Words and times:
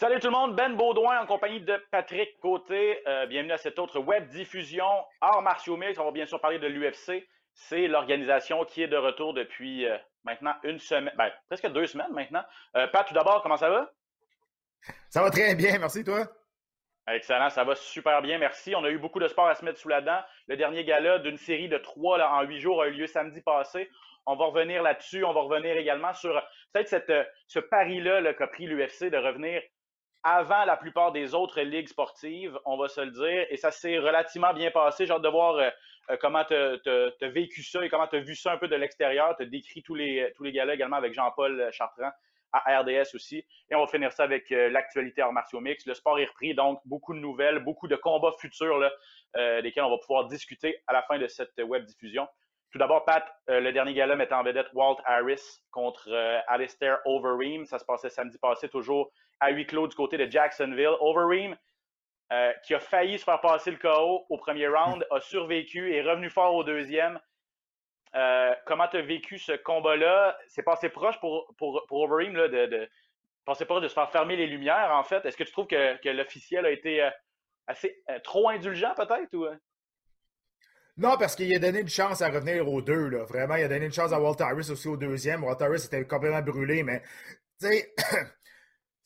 Salut 0.00 0.20
tout 0.20 0.28
le 0.28 0.32
monde, 0.32 0.54
Ben 0.54 0.76
Baudouin 0.76 1.20
en 1.20 1.26
compagnie 1.26 1.60
de 1.60 1.76
Patrick 1.90 2.38
Côté. 2.38 3.02
Euh, 3.08 3.26
bienvenue 3.26 3.50
à 3.50 3.58
cette 3.58 3.80
autre 3.80 3.98
web 3.98 4.28
diffusion 4.28 4.86
hors 5.20 5.42
martiaux 5.42 5.76
mix. 5.76 5.98
On 5.98 6.04
va 6.04 6.12
bien 6.12 6.24
sûr 6.24 6.40
parler 6.40 6.60
de 6.60 6.68
l'UFC. 6.68 7.28
C'est 7.52 7.88
l'organisation 7.88 8.64
qui 8.64 8.80
est 8.80 8.86
de 8.86 8.96
retour 8.96 9.34
depuis 9.34 9.86
euh, 9.86 9.98
maintenant 10.22 10.54
une 10.62 10.78
semaine, 10.78 11.12
ben, 11.18 11.32
presque 11.48 11.66
deux 11.72 11.88
semaines 11.88 12.12
maintenant. 12.12 12.44
Euh, 12.76 12.86
Pat, 12.86 13.08
tout 13.08 13.12
d'abord, 13.12 13.42
comment 13.42 13.56
ça 13.56 13.70
va? 13.70 13.90
Ça 15.10 15.20
va 15.20 15.30
très 15.30 15.56
bien, 15.56 15.76
merci 15.80 16.04
toi? 16.04 16.28
Excellent, 17.08 17.50
ça 17.50 17.64
va 17.64 17.74
super 17.74 18.22
bien, 18.22 18.38
merci. 18.38 18.76
On 18.76 18.84
a 18.84 18.90
eu 18.90 18.98
beaucoup 18.98 19.18
de 19.18 19.26
sport 19.26 19.48
à 19.48 19.56
se 19.56 19.64
mettre 19.64 19.80
sous 19.80 19.88
la 19.88 20.00
dent. 20.00 20.20
Le 20.46 20.56
dernier 20.56 20.84
gala 20.84 21.18
d'une 21.18 21.38
série 21.38 21.68
de 21.68 21.78
trois 21.78 22.18
là, 22.18 22.32
en 22.34 22.42
huit 22.42 22.60
jours 22.60 22.80
a 22.80 22.86
eu 22.86 22.92
lieu 22.92 23.08
samedi 23.08 23.40
passé. 23.40 23.90
On 24.26 24.36
va 24.36 24.44
revenir 24.44 24.80
là-dessus. 24.80 25.24
On 25.24 25.32
va 25.32 25.40
revenir 25.40 25.76
également 25.76 26.14
sur 26.14 26.40
peut-être 26.72 27.26
ce 27.48 27.58
pari-là 27.58 28.32
qu'a 28.34 28.46
pris 28.46 28.66
l'UFC 28.66 29.10
de 29.10 29.16
revenir 29.16 29.60
avant 30.24 30.64
la 30.64 30.76
plupart 30.76 31.12
des 31.12 31.34
autres 31.34 31.60
ligues 31.60 31.88
sportives, 31.88 32.58
on 32.64 32.76
va 32.76 32.88
se 32.88 33.00
le 33.00 33.10
dire. 33.10 33.46
Et 33.50 33.56
ça 33.56 33.70
s'est 33.70 33.98
relativement 33.98 34.52
bien 34.52 34.70
passé. 34.70 35.06
J'ai 35.06 35.12
hâte 35.12 35.22
de 35.22 35.28
voir 35.28 35.56
euh, 35.56 35.70
euh, 36.10 36.16
comment 36.20 36.44
tu 36.44 36.54
as, 36.54 37.28
vécu 37.28 37.62
ça 37.62 37.84
et 37.84 37.88
comment 37.88 38.06
tu 38.06 38.16
as 38.16 38.20
vu 38.20 38.34
ça 38.34 38.52
un 38.52 38.58
peu 38.58 38.68
de 38.68 38.76
l'extérieur. 38.76 39.36
Tu 39.36 39.44
as 39.44 39.46
décrit 39.46 39.82
tous 39.82 39.94
les, 39.94 40.32
tous 40.36 40.44
les 40.44 40.50
également 40.50 40.96
avec 40.96 41.14
Jean-Paul 41.14 41.68
Chartrand 41.72 42.10
à 42.52 42.80
RDS 42.80 43.14
aussi. 43.14 43.44
Et 43.70 43.74
on 43.74 43.80
va 43.80 43.86
finir 43.86 44.10
ça 44.10 44.24
avec 44.24 44.50
euh, 44.50 44.70
l'actualité 44.70 45.22
hors 45.22 45.32
martiaux 45.32 45.60
mix. 45.60 45.86
Le 45.86 45.94
sport 45.94 46.18
est 46.18 46.24
repris, 46.24 46.54
donc 46.54 46.80
beaucoup 46.86 47.14
de 47.14 47.20
nouvelles, 47.20 47.58
beaucoup 47.60 47.88
de 47.88 47.96
combats 47.96 48.34
futurs 48.38 48.80
desquels 49.62 49.84
on 49.84 49.90
va 49.90 49.98
pouvoir 49.98 50.26
discuter 50.26 50.82
à 50.86 50.92
la 50.94 51.02
fin 51.02 51.18
de 51.18 51.26
cette 51.28 51.60
web 51.62 51.84
diffusion. 51.84 52.26
Tout 52.70 52.78
d'abord, 52.78 53.04
Pat, 53.06 53.24
le 53.46 53.70
dernier 53.72 53.94
gala 53.94 54.14
mettait 54.14 54.34
en 54.34 54.42
vedette 54.42 54.68
Walt 54.74 54.98
Harris 55.06 55.60
contre 55.70 56.12
Alistair 56.48 56.98
Overeem. 57.06 57.64
Ça 57.64 57.78
se 57.78 57.84
passait 57.84 58.10
samedi 58.10 58.36
passé, 58.38 58.68
toujours 58.68 59.10
à 59.40 59.50
huis 59.50 59.66
clos 59.66 59.88
du 59.88 59.96
côté 59.96 60.18
de 60.18 60.30
Jacksonville. 60.30 60.96
Overeem, 61.00 61.56
euh, 62.30 62.52
qui 62.62 62.74
a 62.74 62.80
failli 62.80 63.18
se 63.18 63.24
faire 63.24 63.40
passer 63.40 63.70
le 63.70 63.78
KO 63.78 64.26
au 64.28 64.36
premier 64.36 64.68
round, 64.68 65.06
a 65.10 65.18
survécu 65.18 65.92
et 65.92 65.96
est 65.96 66.02
revenu 66.02 66.28
fort 66.28 66.54
au 66.54 66.62
deuxième. 66.62 67.18
Euh, 68.14 68.54
comment 68.66 68.86
tu 68.86 68.98
as 68.98 69.02
vécu 69.02 69.38
ce 69.38 69.52
combat-là? 69.52 70.36
C'est 70.48 70.62
passé 70.62 70.90
proche 70.90 71.18
pour, 71.20 71.54
pour, 71.56 71.86
Overeem 71.90 72.36
là, 72.36 72.48
de, 72.48 72.66
de 72.66 73.88
se 73.88 73.94
faire 73.94 74.10
fermer 74.10 74.36
les 74.36 74.46
lumières, 74.46 74.90
en 74.92 75.04
fait. 75.04 75.24
Est-ce 75.24 75.38
que 75.38 75.44
tu 75.44 75.52
trouves 75.52 75.68
que, 75.68 76.08
l'officiel 76.10 76.66
a 76.66 76.70
été 76.70 77.02
euh, 77.02 77.10
assez 77.66 78.02
trop 78.24 78.50
indulgent, 78.50 78.94
peut-être? 78.94 79.32
Ou... 79.32 79.46
Non, 80.98 81.16
parce 81.16 81.36
qu'il 81.36 81.54
a 81.54 81.60
donné 81.60 81.80
une 81.80 81.88
chance 81.88 82.22
à 82.22 82.28
revenir 82.28 82.68
aux 82.68 82.82
deux. 82.82 83.08
Là. 83.08 83.24
Vraiment, 83.24 83.54
il 83.54 83.62
a 83.62 83.68
donné 83.68 83.86
une 83.86 83.92
chance 83.92 84.12
à 84.12 84.20
Walter 84.20 84.44
Harris 84.44 84.68
aussi 84.70 84.88
au 84.88 84.96
deuxième. 84.96 85.44
Walter 85.44 85.66
Harris 85.66 85.84
était 85.84 86.04
complètement 86.04 86.42
brûlé, 86.42 86.82
mais 86.82 87.02
C'est 87.60 87.94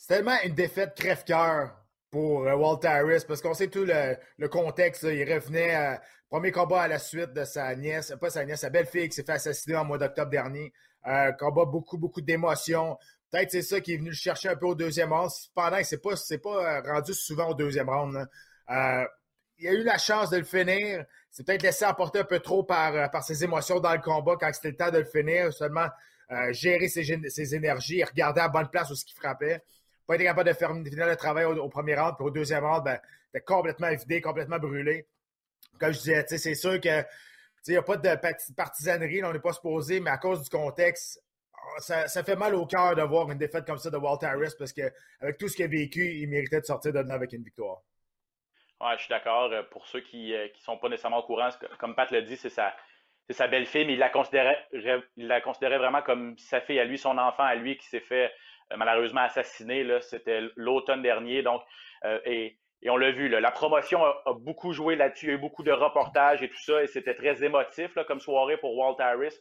tellement 0.08 0.36
une 0.42 0.54
défaite 0.54 0.94
crève-cœur 0.96 1.76
pour 2.10 2.46
euh, 2.46 2.54
Walter 2.54 2.88
Harris 2.88 3.24
parce 3.28 3.42
qu'on 3.42 3.52
sait 3.52 3.68
tout 3.68 3.84
le, 3.84 4.48
contexte. 4.48 5.02
Il 5.02 5.30
revenait 5.30 5.76
euh, 5.76 5.96
premier 6.30 6.50
combat 6.50 6.82
à 6.82 6.88
la 6.88 6.98
suite 6.98 7.34
de 7.34 7.44
sa 7.44 7.74
nièce, 7.76 8.14
pas 8.18 8.30
sa 8.30 8.44
nièce, 8.46 8.60
sa 8.60 8.70
belle-fille 8.70 9.10
qui 9.10 9.14
s'est 9.14 9.22
fait 9.22 9.32
assassiner 9.32 9.76
en 9.76 9.84
mois 9.84 9.98
d'octobre 9.98 10.30
dernier. 10.30 10.72
Euh, 11.06 11.32
combat 11.32 11.66
beaucoup, 11.66 11.98
beaucoup 11.98 12.22
d'émotions. 12.22 12.98
Peut-être 13.30 13.50
c'est 13.50 13.62
ça 13.62 13.80
qui 13.82 13.92
est 13.92 13.96
venu 13.98 14.10
le 14.10 14.14
chercher 14.14 14.48
un 14.48 14.56
peu 14.56 14.66
au 14.66 14.74
deuxième 14.74 15.12
round. 15.12 15.30
Cependant, 15.30 15.78
c'est 15.84 16.02
pas, 16.02 16.16
c'est 16.16 16.38
pas 16.38 16.80
rendu 16.80 17.12
souvent 17.12 17.50
au 17.50 17.54
deuxième 17.54 17.90
round. 17.90 18.26
Il 19.62 19.68
a 19.68 19.72
eu 19.72 19.82
la 19.82 19.98
chance 19.98 20.30
de 20.30 20.38
le 20.38 20.44
finir. 20.44 21.04
C'est 21.30 21.46
peut-être 21.46 21.62
laissé 21.62 21.84
emporter 21.84 22.20
un 22.20 22.24
peu 22.24 22.40
trop 22.40 22.62
par, 22.62 23.10
par 23.10 23.22
ses 23.22 23.44
émotions 23.44 23.80
dans 23.80 23.92
le 23.92 24.00
combat 24.00 24.36
quand 24.38 24.52
c'était 24.52 24.70
le 24.70 24.76
temps 24.76 24.90
de 24.90 24.98
le 24.98 25.04
finir. 25.04 25.52
Seulement 25.52 25.88
gérer 26.50 26.88
ses, 26.88 27.54
énergies, 27.54 28.02
regarder 28.02 28.40
à 28.40 28.48
bonne 28.48 28.68
place 28.68 28.90
où 28.90 28.94
ce 28.94 29.04
qu'il 29.04 29.16
frappait 29.16 29.62
pas 30.06 30.14
été 30.16 30.24
capable 30.24 30.48
de 30.48 30.54
faire, 30.54 30.70
finir 30.70 31.06
le 31.06 31.16
travail 31.16 31.44
au, 31.44 31.68
premier 31.68 31.94
round, 31.94 32.16
puis 32.16 32.26
au 32.26 32.30
deuxième 32.30 32.64
round, 32.64 32.84
ben, 32.84 32.98
t'es 33.32 33.40
complètement 33.40 33.90
vidé, 33.90 34.20
complètement 34.20 34.58
brûlé. 34.58 35.06
Comme 35.78 35.92
je 35.92 35.98
disais, 35.98 36.24
c'est 36.26 36.54
sûr 36.54 36.80
que 36.80 37.04
il 37.68 37.70
n'y 37.70 37.76
a 37.76 37.82
pas 37.82 37.96
de 37.96 38.54
partisanerie, 38.56 39.22
on 39.22 39.32
n'est 39.32 39.38
pas 39.38 39.52
supposé, 39.52 40.00
mais 40.00 40.10
à 40.10 40.18
cause 40.18 40.42
du 40.42 40.50
contexte, 40.50 41.22
ça, 41.78 42.08
fait 42.24 42.34
mal 42.34 42.56
au 42.56 42.66
cœur 42.66 42.96
de 42.96 43.02
voir 43.02 43.30
une 43.30 43.38
défaite 43.38 43.64
comme 43.64 43.78
ça 43.78 43.88
de 43.88 43.96
Walter 43.96 44.26
Harris 44.26 44.52
parce 44.58 44.72
qu'avec 44.72 45.38
tout 45.38 45.48
ce 45.48 45.54
qu'il 45.54 45.64
a 45.64 45.68
vécu, 45.68 46.04
il 46.04 46.28
méritait 46.28 46.60
de 46.60 46.66
sortir 46.66 46.92
de 46.92 46.98
là 46.98 47.14
avec 47.14 47.32
une 47.32 47.44
victoire. 47.44 47.80
Ouais, 48.82 48.96
je 48.96 49.02
suis 49.02 49.10
d'accord. 49.10 49.52
Euh, 49.52 49.62
pour 49.62 49.86
ceux 49.86 50.00
qui 50.00 50.32
ne 50.32 50.36
euh, 50.38 50.48
sont 50.58 50.76
pas 50.76 50.88
nécessairement 50.88 51.18
au 51.18 51.22
courant, 51.22 51.48
comme 51.78 51.94
Pat 51.94 52.10
l'a 52.10 52.20
dit, 52.20 52.36
c'est 52.36 52.50
sa, 52.50 52.74
sa 53.30 53.46
belle-fille, 53.46 53.84
mais 53.86 53.92
il 53.92 53.98
la, 54.00 54.08
considérait, 54.08 54.66
il 54.72 55.28
la 55.28 55.40
considérait 55.40 55.78
vraiment 55.78 56.02
comme 56.02 56.36
sa 56.36 56.60
fille 56.60 56.80
à 56.80 56.84
lui, 56.84 56.98
son 56.98 57.16
enfant 57.16 57.44
à 57.44 57.54
lui 57.54 57.76
qui 57.76 57.86
s'est 57.86 58.00
fait 58.00 58.32
euh, 58.72 58.76
malheureusement 58.76 59.20
assassiné. 59.20 59.86
C'était 60.00 60.40
l'automne 60.56 61.00
dernier. 61.00 61.42
Donc, 61.42 61.62
euh, 62.04 62.18
et, 62.24 62.58
on 62.88 62.96
l'a 62.96 63.12
vu, 63.12 63.28
la 63.28 63.50
promotion 63.52 64.04
a, 64.04 64.34
beaucoup 64.40 64.72
joué 64.72 64.96
là-dessus. 64.96 65.26
Il 65.26 65.28
y 65.28 65.32
a 65.32 65.34
eu 65.36 65.38
beaucoup 65.38 65.62
de 65.62 65.70
reportages 65.70 66.42
et 66.42 66.48
tout 66.48 66.60
ça, 66.60 66.82
et 66.82 66.88
c'était 66.88 67.14
très 67.14 67.44
émotif 67.44 67.96
comme 68.08 68.18
soirée 68.18 68.56
pour 68.56 68.76
Walt 68.76 68.96
Harris. 68.98 69.36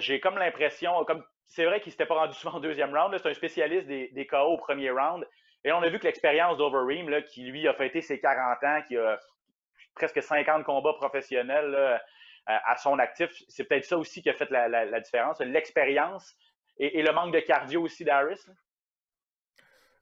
J'ai 0.00 0.20
comme 0.20 0.36
l'impression, 0.36 1.02
comme 1.06 1.24
c'est 1.48 1.64
vrai 1.64 1.80
qu'il 1.80 1.92
s'était 1.92 2.04
pas 2.04 2.16
rendu 2.16 2.34
souvent 2.38 2.58
au 2.58 2.60
deuxième 2.60 2.94
round. 2.94 3.16
C'est 3.16 3.30
un 3.30 3.32
spécialiste 3.32 3.86
des, 3.86 4.08
des, 4.08 4.26
KO 4.26 4.36
au 4.36 4.58
premier 4.58 4.90
round. 4.90 5.26
Et 5.64 5.72
on 5.72 5.82
a 5.82 5.88
vu 5.88 5.98
que 5.98 6.06
l'expérience 6.06 6.56
d'Overeem, 6.56 7.22
qui 7.24 7.44
lui 7.44 7.68
a 7.68 7.74
fêté 7.74 8.00
ses 8.00 8.18
40 8.18 8.64
ans, 8.64 8.82
qui 8.88 8.96
a 8.96 9.18
presque 9.94 10.22
50 10.22 10.64
combats 10.64 10.94
professionnels 10.94 12.00
à 12.46 12.76
son 12.76 12.98
actif, 12.98 13.30
c'est 13.48 13.64
peut-être 13.64 13.84
ça 13.84 13.98
aussi 13.98 14.22
qui 14.22 14.30
a 14.30 14.34
fait 14.34 14.50
la 14.50 15.00
différence. 15.00 15.40
L'expérience 15.40 16.36
et, 16.80 17.02
le 17.02 17.12
manque 17.12 17.34
de 17.34 17.40
cardio 17.40 17.82
aussi 17.82 18.04
d'Harris. 18.04 18.40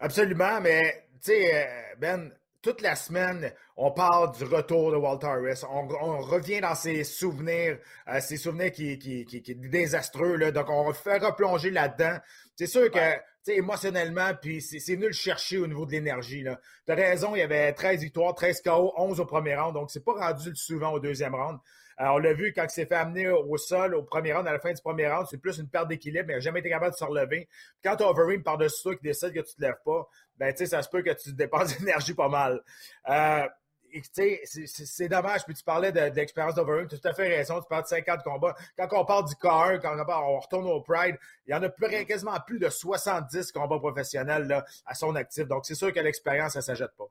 Absolument, 0.01 0.61
mais 0.61 1.07
tu 1.15 1.33
sais, 1.33 1.67
euh, 1.67 1.95
Ben, 1.99 2.33
toute 2.63 2.81
la 2.81 2.95
semaine, 2.95 3.53
on 3.81 3.93
parle 3.93 4.35
du 4.37 4.43
retour 4.43 4.91
de 4.91 4.97
Walter 4.97 5.29
Harris. 5.29 5.63
On, 5.71 6.19
revient 6.19 6.61
dans 6.61 6.75
ses 6.75 7.05
souvenirs, 7.05 7.79
euh, 8.09 8.21
ses 8.21 8.37
souvenirs 8.37 8.73
qui, 8.73 8.99
qui, 8.99 9.25
qui, 9.25 9.41
qui 9.41 9.55
désastreux. 9.55 10.35
Là. 10.35 10.51
Donc, 10.51 10.69
on 10.69 10.93
fait 10.93 11.19
replonger 11.19 11.71
là-dedans. 11.71 12.19
C'est 12.57 12.67
sûr 12.67 12.91
que, 12.91 12.99
sais, 13.45 13.57
émotionnellement, 13.57 14.33
puis 14.35 14.61
c'est 14.61 14.97
venu 14.97 15.07
le 15.07 15.13
chercher 15.13 15.59
au 15.59 15.69
niveau 15.69 15.87
de 15.87 15.93
l'énergie. 15.93 16.45
Tu 16.87 16.93
as 16.93 16.95
raison, 16.97 17.37
il 17.37 17.39
y 17.39 17.43
avait 17.43 17.73
13 17.73 18.01
victoires, 18.01 18.35
13 18.35 18.63
KO, 18.63 18.93
11 18.97 19.21
au 19.21 19.27
premier 19.27 19.55
round. 19.55 19.75
Donc, 19.75 19.93
c'est 19.93 20.05
pas 20.05 20.15
rendu 20.15 20.57
souvent 20.57 20.93
au 20.93 20.99
deuxième 20.99 21.37
round. 21.37 21.61
Euh, 22.01 22.07
on 22.09 22.19
l'a 22.19 22.33
vu 22.33 22.53
quand 22.53 22.65
il 22.65 22.71
s'est 22.71 22.87
fait 22.87 22.97
amener 22.97 23.29
au 23.29 23.57
sol 23.57 23.95
au 23.95 24.03
premier 24.03 24.33
round, 24.33 24.47
à 24.47 24.53
la 24.53 24.61
fin 24.61 24.73
du 24.73 24.81
premier 24.81 25.09
round, 25.09 25.27
c'est 25.31 25.39
plus 25.39 25.59
une 25.59 25.69
perte 25.69 25.89
d'équilibre, 25.89 26.27
mais 26.27 26.35
il 26.35 26.37
n'a 26.37 26.41
jamais 26.41 26.61
été 26.61 26.69
capable 26.69 26.93
de 26.93 26.97
se 26.97 27.05
relever. 27.05 27.49
quand 27.83 27.97
tu 27.97 28.05
as 28.05 28.09
Overeem 28.09 28.43
par-dessus 28.43 28.83
toi 28.83 28.97
qui 28.97 29.03
décide 29.03 29.33
que 29.33 29.41
tu 29.41 29.55
te 29.55 29.61
lèves 29.61 29.81
pas, 29.85 30.09
ben 30.37 30.53
tu 30.53 30.59
sais, 30.59 30.67
ça 30.67 30.83
se 30.83 30.89
peut 30.89 31.03
que 31.03 31.11
tu 31.11 31.33
dépenses 31.33 31.77
d'énergie 31.79 32.15
pas 32.15 32.29
mal. 32.29 32.63
Euh, 33.09 33.47
c'est 34.03 35.09
dommage. 35.09 35.45
Puis 35.45 35.55
tu 35.55 35.65
parlais 35.65 35.93
de, 35.93 36.01
l'expérience 36.15 36.55
d'Overeem, 36.55 36.89
tu 36.89 36.97
as 36.97 36.99
tout 36.99 37.09
à 37.09 37.13
fait 37.13 37.29
raison. 37.29 37.61
Tu 37.61 37.69
parles 37.69 37.83
de 37.83 37.89
50 37.89 38.23
combats. 38.23 38.55
Quand 38.77 38.89
on 38.93 39.05
parle 39.05 39.29
du 39.29 39.35
car, 39.37 39.81
quand 39.81 39.97
on, 40.09 40.39
retourne 40.39 40.67
au 40.67 40.81
Pride, 40.81 41.17
il 41.47 41.53
y 41.53 41.55
en 41.55 41.63
a 41.63 41.69
plus, 41.69 41.89
quasiment 42.07 42.39
plus 42.47 42.59
de 42.59 42.69
70 42.69 43.53
combats 43.53 43.79
professionnels 43.79 44.47
là, 44.47 44.65
à 44.87 44.95
son 44.95 45.15
actif. 45.17 45.47
Donc 45.47 45.67
c'est 45.67 45.75
sûr 45.75 45.93
que 45.93 46.01
l'expérience, 46.01 46.53
ça 46.53 46.61
ne 46.61 46.65
s'ajoute 46.65 46.93
pas. 46.97 47.07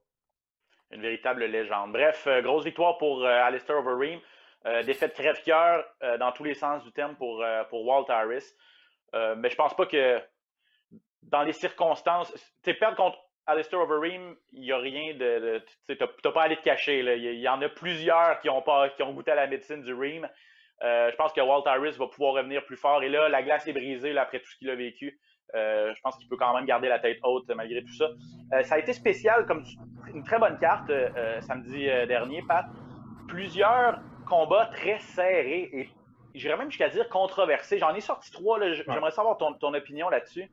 Une 0.91 1.01
véritable 1.01 1.43
légende. 1.45 1.91
Bref, 1.91 2.25
euh, 2.27 2.41
grosse 2.41 2.63
victoire 2.63 2.97
pour 2.97 3.25
Alistair 3.25 3.77
Overeem. 3.77 4.19
Euh, 4.67 4.83
défaite 4.83 5.13
crève-cœur 5.13 5.85
euh, 6.03 6.17
dans 6.17 6.31
tous 6.33 6.43
les 6.43 6.55
sens 6.55 6.83
du 6.83 6.91
terme 6.91 7.16
pour, 7.16 7.41
euh, 7.41 7.63
pour 7.66 7.85
Walt 7.85 8.05
Harris. 8.09 8.53
mais 9.13 9.49
je 9.49 9.55
pense 9.55 9.73
pas 9.75 9.85
que 9.85 10.21
dans 11.21 11.43
les 11.43 11.53
circonstances, 11.53 12.33
tu 12.63 12.73
perdre 12.73 12.97
contre 12.97 13.17
Alistair 13.47 13.80
Overeem, 13.80 14.35
il 14.53 14.62
n'y 14.62 14.72
a 14.72 14.78
rien 14.78 15.13
de. 15.16 15.63
tu 15.88 15.97
n'as 16.00 16.31
pas 16.31 16.41
à 16.41 16.46
aller 16.46 16.58
te 16.58 16.63
cacher. 16.63 17.00
Il 17.00 17.40
y 17.40 17.47
en 17.47 17.62
a 17.62 17.69
plusieurs 17.69 18.40
qui 18.41 18.50
ont, 18.50 18.62
pas, 18.62 18.90
qui 18.90 19.03
ont 19.03 19.13
goûté 19.13 19.31
à 19.31 19.35
la 19.35 19.47
médecine 19.47 19.81
du 19.81 19.94
Reem. 19.94 20.28
je 20.81 21.16
pense 21.16 21.34
que 21.34 21.41
Walt 21.41 21.63
Harris 21.66 21.96
va 21.97 22.08
pouvoir 22.08 22.34
revenir 22.34 22.66
plus 22.66 22.78
fort. 22.78 23.02
Et 23.03 23.09
là, 23.09 23.30
la 23.30 23.41
glace 23.44 23.68
est 23.68 23.74
brisée 23.74 24.18
après 24.18 24.40
tout 24.40 24.50
ce 24.50 24.58
qu'il 24.58 24.69
a 24.69 24.75
vécu. 24.75 25.18
je 25.53 26.02
pense 26.02 26.17
qu'il 26.17 26.28
peut 26.28 26.38
quand 26.38 26.53
même 26.55 26.66
garder 26.66 26.90
la 26.90 26.99
tête 26.99 27.20
haute 27.23 27.49
malgré 27.55 27.82
tout 27.84 27.94
ça. 27.94 28.09
ça 28.64 28.76
a 28.76 28.79
été 28.79 28.94
spécial, 28.94 29.46
comme 29.46 29.64
une 30.14 30.23
très 30.23 30.40
bonne 30.40 30.59
carte 30.59 30.91
samedi 31.41 31.85
dernier, 32.08 32.43
Pat. 32.47 32.66
Plusieurs 33.28 34.00
combat 34.28 34.66
très 34.67 35.00
serré 35.00 35.70
et 35.73 35.90
j'irais 36.35 36.58
même 36.58 36.70
jusqu'à 36.70 36.90
dire 36.90 37.09
controversé. 37.09 37.79
J'en 37.79 37.93
ai 37.96 38.02
sorti 38.02 38.32
trois. 38.32 38.59
J'aimerais 38.73 39.11
savoir 39.11 39.38
ton, 39.38 39.73
opinion 39.73 40.09
là-dessus. 40.09 40.52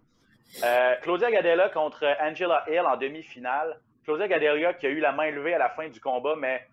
Euh, 0.63 0.95
Claudia 1.03 1.31
Gadella 1.31 1.69
contre 1.69 2.07
Angela 2.21 2.65
Hill 2.69 2.83
en 2.87 2.97
demi-finale. 2.97 3.81
Claudia 4.05 4.29
Gadella 4.29 4.75
qui 4.75 4.87
a 4.87 4.91
eu 4.91 5.01
la 5.01 5.13
main 5.13 5.31
levée 5.31 5.55
à 5.55 5.59
la 5.59 5.71
fin 5.71 5.89
du 5.89 6.01
combat, 6.01 6.37
mais 6.37 6.67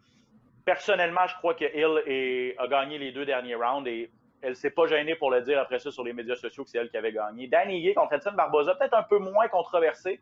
personnellement, 0.65 1.25
je 1.27 1.35
crois 1.35 1.56
que 1.56 1.65
Hill 1.65 2.56
a 2.57 2.68
gagné 2.68 2.97
les 2.97 3.12
deux 3.12 3.25
derniers 3.25 3.56
rounds 3.56 3.88
et 3.88 4.12
elle 4.41 4.56
s'est 4.56 4.71
pas 4.71 4.88
gênée 4.88 5.15
pour 5.15 5.31
le 5.31 5.41
dire 5.41 5.59
après 5.59 5.79
ça 5.79 5.91
sur 5.91 6.03
les 6.03 6.13
médias 6.13 6.35
sociaux 6.35 6.63
que 6.63 6.69
c'est 6.69 6.79
elle 6.79 6.89
qui 6.89 6.97
avait 6.97 7.12
gagné. 7.12 7.47
Danny 7.47 7.81
Gay 7.81 7.94
contre 7.94 8.13
Edson 8.13 8.33
Barboza, 8.33 8.75
peut-être 8.75 8.95
un 8.95 9.03
peu 9.03 9.19
moins 9.19 9.47
controversé, 9.47 10.19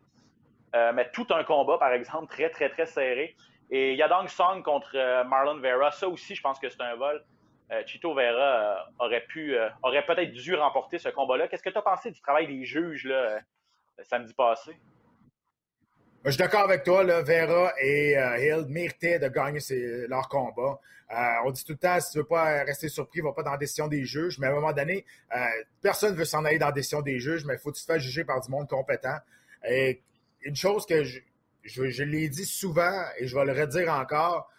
euh, 0.74 0.92
mais 0.94 1.10
tout 1.10 1.26
un 1.30 1.42
combat, 1.44 1.78
par 1.78 1.92
exemple, 1.92 2.26
très, 2.26 2.50
très, 2.50 2.68
très 2.68 2.86
serré. 2.86 3.34
Et 3.70 3.94
Yadong 3.94 4.28
Song 4.28 4.62
contre 4.62 4.90
euh, 4.94 5.24
Marlon 5.24 5.58
Vera, 5.58 5.90
ça 5.90 6.08
aussi, 6.08 6.34
je 6.34 6.42
pense 6.42 6.58
que 6.58 6.68
c'est 6.68 6.82
un 6.82 6.96
vol. 6.96 7.22
Euh, 7.70 7.82
Chito 7.86 8.14
Vera 8.14 8.22
euh, 8.22 8.74
aurait 8.98 9.24
pu, 9.26 9.56
aurait 9.82 10.04
peut-être 10.04 10.32
dû 10.32 10.54
remporter 10.54 10.98
ce 10.98 11.08
combat-là. 11.08 11.48
Qu'est-ce 11.48 11.62
que 11.62 11.70
tu 11.70 11.78
as 11.78 11.82
pensé 11.82 12.10
du 12.10 12.20
travail 12.20 12.46
des 12.46 12.64
juges 12.64 13.04
là, 13.04 13.40
samedi 14.02 14.34
passé? 14.34 14.76
Je 16.22 16.32
suis 16.32 16.38
d'accord 16.38 16.64
avec 16.64 16.84
toi, 16.84 17.02
Vera 17.02 17.72
et 17.80 18.18
euh, 18.18 18.36
Hill 18.38 18.66
méritaient 18.68 19.18
de 19.18 19.28
gagner 19.28 19.60
leur 20.06 20.28
combat. 20.28 20.78
Euh, 21.10 21.16
on 21.46 21.50
dit 21.50 21.64
tout 21.64 21.72
le 21.72 21.78
temps, 21.78 21.98
si 21.98 22.12
tu 22.12 22.18
veux 22.18 22.24
pas 22.24 22.62
rester 22.62 22.90
surpris, 22.90 23.22
va 23.22 23.32
pas 23.32 23.42
dans 23.42 23.52
la 23.52 23.56
décision 23.56 23.88
des 23.88 24.04
juges. 24.04 24.38
Mais 24.38 24.48
à 24.48 24.50
un 24.50 24.54
moment 24.54 24.72
donné, 24.74 25.06
euh, 25.34 25.38
personne 25.80 26.12
ne 26.12 26.18
veut 26.18 26.26
s'en 26.26 26.44
aller 26.44 26.58
dans 26.58 26.66
la 26.66 26.72
décision 26.72 27.00
des 27.00 27.18
juges, 27.18 27.46
mais 27.46 27.54
il 27.54 27.58
faut 27.58 27.72
que 27.72 27.78
tu 27.78 27.86
te 27.86 27.90
fasses 27.90 28.02
juger 28.02 28.24
par 28.24 28.42
du 28.42 28.50
monde 28.50 28.68
compétent. 28.68 29.16
Et 29.66 30.02
une 30.42 30.54
chose 30.54 30.84
que 30.84 31.04
je, 31.04 31.20
je, 31.64 32.02
l'ai 32.02 32.28
dit 32.28 32.44
souvent 32.44 33.02
et 33.18 33.26
je 33.26 33.34
vais 33.34 33.44
le 33.46 33.58
redire 33.58 33.90
encore, 33.90 34.50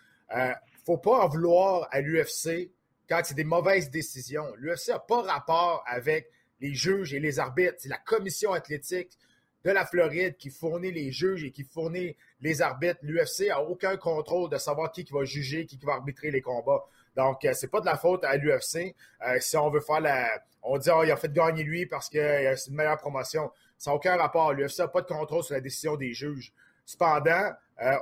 faut 0.83 0.97
pas 0.97 1.19
en 1.19 1.27
vouloir 1.27 1.87
à 1.91 2.01
l'UFC 2.01 2.71
quand 3.11 3.19
c'est 3.25 3.35
des 3.35 3.43
mauvaises 3.43 3.89
décisions. 3.89 4.47
L'UFC 4.55 4.87
n'a 4.87 4.99
pas 4.99 5.21
rapport 5.23 5.83
avec 5.85 6.29
les 6.61 6.73
juges 6.73 7.13
et 7.13 7.19
les 7.19 7.39
arbitres. 7.39 7.75
C'est 7.79 7.89
la 7.89 7.97
commission 7.97 8.53
athlétique 8.53 9.17
de 9.65 9.71
la 9.71 9.85
Floride 9.85 10.37
qui 10.37 10.49
fournit 10.49 10.93
les 10.93 11.11
juges 11.11 11.43
et 11.43 11.51
qui 11.51 11.65
fournit 11.65 12.15
les 12.39 12.61
arbitres. 12.61 13.01
L'UFC 13.03 13.49
n'a 13.49 13.61
aucun 13.61 13.97
contrôle 13.97 14.49
de 14.49 14.57
savoir 14.57 14.93
qui, 14.93 15.05
va 15.11 15.25
juger, 15.25 15.65
qui, 15.65 15.77
va 15.83 15.95
arbitrer 15.95 16.31
les 16.31 16.39
combats. 16.39 16.85
Donc, 17.17 17.43
euh, 17.43 17.51
c'est 17.51 17.67
pas 17.67 17.81
de 17.81 17.85
la 17.85 17.97
faute 17.97 18.23
à 18.23 18.37
l'UFC. 18.37 18.95
Euh, 19.27 19.37
si 19.41 19.57
on 19.57 19.69
veut 19.69 19.81
faire 19.81 19.99
la. 19.99 20.29
On 20.63 20.77
dit, 20.77 20.89
oh, 20.89 21.03
il 21.03 21.11
a 21.11 21.17
fait 21.17 21.33
gagner 21.33 21.63
lui 21.63 21.85
parce 21.87 22.07
que 22.07 22.17
euh, 22.17 22.55
c'est 22.55 22.69
une 22.69 22.77
meilleure 22.77 22.97
promotion. 22.97 23.51
Ça 23.77 23.91
n'a 23.91 23.97
aucun 23.97 24.15
rapport. 24.15 24.53
L'UFC 24.53 24.79
n'a 24.79 24.87
pas 24.87 25.01
de 25.01 25.07
contrôle 25.07 25.43
sur 25.43 25.53
la 25.53 25.59
décision 25.59 25.97
des 25.97 26.13
juges. 26.13 26.53
Cependant, 26.85 27.51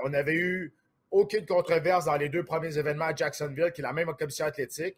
on 0.04 0.10
n'avait 0.10 0.36
eu 0.36 0.74
aucune 1.12 1.46
controverse 1.46 2.06
dans 2.06 2.18
les 2.18 2.30
deux 2.30 2.44
premiers 2.44 2.78
événements 2.78 3.06
à 3.06 3.16
Jacksonville, 3.16 3.72
qui 3.74 3.82
est 3.82 3.84
la 3.84 3.94
même 3.94 4.14
commission 4.14 4.46
athlétique. 4.46 4.98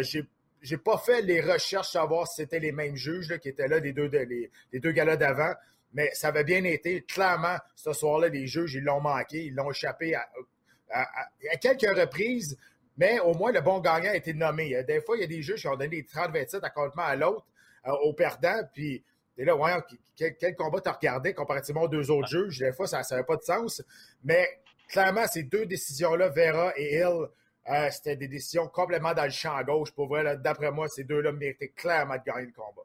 J'ai 0.00 0.24
j'ai 0.60 0.76
pas 0.76 0.98
fait 0.98 1.22
les 1.22 1.40
recherches 1.40 1.90
savoir 1.90 2.26
si 2.26 2.42
c'était 2.42 2.58
les 2.58 2.72
mêmes 2.72 2.96
juges 2.96 3.38
qui 3.38 3.48
étaient 3.48 3.68
là, 3.68 3.78
les 3.78 3.92
deux, 3.92 4.08
les, 4.08 4.50
les 4.72 4.80
deux 4.80 4.90
galas 4.90 5.16
d'avant 5.16 5.54
mais 5.92 6.10
ça 6.12 6.28
avait 6.28 6.44
bien 6.44 6.64
été. 6.64 7.02
Clairement, 7.02 7.56
ce 7.74 7.92
soir-là, 7.92 8.28
les 8.28 8.46
juges, 8.46 8.74
ils 8.74 8.84
l'ont 8.84 9.00
manqué, 9.00 9.46
ils 9.46 9.54
l'ont 9.54 9.70
échappé 9.70 10.14
à, 10.14 10.28
quelques 11.60 11.98
reprises, 11.98 12.56
mais 12.96 13.20
au 13.20 13.34
moins 13.34 13.52
le 13.52 13.60
bon 13.60 13.78
gagnant 13.80 14.10
a 14.10 14.16
été 14.16 14.32
nommé. 14.34 14.82
Des 14.84 15.00
fois, 15.00 15.16
il 15.16 15.20
y 15.20 15.24
a 15.24 15.26
des 15.26 15.42
juges 15.42 15.60
qui 15.60 15.68
ont 15.68 15.76
donné 15.76 15.88
des 15.88 16.02
30-27 16.02 16.60
à 16.62 16.70
complètement 16.70 17.04
à 17.04 17.16
l'autre, 17.16 17.46
euh, 17.86 17.92
au 18.02 18.12
perdant, 18.12 18.62
puis 18.72 19.04
et 19.40 19.44
là, 19.44 19.54
voyons, 19.54 19.80
quel, 20.16 20.56
combat 20.56 20.80
tu 20.80 20.88
as 20.88 20.92
regardé 20.92 21.32
comparativement 21.32 21.82
aux 21.82 21.88
deux 21.88 22.10
autres 22.10 22.26
juges? 22.26 22.58
Des 22.58 22.72
fois, 22.72 22.88
ça 22.88 23.02
n'avait 23.08 23.22
pas 23.22 23.36
de 23.36 23.42
sens. 23.42 23.80
Mais 24.24 24.48
clairement, 24.88 25.26
ces 25.26 25.44
deux 25.44 25.66
décisions-là, 25.66 26.28
Vera 26.28 26.72
et 26.76 26.96
Hill, 26.96 27.26
euh, 27.70 27.90
c'était 27.90 28.16
des 28.16 28.28
décisions 28.28 28.66
complètement 28.68 29.12
dans 29.12 29.24
le 29.24 29.30
champ 29.30 29.54
à 29.54 29.62
gauche. 29.62 29.92
Pour 29.92 30.08
vrai, 30.08 30.36
d'après 30.38 30.70
moi, 30.70 30.88
ces 30.88 31.04
deux-là 31.04 31.32
méritaient 31.32 31.72
clairement 31.76 32.16
de 32.16 32.22
gagner 32.24 32.46
le 32.46 32.52
combat. 32.52 32.82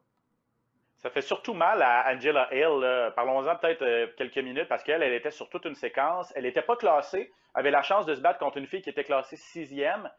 Ça 0.98 1.10
fait 1.10 1.22
surtout 1.22 1.54
mal 1.54 1.82
à 1.82 2.10
Angela 2.10 2.48
Hill. 2.52 3.12
Parlons-en 3.14 3.56
peut-être 3.56 3.82
euh, 3.82 4.06
quelques 4.16 4.38
minutes 4.38 4.68
parce 4.68 4.82
qu'elle, 4.82 5.02
elle 5.02 5.12
était 5.12 5.30
sur 5.30 5.48
toute 5.50 5.64
une 5.66 5.74
séquence. 5.74 6.32
Elle 6.34 6.44
n'était 6.44 6.62
pas 6.62 6.76
classée. 6.76 7.30
Avait 7.54 7.70
la 7.70 7.82
chance 7.82 8.06
de 8.06 8.14
se 8.14 8.20
battre 8.20 8.38
contre 8.38 8.56
une 8.56 8.66
fille 8.66 8.82
qui 8.82 8.90
était 8.90 9.04
classée 9.04 9.36
sixième. 9.36 10.10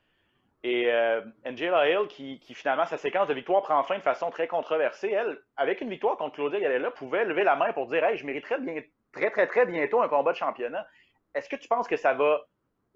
Et 0.64 0.92
euh, 0.92 1.22
Angela 1.46 1.88
Hill, 1.88 2.08
qui, 2.08 2.40
finalement, 2.56 2.86
sa 2.86 2.98
séquence 2.98 3.28
de 3.28 3.36
victoire 3.36 3.62
prend 3.62 3.84
fin 3.84 3.98
de 3.98 4.04
façon 4.04 4.32
très 4.32 4.48
controversée, 4.48 5.12
elle, 5.12 5.38
avec 5.58 5.82
une 5.82 5.90
victoire 5.90 6.18
contre 6.18 6.36
Claudia 6.36 6.60
Galela, 6.60 6.90
pouvait 6.90 7.26
lever 7.26 7.44
la 7.44 7.56
main 7.56 7.72
pour 7.74 7.86
dire 7.88 8.04
Hey, 8.04 8.18
je 8.18 8.26
mériterais 8.26 8.60
bien, 8.60 8.82
très, 9.12 9.30
très, 9.30 9.46
très 9.46 9.66
bientôt 9.68 10.02
un 10.02 10.08
combat 10.08 10.32
de 10.32 10.38
championnat. 10.38 10.88
Est-ce 11.36 11.50
que 11.50 11.58
tu 11.58 11.68
penses 11.68 11.88
que 11.88 11.98
ça 11.98 12.14
va 12.14 12.42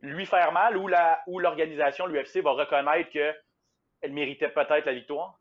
lui 0.01 0.25
faire 0.25 0.51
mal 0.51 0.77
ou 0.77 1.39
l'organisation, 1.39 2.07
l'UFC, 2.07 2.41
va 2.41 2.51
reconnaître 2.51 3.09
qu'elle 3.09 4.13
méritait 4.13 4.50
peut-être 4.50 4.86
la 4.86 4.94
victoire? 4.94 5.39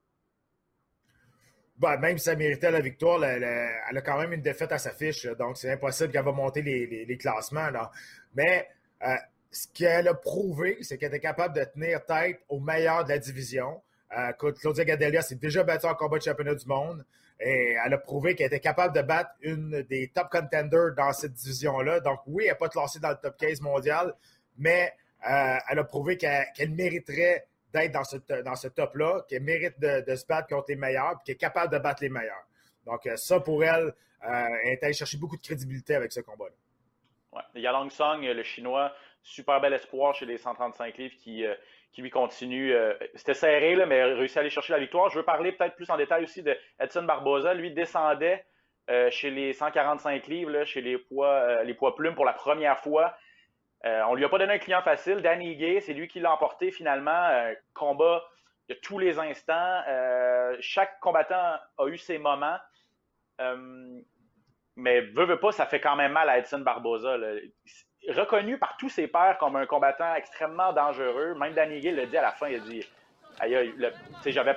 Ben, 1.77 1.97
même 1.97 2.19
si 2.19 2.25
ça 2.25 2.35
méritait 2.35 2.73
la 2.73 2.81
victoire, 2.81 3.25
elle, 3.25 3.45
a 3.45 4.03
quand 4.03 4.19
même 4.19 4.33
une 4.33 4.43
défaite 4.43 4.73
à 4.73 4.79
sa 4.79 4.93
fiche. 4.93 5.27
Donc, 5.39 5.57
c'est 5.57 5.71
impossible 5.71 6.11
qu'elle 6.11 6.25
va 6.25 6.33
monter 6.33 6.61
les, 6.61 7.19
classements. 7.19 7.71
Mais 8.35 8.69
euh, 9.07 9.15
ce 9.53 9.69
qu'elle 9.73 10.09
a 10.09 10.15
prouvé, 10.15 10.79
c'est 10.83 10.99
qu'elle 10.99 11.15
était 11.15 11.21
capable 11.21 11.55
de 11.55 11.65
tenir 11.65 12.05
tête 12.05 12.41
au 12.49 12.59
meilleur 12.59 13.05
de 13.05 13.11
la 13.11 13.19
division. 13.19 13.81
Euh, 14.17 14.33
Claudia 14.33 14.85
Gadelia 14.85 15.23
s'est 15.23 15.37
déjà 15.37 15.63
battue 15.63 15.87
en 15.87 15.95
combat 15.95 16.19
de 16.19 16.25
championnat 16.25 16.57
du 16.57 16.67
monde. 16.67 17.05
Et 17.41 17.77
elle 17.85 17.95
a 17.95 17.99
prouvé 17.99 18.35
qu'elle 18.35 18.49
était 18.49 18.61
capable 18.61 18.95
de 18.95 19.03
battre 19.03 19.31
une 19.43 19.83
des 19.83 20.09
top 20.09 20.29
contenders 20.31 20.95
dans 20.97 21.13
cette 21.13 21.35
division-là. 21.35 22.01
Donc, 22.01 22.21
oui, 22.27 22.45
elle 22.45 22.53
n'est 22.53 22.59
pas 22.59 22.69
classée 22.69 22.99
dans 22.99 23.11
le 23.11 23.17
top 23.17 23.37
15 23.37 23.61
mondial, 23.61 24.13
mais 24.57 24.93
euh, 25.29 25.57
elle 25.71 25.79
a 25.79 25.85
prouvé 25.85 26.17
qu'elle 26.17 26.71
mériterait 26.71 27.47
d'être 27.73 27.93
dans 27.93 28.57
ce, 28.57 28.69
top-là, 28.69 29.25
qui 29.29 29.39
mérite 29.39 29.79
de, 29.79 30.17
se 30.17 30.27
battre 30.27 30.49
contre 30.49 30.67
les 30.69 30.77
meilleurs, 30.77 31.23
qui 31.25 31.33
est 31.33 31.37
capable 31.37 31.73
de 31.73 31.79
battre 31.79 32.03
les 32.03 32.09
meilleurs. 32.09 32.47
Donc, 32.87 33.07
euh, 33.07 33.17
ça, 33.17 33.39
pour 33.39 33.63
elle, 33.63 33.95
euh, 34.25 34.47
elle 34.65 34.73
est 34.73 34.83
allée 34.83 34.93
chercher 34.93 35.19
beaucoup 35.19 35.37
de 35.37 35.43
crédibilité 35.43 35.95
avec 35.95 36.11
ce 36.11 36.21
combat-là. 36.21 36.55
Ouais. 37.33 37.61
Yalong 37.61 37.91
Song, 37.91 38.23
le 38.23 38.43
Chinois, 38.43 38.93
super 39.23 39.61
bel 39.61 39.75
espoir 39.75 40.15
chez 40.15 40.27
les 40.27 40.39
135 40.39 40.97
livres 40.97 41.15
qui, 41.19 41.45
qui 41.93 42.03
lui 42.03 42.11
continue. 42.11 42.75
C'était 43.15 43.35
serré, 43.35 43.75
là, 43.75 43.87
mais 43.87 44.01
a 44.01 44.07
réussi 44.07 44.39
à 44.39 44.41
aller 44.43 44.51
chercher 44.51 44.73
la 44.73 44.79
victoire. 44.79 45.11
Je 45.11 45.19
veux 45.19 45.25
parler 45.25 45.53
peut-être 45.53 45.75
plus 45.75 45.91
en 45.91 45.97
détail 45.97 46.25
aussi 46.25 46.43
de 46.43 46.57
Edson 46.79 47.03
Barboza. 47.03 47.55
Lui 47.55 47.73
descendait 47.73 48.45
chez 49.11 49.31
les 49.31 49.53
145 49.53 50.27
livres, 50.29 50.65
chez 50.65 50.81
les 50.81 50.99
poids, 50.99 51.63
les 51.65 51.75
poids 51.75 51.97
plumes 51.97 52.15
pour 52.15 52.25
la 52.25 52.35
première 52.35 52.79
fois. 52.79 53.15
Euh, 53.85 54.03
on 54.09 54.15
lui 54.15 54.25
a 54.25 54.29
pas 54.29 54.39
donné 54.39 54.55
un 54.55 54.59
client 54.59 54.83
facile. 54.83 55.23
Danny 55.23 55.57
Gay, 55.57 55.81
c'est 55.81 55.95
lui 55.95 56.09
qui 56.09 56.21
l'a 56.21 56.33
emporté 56.33 56.71
finalement. 56.71 57.25
Euh, 57.31 57.55
combat 57.75 58.25
de 58.69 58.75
tous 58.75 58.99
les 58.99 59.19
instants. 59.19 59.83
Euh, 59.89 60.57
chaque 60.61 60.99
combattant 61.01 61.59
a 61.79 61.87
eu 61.87 61.97
ses 61.97 62.19
moments. 62.19 62.59
mais 64.77 65.01
veut, 65.01 65.25
veut 65.25 65.41
pas, 65.41 65.53
ça 65.53 65.67
fait 65.67 65.81
quand 65.81 65.97
même 65.97 66.13
mal 66.13 66.29
à 66.29 66.39
Edson 66.39 66.61
Barboza. 66.61 67.17
Reconnu 68.09 68.59
par 68.59 68.77
tous 68.79 68.89
ses 68.89 69.07
pairs 69.07 69.37
comme 69.39 69.57
un 69.57 69.67
combattant 69.67 70.15
extrêmement 70.15 70.73
dangereux. 70.73 71.35
Même 71.35 71.53
Danny 71.53 71.81
Gay 71.81 71.91
l'a 71.93 72.07
dit 72.07 72.17
à 72.17 72.23
la 72.23 72.33
fin. 72.33 72.49
Il 72.49 72.57
a 72.57 72.59
dit 72.61 72.89
aïe, 73.41 73.75
le, 73.77 73.91
j'avais, 74.27 74.57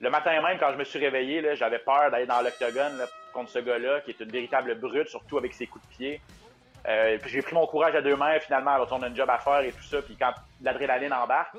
le 0.00 0.10
matin 0.10 0.40
même, 0.42 0.58
quand 0.58 0.72
je 0.72 0.78
me 0.78 0.84
suis 0.84 0.98
réveillé, 0.98 1.54
j'avais 1.54 1.78
peur 1.78 2.10
d'aller 2.10 2.26
dans 2.26 2.40
l'octogone 2.40 3.04
contre 3.32 3.50
ce 3.50 3.58
gars-là, 3.60 4.00
qui 4.00 4.10
est 4.10 4.20
une 4.20 4.30
véritable 4.30 4.74
brute, 4.76 5.08
surtout 5.08 5.38
avec 5.38 5.54
ses 5.54 5.66
coups 5.66 5.84
de 5.86 5.94
pied. 5.94 6.20
Euh, 6.88 7.18
j'ai 7.26 7.42
pris 7.42 7.54
mon 7.54 7.66
courage 7.66 7.94
à 7.94 8.02
deux 8.02 8.16
mains, 8.16 8.38
finalement, 8.40 8.70
à 8.72 8.78
retourner 8.78 9.06
un 9.06 9.14
job 9.14 9.28
à 9.28 9.38
faire 9.38 9.60
et 9.60 9.72
tout 9.72 9.82
ça. 9.82 10.00
Puis 10.02 10.16
quand 10.16 10.32
l'adrénaline 10.62 11.12
embarque, 11.12 11.54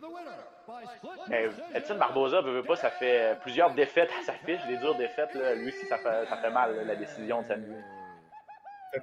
mais 1.27 1.49
Edson 1.73 1.95
Barboza, 1.95 2.41
veut, 2.41 2.51
veut 2.51 2.63
pas, 2.63 2.75
ça 2.75 2.89
fait 2.89 3.37
plusieurs 3.41 3.71
défaites 3.71 4.09
à 4.19 4.23
sa 4.23 4.33
fiche, 4.33 4.65
des 4.67 4.77
dures 4.77 4.95
défaites. 4.95 5.33
Lui 5.33 5.69
aussi, 5.69 5.85
ça 5.85 5.97
fait, 5.97 6.25
ça 6.27 6.37
fait 6.37 6.49
mal, 6.49 6.85
la 6.85 6.95
décision 6.95 7.41
de 7.41 7.47
samedi. 7.47 7.75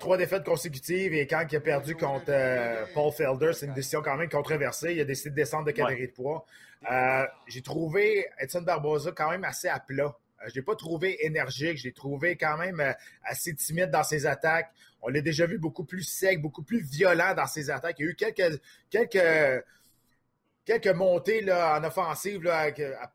Trois 0.01 0.17
défaites 0.17 0.45
consécutives 0.45 1.15
et 1.15 1.27
quand 1.29 1.47
il 1.49 1.57
a 1.57 1.61
perdu 1.61 1.95
contre 1.95 2.27
euh, 2.29 2.85
Paul 2.93 3.13
Felder, 3.13 3.53
c'est 3.53 3.67
une 3.67 3.75
décision 3.75 4.03
quand 4.03 4.17
même 4.17 4.29
controversée. 4.29 4.95
Il 4.95 5.01
a 5.01 5.05
décidé 5.05 5.31
de 5.31 5.35
descendre 5.37 5.67
de 5.67 5.71
catégorie 5.71 6.09
de 6.09 6.13
poids. 6.13 6.45
Euh, 6.91 7.25
j'ai 7.47 7.63
trouvé 7.63 8.27
Edson 8.39 8.63
Barboza 8.63 9.13
quand 9.13 9.31
même 9.31 9.45
assez 9.45 9.69
à 9.69 9.79
plat. 9.79 10.17
Je 10.49 10.55
l'ai 10.55 10.63
pas 10.63 10.75
trouvé 10.75 11.25
énergique, 11.25 11.79
je 11.79 11.85
l'ai 11.85 11.93
trouvé 11.93 12.37
quand 12.37 12.57
même 12.59 12.95
assez 13.25 13.55
timide 13.55 13.91
dans 13.91 14.03
ses 14.03 14.27
attaques. 14.27 14.71
On 15.03 15.09
l'a 15.09 15.21
déjà 15.21 15.47
vu 15.47 15.59
beaucoup 15.59 15.85
plus 15.85 16.03
sec, 16.03 16.43
beaucoup 16.43 16.63
plus 16.63 16.83
violent 16.83 17.35
dans 17.35 17.47
ses 17.47 17.71
attaques. 17.71 17.97
Il 18.01 18.07
y 18.07 18.09
a 18.09 18.11
eu 18.11 18.15
quelques, 18.17 18.61
quelques, 18.91 19.65
quelques 20.65 20.89
montées 20.89 21.43
là, 21.43 21.79
en 21.79 21.85
offensive 21.85 22.43
là, 22.43 22.71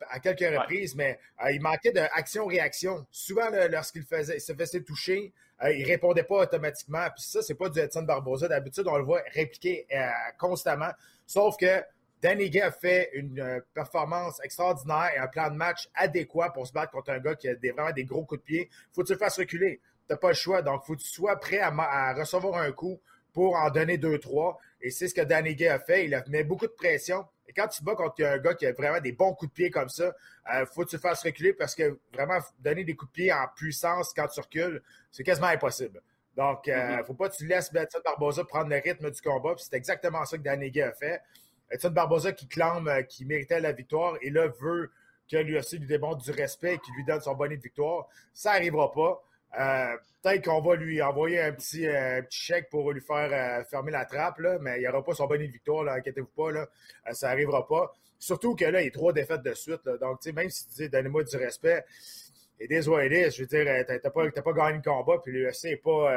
à, 0.09 0.19
quelques 0.19 0.57
reprises, 0.57 0.95
mais 0.95 1.19
euh, 1.43 1.51
il 1.51 1.61
manquait 1.61 1.91
d'action-réaction. 1.91 3.05
Souvent, 3.11 3.49
lorsqu'il 3.69 4.03
faisait, 4.03 4.39
se 4.39 4.53
faisait 4.53 4.81
toucher, 4.81 5.33
euh, 5.63 5.71
il 5.73 5.85
répondait 5.85 6.23
pas 6.23 6.43
automatiquement. 6.43 7.05
Puis 7.15 7.23
ça, 7.23 7.41
c'est 7.41 7.55
pas 7.55 7.69
du 7.69 7.79
Edson 7.79 8.03
Barbosa. 8.03 8.47
D'habitude, 8.47 8.87
on 8.87 8.97
le 8.97 9.03
voit 9.03 9.21
répliquer 9.33 9.87
euh, 9.95 10.07
constamment. 10.37 10.91
Sauf 11.25 11.57
que 11.57 11.81
Danny 12.21 12.49
Gay 12.49 12.61
a 12.61 12.71
fait 12.71 13.09
une 13.13 13.63
performance 13.73 14.39
extraordinaire 14.43 15.11
et 15.15 15.17
un 15.17 15.27
plan 15.27 15.49
de 15.49 15.55
match 15.55 15.89
adéquat 15.95 16.51
pour 16.51 16.67
se 16.67 16.73
battre 16.73 16.91
contre 16.91 17.11
un 17.11 17.19
gars 17.19 17.35
qui 17.35 17.47
a 17.47 17.55
des, 17.55 17.71
vraiment 17.71 17.91
des 17.91 18.03
gros 18.03 18.25
coups 18.25 18.41
de 18.41 18.45
pied. 18.45 18.69
Faut 18.93 19.01
que 19.01 19.07
tu 19.07 19.13
le 19.13 19.19
fasses 19.19 19.37
reculer 19.37 19.79
n'as 20.11 20.17
pas 20.17 20.29
le 20.29 20.35
choix. 20.35 20.61
Donc, 20.61 20.83
faut 20.85 20.95
que 20.95 21.01
tu 21.01 21.09
sois 21.09 21.35
prêt 21.37 21.59
à, 21.59 22.13
recevoir 22.13 22.61
un 22.61 22.71
coup 22.71 22.99
pour 23.33 23.55
en 23.55 23.69
donner 23.69 23.97
deux, 23.97 24.19
trois. 24.19 24.59
Et 24.81 24.89
c'est 24.91 25.07
ce 25.07 25.13
que 25.13 25.21
Danny 25.21 25.55
Gay 25.55 25.67
a 25.67 25.79
fait. 25.79 26.05
Il 26.05 26.13
a 26.13 26.23
mis 26.27 26.43
beaucoup 26.43 26.67
de 26.67 26.71
pression. 26.71 27.25
Et 27.51 27.53
quand 27.53 27.67
tu 27.67 27.83
bats 27.83 27.95
contre 27.95 28.23
un 28.23 28.37
gars 28.37 28.53
qui 28.53 28.65
a 28.65 28.71
vraiment 28.71 29.01
des 29.01 29.11
bons 29.11 29.33
coups 29.33 29.51
de 29.51 29.53
pied 29.53 29.69
comme 29.69 29.89
ça, 29.89 30.13
il 30.53 30.61
euh, 30.61 30.65
faut 30.65 30.85
que 30.85 30.89
tu 30.89 30.95
le 30.95 31.01
fasses 31.01 31.21
reculer 31.21 31.51
parce 31.51 31.75
que 31.75 31.99
vraiment, 32.13 32.39
donner 32.59 32.85
des 32.85 32.95
coups 32.95 33.11
de 33.11 33.13
pied 33.13 33.33
en 33.33 33.45
puissance 33.53 34.13
quand 34.13 34.27
tu 34.27 34.39
recules, 34.39 34.81
c'est 35.11 35.23
quasiment 35.23 35.47
impossible. 35.47 36.01
Donc, 36.37 36.67
il 36.67 36.71
euh, 36.71 36.75
ne 36.75 36.81
mm-hmm. 36.81 37.05
faut 37.05 37.13
pas 37.13 37.27
que 37.27 37.35
tu 37.35 37.45
laisses 37.45 37.69
Edson 37.75 37.99
Barbosa 38.05 38.45
prendre 38.45 38.69
le 38.69 38.77
rythme 38.77 39.11
du 39.11 39.21
combat. 39.21 39.53
C'est 39.57 39.75
exactement 39.75 40.23
ça 40.23 40.37
que 40.37 40.43
Danny 40.43 40.71
Gay 40.71 40.83
a 40.83 40.93
fait. 40.93 41.21
Edson 41.69 41.89
Barbosa 41.89 42.31
qui 42.31 42.47
clame 42.47 42.87
euh, 42.87 43.01
qu'il 43.01 43.27
méritait 43.27 43.59
la 43.59 43.73
victoire 43.73 44.15
et 44.21 44.29
là 44.29 44.47
veut 44.61 44.89
que 45.29 45.35
l'UFC 45.35 45.73
lui 45.73 45.87
démontre 45.87 46.23
du 46.23 46.31
respect 46.31 46.75
et 46.75 46.79
qu'il 46.79 46.93
lui 46.95 47.03
donne 47.03 47.19
son 47.19 47.35
bonnet 47.35 47.57
de 47.57 47.61
victoire. 47.61 48.07
Ça 48.33 48.53
n'arrivera 48.53 48.93
pas. 48.93 49.21
Euh, 49.59 49.97
peut-être 50.21 50.45
qu'on 50.45 50.61
va 50.61 50.75
lui 50.75 51.01
envoyer 51.01 51.41
un 51.41 51.51
petit, 51.51 51.87
euh, 51.87 52.21
petit, 52.21 52.39
chèque 52.39 52.69
pour 52.69 52.91
lui 52.91 53.01
faire 53.01 53.29
euh, 53.31 53.63
fermer 53.65 53.91
la 53.91 54.05
trappe, 54.05 54.39
là, 54.39 54.57
mais 54.61 54.77
il 54.77 54.81
n'y 54.81 54.87
aura 54.87 55.03
pas 55.03 55.13
son 55.13 55.27
bonnet 55.27 55.47
de 55.47 55.51
victoire, 55.51 55.87
inquiétez-vous 55.87 56.27
pas, 56.27 56.51
là, 56.51 56.67
ça 57.11 57.29
n'arrivera 57.29 57.67
pas. 57.67 57.93
Surtout 58.17 58.55
que 58.55 58.65
là, 58.65 58.81
il 58.81 58.85
y 58.85 58.87
a 58.87 58.91
trois 58.91 59.13
défaites 59.13 59.41
de 59.41 59.53
suite. 59.53 59.81
donc, 59.99 60.25
même 60.27 60.49
si 60.49 60.67
tu 60.67 60.75
dis 60.75 60.89
donnez-moi 60.89 61.23
du 61.23 61.35
respect, 61.35 61.83
et 62.59 62.67
des 62.67 62.83
je 62.83 63.41
veux 63.41 63.47
dire, 63.47 63.85
t'as 63.87 64.09
pas, 64.11 64.29
pas 64.29 64.53
gagné 64.53 64.77
le 64.77 64.83
combat, 64.83 65.17
puis 65.23 65.31
l'UFC 65.33 65.63
n'est 65.65 65.77
pas, 65.77 66.13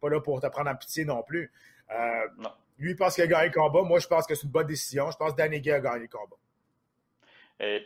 pas 0.00 0.08
là 0.08 0.20
pour 0.20 0.40
te 0.40 0.46
prendre 0.46 0.70
en 0.70 0.76
pitié 0.76 1.04
non 1.04 1.22
plus. 1.24 1.50
Euh, 1.90 2.48
lui, 2.78 2.90
il 2.90 2.96
pense 2.96 3.14
qu'il 3.14 3.24
a 3.24 3.26
gagné 3.26 3.46
le 3.48 3.52
combat. 3.52 3.82
Moi, 3.82 3.98
je 3.98 4.06
pense 4.06 4.26
que 4.26 4.34
c'est 4.34 4.44
une 4.44 4.50
bonne 4.50 4.66
décision. 4.66 5.10
Je 5.10 5.16
pense 5.16 5.32
que 5.32 5.36
Danny 5.36 5.56
a 5.70 5.80
gagné 5.80 6.00
le 6.00 6.08
combat. 6.08 6.36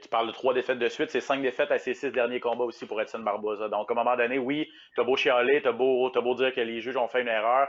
Tu 0.01 0.09
parles 0.09 0.27
de 0.29 0.33
trois 0.33 0.55
défaites 0.55 0.79
de 0.79 0.89
suite, 0.89 1.11
c'est 1.11 1.21
cinq 1.21 1.43
défaites 1.43 1.71
à 1.71 1.79
ses 1.79 1.93
six 1.93 2.11
derniers 2.11 2.41
combats 2.41 2.65
aussi 2.65 2.87
pour 2.87 3.01
Edson 3.01 3.19
Barboza. 3.19 3.69
Donc, 3.69 3.91
à 3.91 3.93
un 3.93 3.97
moment 3.97 4.17
donné, 4.17 4.39
oui, 4.39 4.71
tu 4.95 5.01
as 5.01 5.05
beau 5.05 5.17
chialer, 5.17 5.61
tu 5.61 5.69
as 5.69 5.73
beau, 5.73 6.11
beau 6.11 6.35
dire 6.35 6.55
que 6.55 6.61
les 6.61 6.81
juges 6.81 6.97
ont 6.97 7.09
fait 7.09 7.21
une 7.21 7.29
erreur, 7.29 7.69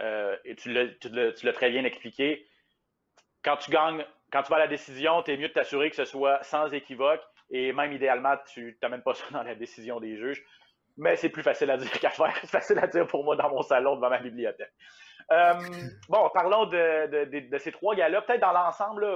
euh, 0.00 0.36
et 0.44 0.54
tu 0.54 0.70
l'as 0.72 1.52
très 1.52 1.70
bien 1.70 1.84
expliqué. 1.84 2.46
Quand 3.42 3.56
tu 3.56 3.70
gagnes, 3.70 4.04
quand 4.30 4.42
tu 4.42 4.50
vas 4.50 4.56
à 4.56 4.60
la 4.60 4.66
décision, 4.66 5.22
tu 5.22 5.32
es 5.32 5.36
mieux 5.36 5.48
de 5.48 5.52
t'assurer 5.52 5.88
que 5.88 5.96
ce 5.96 6.04
soit 6.04 6.42
sans 6.42 6.72
équivoque, 6.74 7.22
et 7.50 7.72
même 7.72 7.92
idéalement, 7.92 8.36
tu 8.52 8.76
n'amènes 8.82 9.02
pas 9.02 9.14
ça 9.14 9.24
dans 9.30 9.42
la 9.42 9.54
décision 9.54 10.00
des 10.00 10.16
juges. 10.16 10.44
Mais 10.98 11.16
c'est 11.16 11.28
plus 11.28 11.42
facile 11.42 11.70
à 11.70 11.76
dire 11.76 11.90
qu'à 12.00 12.10
faire. 12.10 12.36
C'est 12.40 12.50
facile 12.50 12.78
à 12.78 12.86
dire 12.86 13.06
pour 13.06 13.24
moi 13.24 13.36
dans 13.36 13.50
mon 13.50 13.62
salon 13.62 13.96
devant 13.96 14.10
ma 14.10 14.18
bibliothèque. 14.18 14.72
Euh, 15.30 15.54
bon, 16.08 16.30
parlons 16.32 16.66
de, 16.66 17.58
ces 17.58 17.72
trois 17.72 17.94
gars-là. 17.94 18.22
Peut-être 18.22 18.40
dans 18.40 18.52
l'ensemble, 18.52 19.06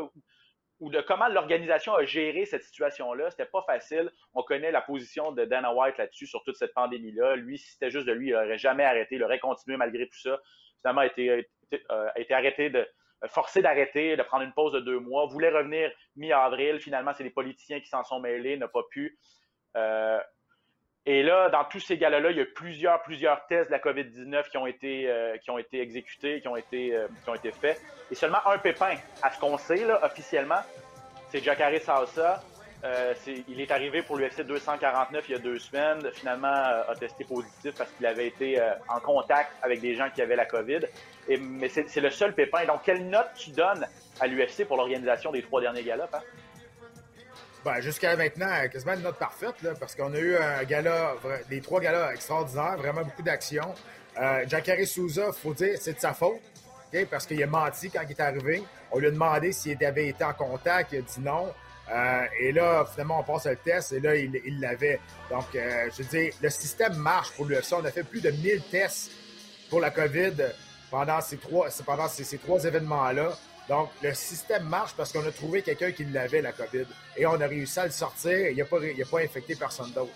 ou 0.80 0.90
de 0.90 1.00
comment 1.00 1.28
l'organisation 1.28 1.94
a 1.94 2.04
géré 2.04 2.46
cette 2.46 2.64
situation-là. 2.64 3.30
C'était 3.30 3.44
pas 3.44 3.62
facile. 3.62 4.10
On 4.34 4.42
connaît 4.42 4.72
la 4.72 4.80
position 4.80 5.30
de 5.30 5.44
Dana 5.44 5.74
White 5.74 5.98
là-dessus 5.98 6.26
sur 6.26 6.42
toute 6.42 6.56
cette 6.56 6.72
pandémie-là. 6.74 7.36
Lui, 7.36 7.58
si 7.58 7.72
c'était 7.72 7.90
juste 7.90 8.06
de 8.06 8.12
lui, 8.12 8.28
il 8.28 8.32
n'aurait 8.32 8.58
jamais 8.58 8.84
arrêté. 8.84 9.16
Il 9.16 9.22
aurait 9.22 9.38
continué 9.38 9.76
malgré 9.76 10.08
tout 10.08 10.18
ça. 10.18 10.40
Finalement, 10.80 11.02
a 11.02 11.06
été, 11.06 11.28
euh, 11.30 11.42
a 12.14 12.18
été 12.18 12.32
arrêté 12.32 12.70
de, 12.70 12.86
forcé 13.28 13.60
d'arrêter, 13.60 14.16
de 14.16 14.22
prendre 14.22 14.44
une 14.44 14.54
pause 14.54 14.72
de 14.72 14.80
deux 14.80 14.98
mois, 14.98 15.26
voulait 15.26 15.50
revenir 15.50 15.92
mi-avril. 16.16 16.80
Finalement, 16.80 17.12
c'est 17.12 17.24
les 17.24 17.30
politiciens 17.30 17.80
qui 17.80 17.88
s'en 17.88 18.02
sont 18.02 18.20
mêlés, 18.20 18.56
n'a 18.56 18.68
pas 18.68 18.82
pu. 18.90 19.18
Euh, 19.76 20.18
et 21.06 21.22
là, 21.22 21.48
dans 21.48 21.64
tous 21.64 21.80
ces 21.80 21.96
galas-là, 21.96 22.30
il 22.30 22.36
y 22.36 22.40
a 22.42 22.44
plusieurs, 22.44 23.02
plusieurs 23.02 23.46
tests 23.46 23.70
de 23.70 23.72
la 23.72 23.78
COVID-19 23.78 24.50
qui 24.50 24.58
ont 24.58 24.66
été, 24.66 25.08
euh, 25.08 25.38
qui 25.38 25.50
ont 25.50 25.56
été 25.56 25.80
exécutés, 25.80 26.42
qui 26.42 26.48
ont 26.48 26.56
été, 26.56 26.94
euh, 26.94 27.08
qui 27.24 27.30
ont 27.30 27.34
été 27.34 27.52
faits. 27.52 27.80
Et 28.10 28.14
seulement 28.14 28.46
un 28.46 28.58
pépin, 28.58 28.96
à 29.22 29.30
ce 29.30 29.40
qu'on 29.40 29.56
sait, 29.56 29.84
là, 29.86 29.98
officiellement, 30.04 30.60
c'est 31.30 31.42
Jacare 31.42 31.80
Salsa. 31.80 32.42
Euh, 32.82 33.14
il 33.48 33.60
est 33.60 33.70
arrivé 33.70 34.02
pour 34.02 34.16
l'UFC 34.16 34.42
249 34.42 35.28
il 35.28 35.32
y 35.32 35.34
a 35.34 35.38
deux 35.38 35.58
semaines. 35.58 36.10
Finalement, 36.14 36.48
a 36.48 36.94
testé 36.98 37.24
positif 37.24 37.74
parce 37.76 37.90
qu'il 37.92 38.06
avait 38.06 38.26
été 38.26 38.58
en 38.88 39.00
contact 39.00 39.52
avec 39.62 39.80
des 39.80 39.94
gens 39.94 40.08
qui 40.14 40.22
avaient 40.22 40.36
la 40.36 40.46
COVID. 40.46 40.80
Mais 41.28 41.68
c'est 41.68 42.00
le 42.00 42.10
seul 42.10 42.34
pépin. 42.34 42.64
Donc, 42.64 42.82
quelle 42.84 43.06
note 43.08 43.28
tu 43.36 43.50
donnes 43.50 43.86
à 44.18 44.26
l'UFC 44.26 44.66
pour 44.66 44.78
l'organisation 44.78 45.30
des 45.30 45.42
trois 45.42 45.60
derniers 45.60 45.82
galas, 45.82 46.08
hein? 46.12 46.20
Ben, 47.64 47.80
jusqu'à 47.80 48.16
maintenant, 48.16 48.48
quasiment 48.72 48.94
une 48.94 49.02
note 49.02 49.18
parfaite, 49.18 49.60
là, 49.62 49.72
parce 49.78 49.94
qu'on 49.94 50.14
a 50.14 50.18
eu 50.18 50.36
un 50.36 50.64
gala, 50.64 51.14
les 51.50 51.60
trois 51.60 51.80
galas 51.80 52.12
extraordinaires, 52.12 52.76
vraiment 52.78 53.02
beaucoup 53.02 53.22
d'action. 53.22 53.74
Euh, 54.18 54.44
Jacare 54.48 54.86
Souza, 54.86 55.30
faut 55.32 55.52
dire, 55.52 55.76
c'est 55.78 55.94
de 55.94 56.00
sa 56.00 56.14
faute, 56.14 56.40
parce 57.10 57.26
qu'il 57.26 57.42
a 57.42 57.46
menti 57.46 57.90
quand 57.90 58.00
il 58.02 58.10
est 58.10 58.20
arrivé. 58.20 58.62
On 58.90 58.98
lui 58.98 59.08
a 59.08 59.10
demandé 59.10 59.52
s'il 59.52 59.82
avait 59.84 60.08
été 60.08 60.24
en 60.24 60.32
contact, 60.32 60.92
il 60.92 60.98
a 60.98 61.02
dit 61.02 61.20
non. 61.20 61.52
Euh, 61.92 62.24
et 62.40 62.52
là, 62.52 62.86
finalement, 62.90 63.20
on 63.20 63.22
passe 63.24 63.46
le 63.46 63.56
test 63.56 63.92
et 63.92 64.00
là, 64.00 64.14
il 64.16 64.60
l'avait. 64.60 65.00
Donc, 65.28 65.46
euh, 65.54 65.88
je 65.96 66.02
veux 66.02 66.08
dire, 66.08 66.32
le 66.40 66.48
système 66.48 66.94
marche 66.94 67.32
pour 67.32 67.46
l'UFC. 67.46 67.72
On 67.72 67.84
a 67.84 67.90
fait 67.90 68.04
plus 68.04 68.20
de 68.20 68.30
1000 68.30 68.62
tests 68.70 69.10
pour 69.68 69.80
la 69.80 69.90
COVID 69.90 70.34
pendant 70.90 71.20
ces 71.20 71.36
trois, 71.36 71.68
pendant 71.84 72.08
ces 72.08 72.38
trois 72.38 72.64
événements-là. 72.64 73.36
Donc, 73.70 73.90
le 74.02 74.12
système 74.14 74.64
marche 74.64 74.94
parce 74.96 75.12
qu'on 75.12 75.24
a 75.24 75.30
trouvé 75.30 75.62
quelqu'un 75.62 75.92
qui 75.92 76.04
l'avait, 76.04 76.42
la 76.42 76.50
COVID, 76.50 76.86
et 77.16 77.24
on 77.24 77.40
a 77.40 77.46
réussi 77.46 77.78
à 77.78 77.84
le 77.84 77.92
sortir. 77.92 78.48
Il 78.48 78.56
n'a 78.56 78.64
pas, 78.64 78.78
pas 79.08 79.20
infecté 79.20 79.54
personne 79.54 79.92
d'autre. 79.92 80.10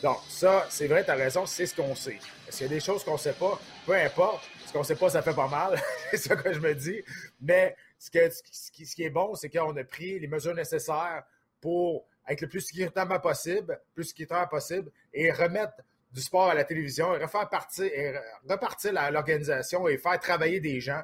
Donc, 0.00 0.18
ça, 0.28 0.64
c'est 0.70 0.86
vrai, 0.86 1.04
tu 1.04 1.10
as 1.10 1.16
raison, 1.16 1.44
c'est 1.44 1.66
ce 1.66 1.74
qu'on 1.74 1.96
sait. 1.96 2.20
Est-ce 2.46 2.58
qu'il 2.58 2.66
y 2.68 2.70
a 2.70 2.72
des 2.74 2.78
choses 2.78 3.02
qu'on 3.02 3.14
ne 3.14 3.18
sait 3.18 3.32
pas? 3.32 3.58
Peu 3.84 3.94
importe. 3.94 4.48
Ce 4.64 4.72
qu'on 4.72 4.78
ne 4.78 4.84
sait 4.84 4.94
pas, 4.94 5.10
ça 5.10 5.22
fait 5.22 5.34
pas 5.34 5.48
mal. 5.48 5.76
c'est 6.12 6.18
ça 6.18 6.36
que 6.36 6.52
je 6.52 6.60
me 6.60 6.72
dis. 6.72 7.02
Mais 7.40 7.74
ce, 7.98 8.10
qui, 8.10 9.02
est 9.02 9.10
bon, 9.10 9.34
c'est 9.34 9.50
qu'on 9.50 9.76
a 9.76 9.82
pris 9.82 10.20
les 10.20 10.28
mesures 10.28 10.54
nécessaires 10.54 11.24
pour 11.60 12.06
être 12.28 12.42
le 12.42 12.46
plus 12.46 12.60
sécuritairement 12.60 13.18
possible, 13.18 13.80
plus 13.92 14.04
sécuritaire 14.04 14.48
possible, 14.48 14.88
et 15.12 15.32
remettre 15.32 15.74
du 16.12 16.20
sport 16.20 16.50
à 16.50 16.54
la 16.54 16.62
télévision, 16.62 17.12
et 17.16 17.18
refaire 17.18 17.48
partir, 17.48 17.86
et 17.86 18.14
repartir 18.48 18.92
l'organisation 19.10 19.88
et 19.88 19.98
faire 19.98 20.20
travailler 20.20 20.60
des 20.60 20.80
gens 20.80 21.02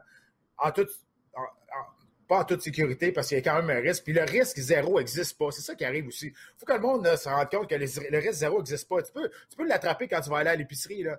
en 0.59 0.71
toute 0.71 0.91
pas 2.29 2.39
en 2.39 2.45
toute 2.45 2.63
sécurité 2.63 3.13
parce 3.13 3.29
qu'il 3.29 3.39
y 3.39 3.41
a 3.41 3.43
quand 3.43 3.63
même 3.63 3.71
un 3.71 3.81
risque. 3.81 4.05
Puis 4.05 4.13
le 4.13 4.23
risque 4.23 4.59
zéro 4.59 4.99
n'existe 4.99 5.39
pas. 5.39 5.51
C'est 5.51 5.63
ça 5.63 5.75
qui 5.75 5.85
arrive 5.85 6.09
aussi. 6.09 6.27
Il 6.27 6.59
faut 6.59 6.67
que 6.67 6.73
le 6.73 6.81
monde 6.81 7.07
se 7.17 7.29
rende 7.29 7.51
compte 7.51 7.71
que 7.71 7.75
le 7.75 8.19
risque 8.19 8.33
zéro 8.33 8.59
n'existe 8.59 8.89
pas. 8.89 9.03
Tu 9.03 9.13
peux, 9.13 9.29
tu 9.29 9.57
peux 9.57 9.67
l'attraper 9.67 10.09
quand 10.09 10.21
tu 10.21 10.31
vas 10.31 10.39
aller 10.39 10.51
à 10.51 10.57
l'épicerie. 10.57 11.03
Là. 11.03 11.19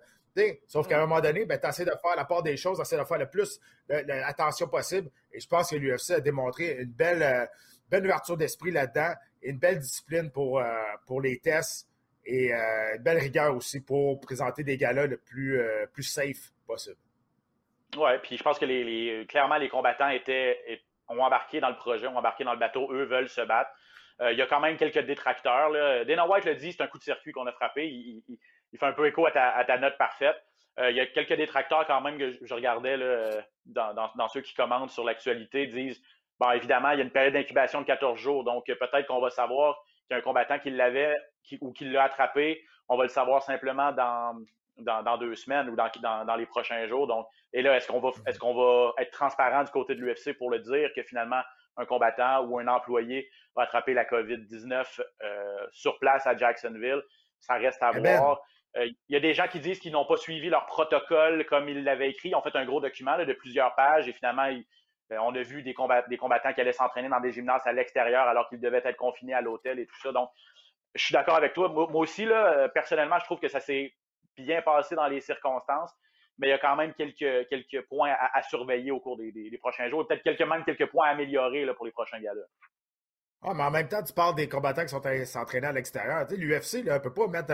Sauf 0.67 0.87
qu'à 0.87 0.97
un 0.97 1.01
moment 1.05 1.21
donné, 1.21 1.45
ben, 1.45 1.59
tu 1.59 1.67
essaies 1.67 1.85
de 1.85 1.91
faire 2.01 2.15
la 2.15 2.25
part 2.25 2.43
des 2.43 2.57
choses, 2.57 2.77
tu 2.77 2.81
essaies 2.81 2.97
de 2.97 3.03
faire 3.03 3.17
le 3.17 3.29
plus 3.29 3.59
d'attention 3.87 4.67
possible. 4.67 5.09
Et 5.31 5.39
je 5.39 5.47
pense 5.47 5.69
que 5.69 5.75
l'UFC 5.75 6.11
a 6.11 6.19
démontré 6.19 6.77
une 6.81 6.91
belle, 6.91 7.23
euh, 7.23 7.45
belle 7.89 8.05
ouverture 8.05 8.37
d'esprit 8.37 8.71
là-dedans 8.71 9.13
et 9.41 9.49
une 9.49 9.57
belle 9.57 9.79
discipline 9.79 10.29
pour, 10.31 10.59
euh, 10.59 10.65
pour 11.05 11.21
les 11.21 11.39
tests 11.39 11.87
et 12.25 12.53
euh, 12.53 12.95
une 12.95 13.03
belle 13.03 13.19
rigueur 13.19 13.55
aussi 13.55 13.79
pour 13.79 14.19
présenter 14.19 14.63
des 14.63 14.77
galas 14.77 15.07
le 15.07 15.17
plus, 15.17 15.59
plus 15.93 16.03
safe 16.03 16.51
possible. 16.65 16.97
Oui, 17.95 18.11
puis 18.21 18.37
je 18.37 18.43
pense 18.43 18.59
que 18.59 18.65
les, 18.65 19.25
clairement, 19.27 19.57
les 19.57 19.69
combattants 19.69 20.09
étaient, 20.09 20.59
ont 21.09 21.19
embarqué 21.19 21.59
dans 21.59 21.69
le 21.69 21.75
projet, 21.75 22.07
ont 22.07 22.17
embarqué 22.17 22.43
dans 22.43 22.53
le 22.53 22.59
bateau, 22.59 22.91
eux 22.91 23.03
veulent 23.03 23.29
se 23.29 23.41
battre. 23.41 23.71
Euh, 24.21 24.31
il 24.31 24.37
y 24.37 24.41
a 24.41 24.47
quand 24.47 24.59
même 24.59 24.77
quelques 24.77 25.05
détracteurs. 25.05 25.71
Dana 26.05 26.27
White 26.27 26.45
le 26.45 26.55
dit, 26.55 26.73
c'est 26.73 26.81
un 26.81 26.87
coup 26.87 26.97
de 26.97 27.03
circuit 27.03 27.31
qu'on 27.31 27.45
a 27.45 27.51
frappé. 27.51 27.87
Il, 27.87 28.23
fait 28.77 28.85
un 28.85 28.93
peu 28.93 29.07
écho 29.07 29.25
à 29.25 29.31
ta, 29.31 29.77
note 29.77 29.97
parfaite. 29.97 30.35
Euh, 30.79 30.91
il 30.91 30.97
y 30.97 30.99
a 30.99 31.05
quelques 31.07 31.33
détracteurs 31.33 31.85
quand 31.87 32.01
même 32.01 32.17
que 32.17 32.37
je, 32.45 32.53
regardais 32.53 32.97
dans, 33.65 34.27
ceux 34.27 34.41
qui 34.41 34.53
commandent 34.53 34.89
sur 34.89 35.03
l'actualité, 35.03 35.67
disent 35.67 36.01
bon, 36.39 36.51
évidemment, 36.51 36.91
il 36.91 36.97
y 36.97 37.01
a 37.01 37.03
une 37.03 37.11
période 37.11 37.33
d'incubation 37.33 37.81
de 37.81 37.85
14 37.85 38.19
jours, 38.19 38.43
donc 38.43 38.65
peut-être 38.65 39.07
qu'on 39.07 39.21
va 39.21 39.29
savoir 39.29 39.79
qu'il 40.07 40.11
y 40.11 40.13
a 40.15 40.17
un 40.17 40.21
combattant 40.21 40.59
qui 40.59 40.69
l'avait 40.69 41.15
ou 41.61 41.71
qui 41.71 41.85
l'a 41.85 42.03
attrapé. 42.03 42.63
On 42.89 42.97
va 42.97 43.03
le 43.03 43.09
savoir 43.09 43.43
simplement 43.43 43.91
dans, 43.91 44.39
dans, 44.77 45.17
deux 45.17 45.35
semaines 45.35 45.69
ou 45.69 45.75
dans, 45.75 45.89
dans, 46.25 46.35
les 46.35 46.45
prochains 46.45 46.87
jours. 46.87 47.07
Donc, 47.07 47.27
et 47.53 47.61
là, 47.61 47.75
est-ce 47.75 47.87
qu'on 47.87 47.99
va, 47.99 48.11
est-ce 48.27 48.39
qu'on 48.39 48.53
va 48.53 48.93
être 48.97 49.11
transparent 49.11 49.63
du 49.63 49.71
côté 49.71 49.95
de 49.95 50.01
l'UFC 50.01 50.37
pour 50.37 50.49
le 50.49 50.59
dire 50.59 50.89
que 50.95 51.03
finalement, 51.03 51.41
un 51.77 51.85
combattant 51.85 52.43
ou 52.43 52.59
un 52.59 52.67
employé 52.67 53.29
va 53.55 53.63
attraper 53.63 53.93
la 53.93 54.05
COVID-19 54.05 54.99
euh, 55.23 55.67
sur 55.71 55.97
place 55.99 56.25
à 56.27 56.35
Jacksonville? 56.35 57.01
Ça 57.39 57.55
reste 57.55 57.81
à 57.81 57.91
eh 57.95 57.99
ben. 57.99 58.19
voir. 58.19 58.41
Euh, 58.75 58.85
il 58.85 59.13
y 59.13 59.15
a 59.15 59.19
des 59.19 59.33
gens 59.33 59.47
qui 59.47 59.59
disent 59.59 59.79
qu'ils 59.79 59.93
n'ont 59.93 60.05
pas 60.05 60.17
suivi 60.17 60.49
leur 60.49 60.65
protocole 60.65 61.45
comme 61.45 61.69
ils 61.69 61.83
l'avaient 61.83 62.09
écrit. 62.09 62.29
Ils 62.29 62.35
ont 62.35 62.41
fait 62.41 62.55
un 62.55 62.65
gros 62.65 62.81
document 62.81 63.17
de 63.17 63.33
plusieurs 63.33 63.73
pages 63.75 64.07
et 64.07 64.13
finalement, 64.13 64.47
euh, 65.11 65.17
on 65.21 65.33
a 65.33 65.41
vu 65.41 65.63
des, 65.63 65.73
des 66.09 66.17
combattants 66.17 66.53
qui 66.53 66.61
allaient 66.61 66.73
s'entraîner 66.73 67.09
dans 67.09 67.19
des 67.19 67.31
gymnases 67.31 67.65
à 67.65 67.71
l'extérieur 67.71 68.27
alors 68.27 68.49
qu'ils 68.49 68.59
devaient 68.59 68.81
être 68.83 68.97
confinés 68.97 69.33
à 69.33 69.41
l'hôtel 69.41 69.79
et 69.79 69.85
tout 69.85 69.99
ça. 70.01 70.11
Donc, 70.11 70.29
je 70.95 71.03
suis 71.03 71.13
d'accord 71.13 71.35
avec 71.35 71.53
toi. 71.53 71.69
Moi, 71.69 71.87
aussi, 71.93 72.25
là, 72.25 72.69
personnellement, 72.69 73.19
je 73.19 73.25
trouve 73.25 73.39
que 73.39 73.47
ça 73.47 73.59
s'est 73.59 73.93
bien 74.37 74.61
passé 74.61 74.95
dans 74.95 75.07
les 75.07 75.21
circonstances, 75.21 75.91
mais 76.37 76.47
il 76.47 76.49
y 76.51 76.53
a 76.53 76.59
quand 76.59 76.75
même 76.75 76.93
quelques, 76.93 77.49
quelques 77.49 77.87
points 77.87 78.13
à, 78.33 78.41
surveiller 78.43 78.91
au 78.91 78.99
cours 78.99 79.17
des, 79.17 79.57
prochains 79.59 79.89
jours, 79.89 80.07
peut-être 80.07 80.23
quelques, 80.23 80.41
même 80.41 80.63
quelques 80.63 80.89
points 80.89 81.07
à 81.07 81.11
améliorer 81.11 81.65
là, 81.65 81.73
pour 81.73 81.85
les 81.85 81.91
prochains 81.91 82.19
galas. 82.19 82.45
Ah, 83.43 83.53
mais 83.53 83.63
en 83.63 83.71
même 83.71 83.87
temps, 83.87 84.01
tu 84.01 84.13
parles 84.13 84.33
des 84.35 84.49
combattants 84.49 84.81
qui 84.81 84.89
sont 84.89 85.01
s'entraîner 85.25 85.67
à 85.67 85.71
l'extérieur. 85.71 86.25
L'UFC 86.31 86.83
ne 86.83 86.97
peut 86.97 87.13
pas 87.13 87.27
mettre 87.27 87.53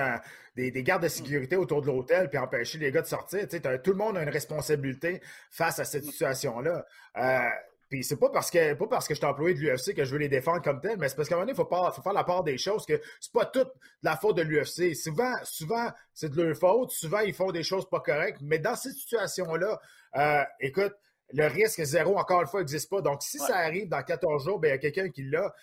des, 0.56 0.72
gardes 0.82 1.04
de 1.04 1.10
sécurité 1.10 1.58
autour 1.58 1.82
de 1.82 1.88
l'hôtel 1.88 2.30
puis 2.30 2.38
empêcher 2.38 2.78
les 2.78 2.92
gars 2.92 3.02
de 3.02 3.08
sortir. 3.08 3.48
tout 3.50 3.92
le 3.92 3.98
monde 3.98 4.18
a 4.18 4.24
une 4.24 4.30
responsabilité 4.30 5.22
face 5.52 5.80
à 5.80 5.86
cette 5.86 6.06
situation-là. 6.06 6.86
Euh, 7.18 7.50
puis 7.94 8.04
c'est 8.04 8.18
pas 8.18 8.30
parce 8.30 8.50
que 8.50 8.74
pas 8.74 8.88
parce 8.88 9.08
que 9.08 9.14
je 9.14 9.20
suis 9.20 9.28
employé 9.28 9.54
de 9.54 9.60
l'UFC 9.60 9.94
que 9.94 10.04
je 10.04 10.12
veux 10.12 10.18
les 10.18 10.28
défendre 10.28 10.64
comme 10.64 10.82
tel, 10.82 10.98
mais 10.98 11.10
c'est 11.10 11.16
parce 11.16 11.30
qu'à 11.30 11.36
un 11.36 11.38
moment 11.38 11.54
donné, 11.54 11.62
il 11.62 11.92
faut, 11.94 12.02
faire 12.02 12.14
la 12.14 12.24
part 12.24 12.44
des 12.44 12.58
choses 12.58 12.88
que 12.88 13.00
c'est 13.20 13.32
pas 13.32 13.46
toute 13.46 13.72
la 14.02 14.18
faute 14.18 14.36
de 14.36 14.42
l'UFC. 14.42 14.96
Souvent, 14.96 15.32
souvent, 15.44 15.92
c'est 16.12 16.30
de 16.30 16.42
leur 16.42 16.58
faute. 16.58 16.90
Souvent, 16.90 17.20
ils 17.20 17.36
font 17.36 17.52
des 17.52 17.62
choses 17.62 17.88
pas 17.88 18.00
correctes. 18.00 18.40
Mais 18.42 18.58
dans 18.58 18.76
cette 18.76 18.94
situation-là, 18.94 19.80
euh, 20.16 20.44
écoute, 20.60 20.96
le 21.34 21.46
risque 21.46 21.84
zéro, 21.84 22.18
encore 22.18 22.42
une 22.42 22.48
fois, 22.48 22.62
n'existe 22.62 22.90
pas. 22.90 23.02
Donc, 23.02 23.22
si 23.22 23.38
ça 23.38 23.58
arrive 23.58 23.90
dans 23.90 24.02
14 24.02 24.44
jours, 24.44 24.58
ben, 24.58 24.70
il 24.70 24.72
y 24.72 24.74
a 24.74 24.78
quelqu'un 24.80 25.12
qui 25.12 25.30
l'a. 25.30 25.54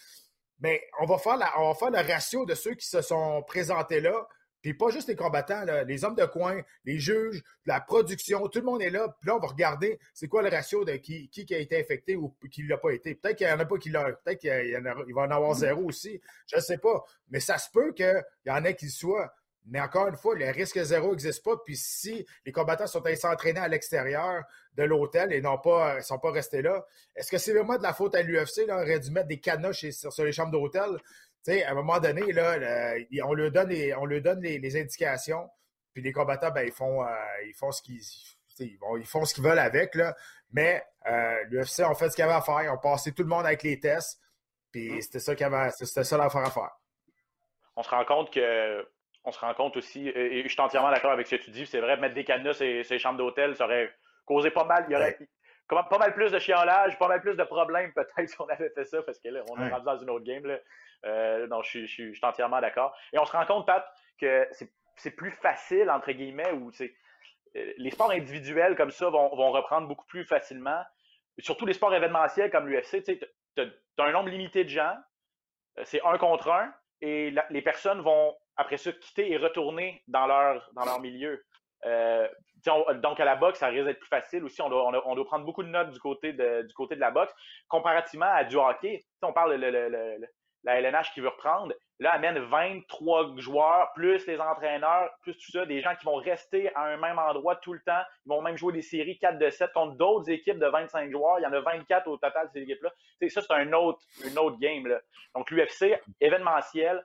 Mais 0.60 0.80
on 1.00 1.06
va 1.06 1.18
faire 1.18 1.36
la, 1.36 1.52
on 1.58 1.72
va 1.72 1.74
faire 1.74 1.90
le 1.90 2.12
ratio 2.12 2.46
de 2.46 2.54
ceux 2.54 2.74
qui 2.74 2.86
se 2.86 3.02
sont 3.02 3.42
présentés 3.42 4.00
là 4.00 4.28
puis 4.62 4.74
pas 4.74 4.90
juste 4.90 5.08
les 5.08 5.16
combattants, 5.16 5.64
les 5.86 6.04
hommes 6.04 6.14
de 6.14 6.24
coin, 6.26 6.60
les 6.84 6.98
juges, 6.98 7.42
la 7.66 7.80
production, 7.80 8.46
tout 8.48 8.58
le 8.58 8.64
monde 8.64 8.82
est 8.82 8.90
là. 8.90 9.08
Puis 9.20 9.28
là, 9.28 9.36
on 9.36 9.38
va 9.38 9.48
regarder 9.48 9.98
c'est 10.12 10.28
quoi 10.28 10.42
le 10.42 10.48
ratio 10.48 10.84
de 10.84 10.92
qui, 10.92 11.28
qui 11.30 11.54
a 11.54 11.58
été 11.58 11.78
infecté 11.78 12.16
ou 12.16 12.34
qui 12.50 12.62
ne 12.64 12.68
l'a 12.68 12.78
pas 12.78 12.92
été. 12.92 13.14
Peut-être 13.14 13.36
qu'il 13.36 13.46
n'y 13.46 13.52
en 13.52 13.60
a 13.60 13.64
pas 13.64 13.78
qui 13.78 13.90
l'ont. 13.90 14.04
Peut-être 14.24 14.40
qu'il 14.40 15.14
va 15.14 15.22
en 15.22 15.30
avoir 15.30 15.54
zéro 15.54 15.84
aussi. 15.84 16.20
Je 16.46 16.56
ne 16.56 16.60
sais 16.60 16.78
pas. 16.78 17.04
Mais 17.30 17.40
ça 17.40 17.58
se 17.58 17.70
peut 17.70 17.92
qu'il 17.92 18.22
y 18.46 18.50
en 18.50 18.64
ait 18.64 18.74
qui 18.76 18.86
le 18.86 18.90
soient. 18.90 19.32
Mais 19.66 19.80
encore 19.80 20.08
une 20.08 20.16
fois, 20.16 20.34
le 20.34 20.50
risque 20.50 20.82
zéro 20.82 21.10
n'existe 21.10 21.44
pas. 21.44 21.56
Puis 21.64 21.76
si 21.76 22.26
les 22.44 22.52
combattants 22.52 22.86
sont 22.86 23.04
allés 23.06 23.16
s'entraîner 23.16 23.60
à 23.60 23.68
l'extérieur 23.68 24.42
de 24.74 24.82
l'hôtel 24.82 25.32
et 25.32 25.40
n'ont 25.40 25.58
pas, 25.58 25.96
ne 25.96 26.00
sont 26.00 26.18
pas 26.18 26.32
restés 26.32 26.62
là, 26.62 26.84
est-ce 27.14 27.30
que 27.30 27.38
c'est 27.38 27.52
vraiment 27.52 27.76
de 27.76 27.82
la 27.82 27.92
faute 27.92 28.14
à 28.14 28.22
l'UFC? 28.22 28.62
On 28.68 28.72
aurait 28.72 29.00
dû 29.00 29.10
mettre 29.10 29.28
des 29.28 29.38
cadenas 29.38 29.72
sur 29.72 30.24
les 30.24 30.32
chambres 30.32 30.52
d'hôtel? 30.52 30.98
Sais, 31.42 31.64
à 31.64 31.72
un 31.72 31.74
moment 31.74 31.98
donné, 31.98 32.32
là, 32.32 32.94
on 33.24 33.34
leur 33.34 33.50
donne 33.50 33.68
les, 33.68 33.94
on 33.94 34.06
donne 34.06 34.40
les, 34.42 34.80
indications, 34.80 35.48
puis 35.92 36.02
les 36.02 36.12
combattants, 36.12 36.50
ben, 36.50 36.62
ils 36.62 36.72
font, 36.72 37.02
euh, 37.02 37.08
ils 37.46 37.54
font 37.54 37.72
ce 37.72 37.82
qu'ils 37.82 38.00
ils, 38.58 39.06
font 39.06 39.24
ce 39.24 39.34
qu'ils 39.34 39.44
veulent 39.44 39.58
avec, 39.58 39.94
là, 39.94 40.14
mais 40.52 40.82
euh, 41.06 41.44
l'UFC 41.50 41.80
ont 41.80 41.94
fait 41.94 42.10
ce 42.10 42.16
qu'ils 42.16 42.24
avaient 42.24 42.34
à 42.34 42.42
faire. 42.42 42.62
Ils 42.62 42.68
ont 42.68 42.78
passé 42.78 43.12
tout 43.12 43.22
le 43.22 43.28
monde 43.28 43.46
avec 43.46 43.62
les 43.62 43.78
tests. 43.80 44.20
Puis 44.70 44.92
mm. 44.92 45.00
c'était 45.02 45.18
ça 45.18 45.34
qu'il 45.34 45.46
avait, 45.46 45.70
c'était 45.70 46.04
ça 46.04 46.16
l'affaire 46.16 46.44
à 46.44 46.50
faire. 46.50 46.70
On 47.76 47.82
se 47.82 47.90
rend 47.90 48.04
compte 48.04 48.32
que 48.32 48.86
on 49.24 49.32
se 49.32 49.38
rend 49.38 49.52
compte 49.52 49.76
aussi, 49.76 50.08
et 50.08 50.42
je 50.42 50.48
suis 50.48 50.60
entièrement 50.60 50.90
d'accord 50.90 51.12
avec 51.12 51.26
ce 51.26 51.36
que 51.36 51.42
tu 51.42 51.50
dis, 51.50 51.66
c'est 51.66 51.80
vrai, 51.80 51.98
mettre 51.98 52.14
des 52.14 52.24
cadenas 52.24 52.54
sur 52.54 52.64
les 52.64 52.98
chambres 52.98 53.18
d'hôtel, 53.18 53.54
ça 53.54 53.66
aurait 53.66 53.92
causé 54.24 54.50
pas 54.50 54.64
mal. 54.64 54.86
Il 54.88 54.92
y 54.92 54.96
aurait 54.96 55.18
pas 55.88 55.98
mal 55.98 56.14
plus 56.14 56.30
de 56.30 56.38
chiolage, 56.38 56.98
pas 56.98 57.08
mal 57.08 57.20
plus 57.20 57.36
de 57.36 57.44
problèmes 57.44 57.92
peut-être 57.94 58.28
si 58.28 58.40
on 58.40 58.48
avait 58.48 58.70
fait 58.70 58.84
ça, 58.84 59.02
parce 59.02 59.18
que 59.18 59.28
là, 59.28 59.42
on 59.50 59.60
est 59.60 59.68
rendu 59.68 59.84
dans 59.84 59.98
une 59.98 60.10
autre 60.10 60.24
game. 60.24 60.44
Là. 60.44 60.58
Euh, 61.06 61.46
non, 61.46 61.62
je, 61.62 61.86
suis 61.86 62.18
entièrement 62.22 62.60
d'accord. 62.60 62.94
Et 63.12 63.18
on 63.18 63.24
se 63.24 63.32
rend 63.32 63.46
compte, 63.46 63.66
Pat, 63.66 63.86
que 64.20 64.48
c'est 64.96 65.16
plus 65.16 65.30
facile, 65.30 65.90
entre 65.90 66.12
guillemets, 66.12 66.52
ou 66.52 66.70
c'est 66.72 66.94
euh, 67.56 67.72
les 67.78 67.90
sports 67.90 68.10
individuels 68.10 68.76
comme 68.76 68.90
ça 68.90 69.08
vont, 69.08 69.28
reprendre 69.50 69.88
beaucoup 69.88 70.06
plus 70.06 70.24
facilement. 70.24 70.82
Surtout 71.38 71.66
les 71.66 71.72
sports 71.72 71.94
événementiels 71.94 72.50
comme 72.50 72.68
l'UFC, 72.68 73.02
tu 73.02 73.18
as, 73.58 74.04
un 74.04 74.12
nombre 74.12 74.28
limité 74.28 74.64
de 74.64 74.68
gens, 74.68 74.96
euh, 75.78 75.82
c'est 75.84 76.04
un 76.04 76.18
contre 76.18 76.50
un, 76.50 76.72
et 77.00 77.32
les 77.48 77.62
personnes 77.62 78.02
vont 78.02 78.36
après 78.56 78.76
ça 78.76 78.92
quitter 78.92 79.32
et 79.32 79.38
retourner 79.38 80.02
dans 80.06 80.26
leur, 80.26 80.68
dans 80.74 80.84
leur 80.84 81.00
milieu. 81.00 81.42
Euh, 81.86 82.28
donc 82.96 83.20
à 83.20 83.24
la 83.24 83.36
boxe, 83.36 83.58
ça 83.58 83.68
risque 83.68 83.86
d'être 83.86 84.00
plus 84.00 84.08
facile 84.08 84.44
aussi. 84.44 84.60
On 84.60 84.68
doit, 84.68 85.24
prendre 85.24 85.44
beaucoup 85.44 85.62
de 85.62 85.68
notes 85.68 85.90
du 85.90 85.98
côté 86.00 86.32
de, 86.32 86.94
la 86.96 87.10
boxe. 87.10 87.32
Comparativement 87.68 88.30
à 88.30 88.44
du 88.44 88.56
hockey, 88.56 89.00
on 89.22 89.32
parle 89.32 89.58
de 89.58 90.20
la 90.64 90.78
LNH 90.80 91.12
qui 91.14 91.20
veut 91.20 91.28
reprendre, 91.28 91.72
là, 92.00 92.12
amène 92.12 92.38
23 92.38 93.36
joueurs, 93.38 93.92
plus 93.94 94.26
les 94.26 94.38
entraîneurs, 94.40 95.10
plus 95.22 95.32
tout 95.38 95.52
ça, 95.52 95.64
des 95.64 95.80
gens 95.80 95.94
qui 95.96 96.04
vont 96.04 96.16
rester 96.16 96.74
à 96.74 96.84
un 96.84 96.96
même 96.98 97.18
endroit 97.18 97.56
tout 97.56 97.72
le 97.72 97.80
temps. 97.80 98.02
Ils 98.26 98.28
vont 98.28 98.42
même 98.42 98.58
jouer 98.58 98.72
des 98.72 98.82
séries 98.82 99.18
4 99.18 99.38
de 99.38 99.48
7 99.48 99.72
contre 99.72 99.96
d'autres 99.96 100.30
équipes 100.30 100.58
de 100.58 100.66
25 100.66 101.10
joueurs. 101.10 101.38
Il 101.38 101.42
y 101.42 101.46
en 101.46 101.52
a 101.52 101.60
24 101.60 102.08
au 102.08 102.16
total 102.18 102.48
ces 102.52 102.60
équipes-là. 102.60 102.90
Ça, 103.28 103.40
c'est 103.40 103.52
un 103.52 103.72
autre, 103.72 104.00
une 104.26 104.38
autre 104.38 104.58
game. 104.58 104.86
Donc, 105.34 105.50
l'UFC, 105.50 105.98
événementiel, 106.20 107.02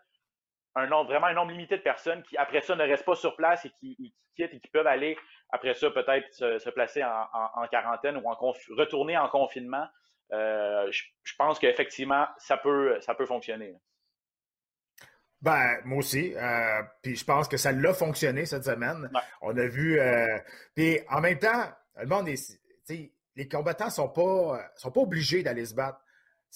un 0.76 0.88
nombre, 0.88 1.10
vraiment 1.10 1.28
un 1.28 1.34
nombre 1.34 1.52
limité 1.52 1.78
de 1.78 1.82
personnes 1.82 2.22
qui, 2.24 2.38
après 2.38 2.62
ça, 2.62 2.76
ne 2.76 2.84
restent 2.84 3.06
pas 3.06 3.16
sur 3.16 3.36
place 3.36 3.66
et 3.66 3.70
qui, 3.80 4.14
quittent 4.36 4.54
et 4.54 4.60
qui 4.60 4.68
peuvent 4.70 4.88
aller, 4.88 5.18
après 5.50 5.74
ça, 5.74 5.90
peut-être 5.90 6.32
se, 6.34 6.70
placer 6.70 7.04
en, 7.04 7.68
quarantaine 7.72 8.18
ou 8.18 8.30
en 8.30 8.36
retourner 8.78 9.18
en 9.18 9.30
confinement. 9.30 9.88
Euh, 10.34 10.92
je, 10.92 11.34
pense 11.38 11.60
qu'effectivement, 11.60 12.28
ça 12.38 12.58
peut, 12.58 13.00
ça 13.02 13.16
peut 13.16 13.26
fonctionner. 13.26 13.74
Ben, 15.42 15.80
moi 15.86 16.00
aussi. 16.00 16.34
Euh, 16.36 16.82
puis 17.04 17.16
je 17.16 17.24
pense 17.24 17.48
que 17.48 17.58
ça 17.58 17.72
l'a 17.72 17.94
fonctionné 17.94 18.46
cette 18.46 18.64
semaine. 18.64 19.10
On 19.42 19.56
a 19.56 19.68
vu. 19.68 20.00
Euh, 20.00 20.40
puis 20.74 21.00
en 21.10 21.22
même 21.22 21.38
temps, 21.38 21.70
le 21.98 22.08
monde 22.08 22.30
les 23.36 23.48
combattants 23.48 23.90
sont 23.90 24.10
pas, 24.10 24.72
sont 24.76 24.92
pas 24.92 25.02
obligés 25.02 25.44
d'aller 25.44 25.66
se 25.66 25.76
battre. 25.76 26.00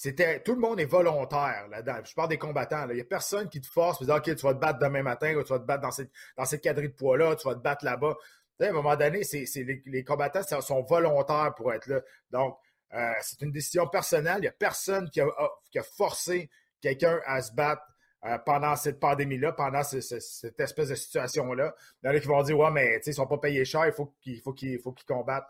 C'était, 0.02 0.42
tout 0.42 0.54
le 0.54 0.60
monde 0.60 0.80
est 0.80 0.86
volontaire 0.86 1.68
là-dedans. 1.68 1.98
Je 2.02 2.14
parle 2.14 2.30
des 2.30 2.38
combattants. 2.38 2.88
Il 2.88 2.94
n'y 2.94 3.02
a 3.02 3.04
personne 3.04 3.50
qui 3.50 3.60
te 3.60 3.66
force. 3.66 3.98
Tu 3.98 4.06
dis, 4.06 4.10
OK, 4.10 4.34
tu 4.34 4.46
vas 4.46 4.54
te 4.54 4.58
battre 4.58 4.78
demain 4.78 5.02
matin 5.02 5.34
ou 5.34 5.42
tu 5.42 5.52
vas 5.52 5.58
te 5.58 5.66
battre 5.66 5.82
dans 5.82 5.90
cette, 5.90 6.10
dans 6.38 6.44
de 6.44 6.88
poids-là, 6.88 7.36
tu 7.36 7.46
vas 7.46 7.54
te 7.54 7.60
battre 7.60 7.84
là-bas. 7.84 8.16
à 8.62 8.64
un 8.64 8.72
moment 8.72 8.96
donné, 8.96 9.20
les, 9.84 10.02
combattants 10.04 10.40
sont 10.62 10.82
volontaires 10.84 11.52
pour 11.54 11.74
être 11.74 11.86
là. 11.86 12.00
Donc, 12.30 12.56
euh, 12.94 13.12
c'est 13.20 13.42
une 13.42 13.52
décision 13.52 13.86
personnelle. 13.88 14.38
Il 14.38 14.42
n'y 14.42 14.48
a 14.48 14.52
personne 14.52 15.10
qui 15.10 15.20
a, 15.20 15.28
qui 15.70 15.78
a 15.78 15.82
forcé 15.82 16.48
quelqu'un 16.80 17.20
à 17.26 17.42
se 17.42 17.52
battre 17.52 17.82
euh, 18.26 18.36
pendant 18.38 18.76
cette 18.76 19.00
pandémie-là, 19.00 19.52
pendant 19.52 19.82
cette 19.82 20.60
espèce 20.60 20.88
de 20.90 20.94
situation-là. 20.94 21.74
Il 22.02 22.06
y 22.06 22.10
en 22.10 22.14
a 22.14 22.20
qui 22.20 22.26
vont 22.26 22.42
dire 22.42 22.58
Ouais, 22.58 22.70
mais 22.70 23.00
ils 23.04 23.08
ne 23.08 23.14
sont 23.14 23.26
pas 23.26 23.38
payés 23.38 23.64
cher, 23.64 23.86
il 23.86 23.92
faut 23.92 24.14
qu'ils 24.54 24.78
faut 24.80 24.94
combattent. 25.06 25.48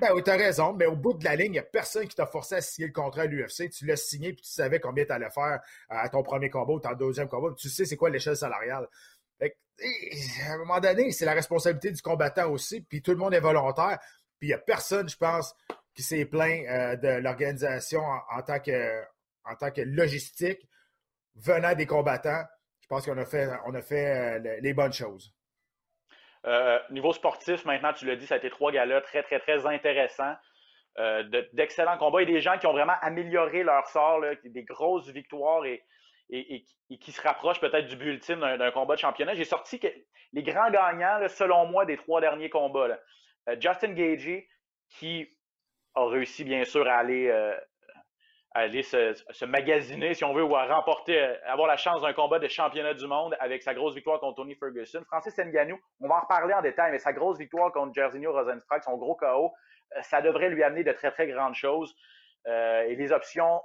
Ben 0.00 0.10
oui, 0.14 0.22
tu 0.24 0.30
as 0.30 0.36
raison, 0.36 0.72
mais 0.72 0.86
au 0.86 0.96
bout 0.96 1.14
de 1.14 1.24
la 1.24 1.36
ligne, 1.36 1.46
il 1.46 1.52
n'y 1.52 1.58
a 1.58 1.62
personne 1.62 2.08
qui 2.08 2.16
t'a 2.16 2.26
forcé 2.26 2.56
à 2.56 2.60
signer 2.60 2.88
le 2.88 2.92
contrat 2.92 3.22
à 3.22 3.26
l'UFC. 3.26 3.70
Tu 3.70 3.86
l'as 3.86 3.96
signé 3.96 4.32
puis 4.32 4.42
tu 4.42 4.50
savais 4.50 4.80
combien 4.80 5.04
tu 5.04 5.12
allais 5.12 5.30
faire 5.30 5.60
à 5.88 6.08
ton 6.08 6.22
premier 6.24 6.50
combat 6.50 6.72
ou 6.72 6.80
ton 6.80 6.92
deuxième 6.94 7.28
combat. 7.28 7.54
tu 7.56 7.68
sais 7.68 7.84
c'est 7.84 7.96
quoi 7.96 8.10
l'échelle 8.10 8.36
salariale. 8.36 8.88
à 9.40 10.52
un 10.52 10.58
moment 10.58 10.80
donné, 10.80 11.12
c'est 11.12 11.24
la 11.24 11.34
responsabilité 11.34 11.92
du 11.92 12.02
combattant 12.02 12.50
aussi, 12.50 12.80
puis 12.80 13.00
tout 13.00 13.12
le 13.12 13.18
monde 13.18 13.34
est 13.34 13.40
volontaire. 13.40 13.98
Puis 14.40 14.48
il 14.48 14.50
n'y 14.50 14.54
a 14.54 14.58
personne, 14.58 15.08
je 15.08 15.16
pense, 15.16 15.54
qui 15.94 16.02
s'est 16.02 16.24
plaint 16.24 16.64
euh, 16.68 16.96
de 16.96 17.20
l'organisation 17.20 18.00
en, 18.00 18.42
que, 18.42 19.02
en 19.44 19.54
tant 19.56 19.70
que 19.70 19.80
logistique 19.82 20.68
venant 21.38 21.74
des 21.74 21.86
combattants, 21.86 22.44
je 22.80 22.86
pense 22.88 23.04
qu'on 23.04 23.18
a 23.18 23.24
fait, 23.24 23.48
on 23.66 23.74
a 23.74 23.82
fait 23.82 24.38
euh, 24.46 24.60
les 24.60 24.72
bonnes 24.72 24.92
choses. 24.92 25.34
Euh, 26.46 26.78
niveau 26.90 27.12
sportif, 27.12 27.64
maintenant, 27.64 27.92
tu 27.92 28.06
l'as 28.06 28.16
dit, 28.16 28.26
ça 28.26 28.34
a 28.34 28.38
été 28.38 28.50
trois 28.50 28.72
galas 28.72 29.00
très, 29.02 29.22
très, 29.22 29.38
très 29.40 29.66
intéressants. 29.66 30.34
Euh, 30.98 31.22
d'excellents 31.52 31.98
combats 31.98 32.22
et 32.22 32.26
des 32.26 32.40
gens 32.40 32.58
qui 32.58 32.66
ont 32.66 32.72
vraiment 32.72 32.96
amélioré 33.02 33.62
leur 33.62 33.86
sort, 33.86 34.20
des 34.42 34.64
grosses 34.64 35.08
victoires 35.10 35.64
et, 35.64 35.84
qui 37.00 37.12
se 37.12 37.20
rapprochent 37.20 37.60
peut-être 37.60 37.86
du 37.86 37.96
but 37.96 38.14
ultime 38.14 38.40
d'un 38.40 38.70
combat 38.72 38.96
de 38.96 39.00
championnat. 39.00 39.34
J'ai 39.34 39.44
sorti 39.44 39.80
les 40.32 40.42
grands 40.42 40.70
gagnants, 40.70 41.28
selon 41.28 41.66
moi, 41.66 41.84
des 41.84 41.96
trois 41.96 42.20
derniers 42.20 42.50
combats. 42.50 42.98
Justin 43.60 43.92
Gagey, 43.92 44.48
qui 44.88 45.28
a 45.94 46.04
réussi, 46.06 46.42
bien 46.42 46.64
sûr, 46.64 46.88
à 46.88 46.96
aller 46.96 47.30
aller 48.52 48.82
se, 48.82 49.44
magasiner, 49.44 50.14
si 50.14 50.24
on 50.24 50.32
veut, 50.32 50.42
ou 50.42 50.56
à 50.56 50.64
remporter, 50.64 51.20
euh, 51.20 51.34
avoir 51.46 51.68
la 51.68 51.76
chance 51.76 52.02
d'un 52.02 52.12
combat 52.12 52.38
de 52.38 52.48
championnat 52.48 52.94
du 52.94 53.06
monde 53.06 53.36
avec 53.40 53.62
sa 53.62 53.74
grosse 53.74 53.94
victoire 53.94 54.20
contre 54.20 54.36
Tony 54.36 54.54
Ferguson. 54.54 55.02
Francis 55.06 55.36
Ngannou, 55.38 55.78
on 56.00 56.08
va 56.08 56.16
en 56.16 56.20
reparler 56.20 56.54
en 56.54 56.62
détail, 56.62 56.92
mais 56.92 56.98
sa 56.98 57.12
grosse 57.12 57.38
victoire 57.38 57.72
contre 57.72 57.92
Jairzinho 57.94 58.32
Rosenstrike, 58.32 58.84
son 58.84 58.96
gros 58.96 59.14
KO, 59.16 59.52
euh, 59.96 60.02
ça 60.02 60.22
devrait 60.22 60.48
lui 60.48 60.62
amener 60.62 60.82
de 60.82 60.92
très, 60.92 61.10
très 61.10 61.26
grandes 61.28 61.54
choses. 61.54 61.94
Euh, 62.46 62.82
et 62.82 62.94
les 62.94 63.12
options 63.12 63.60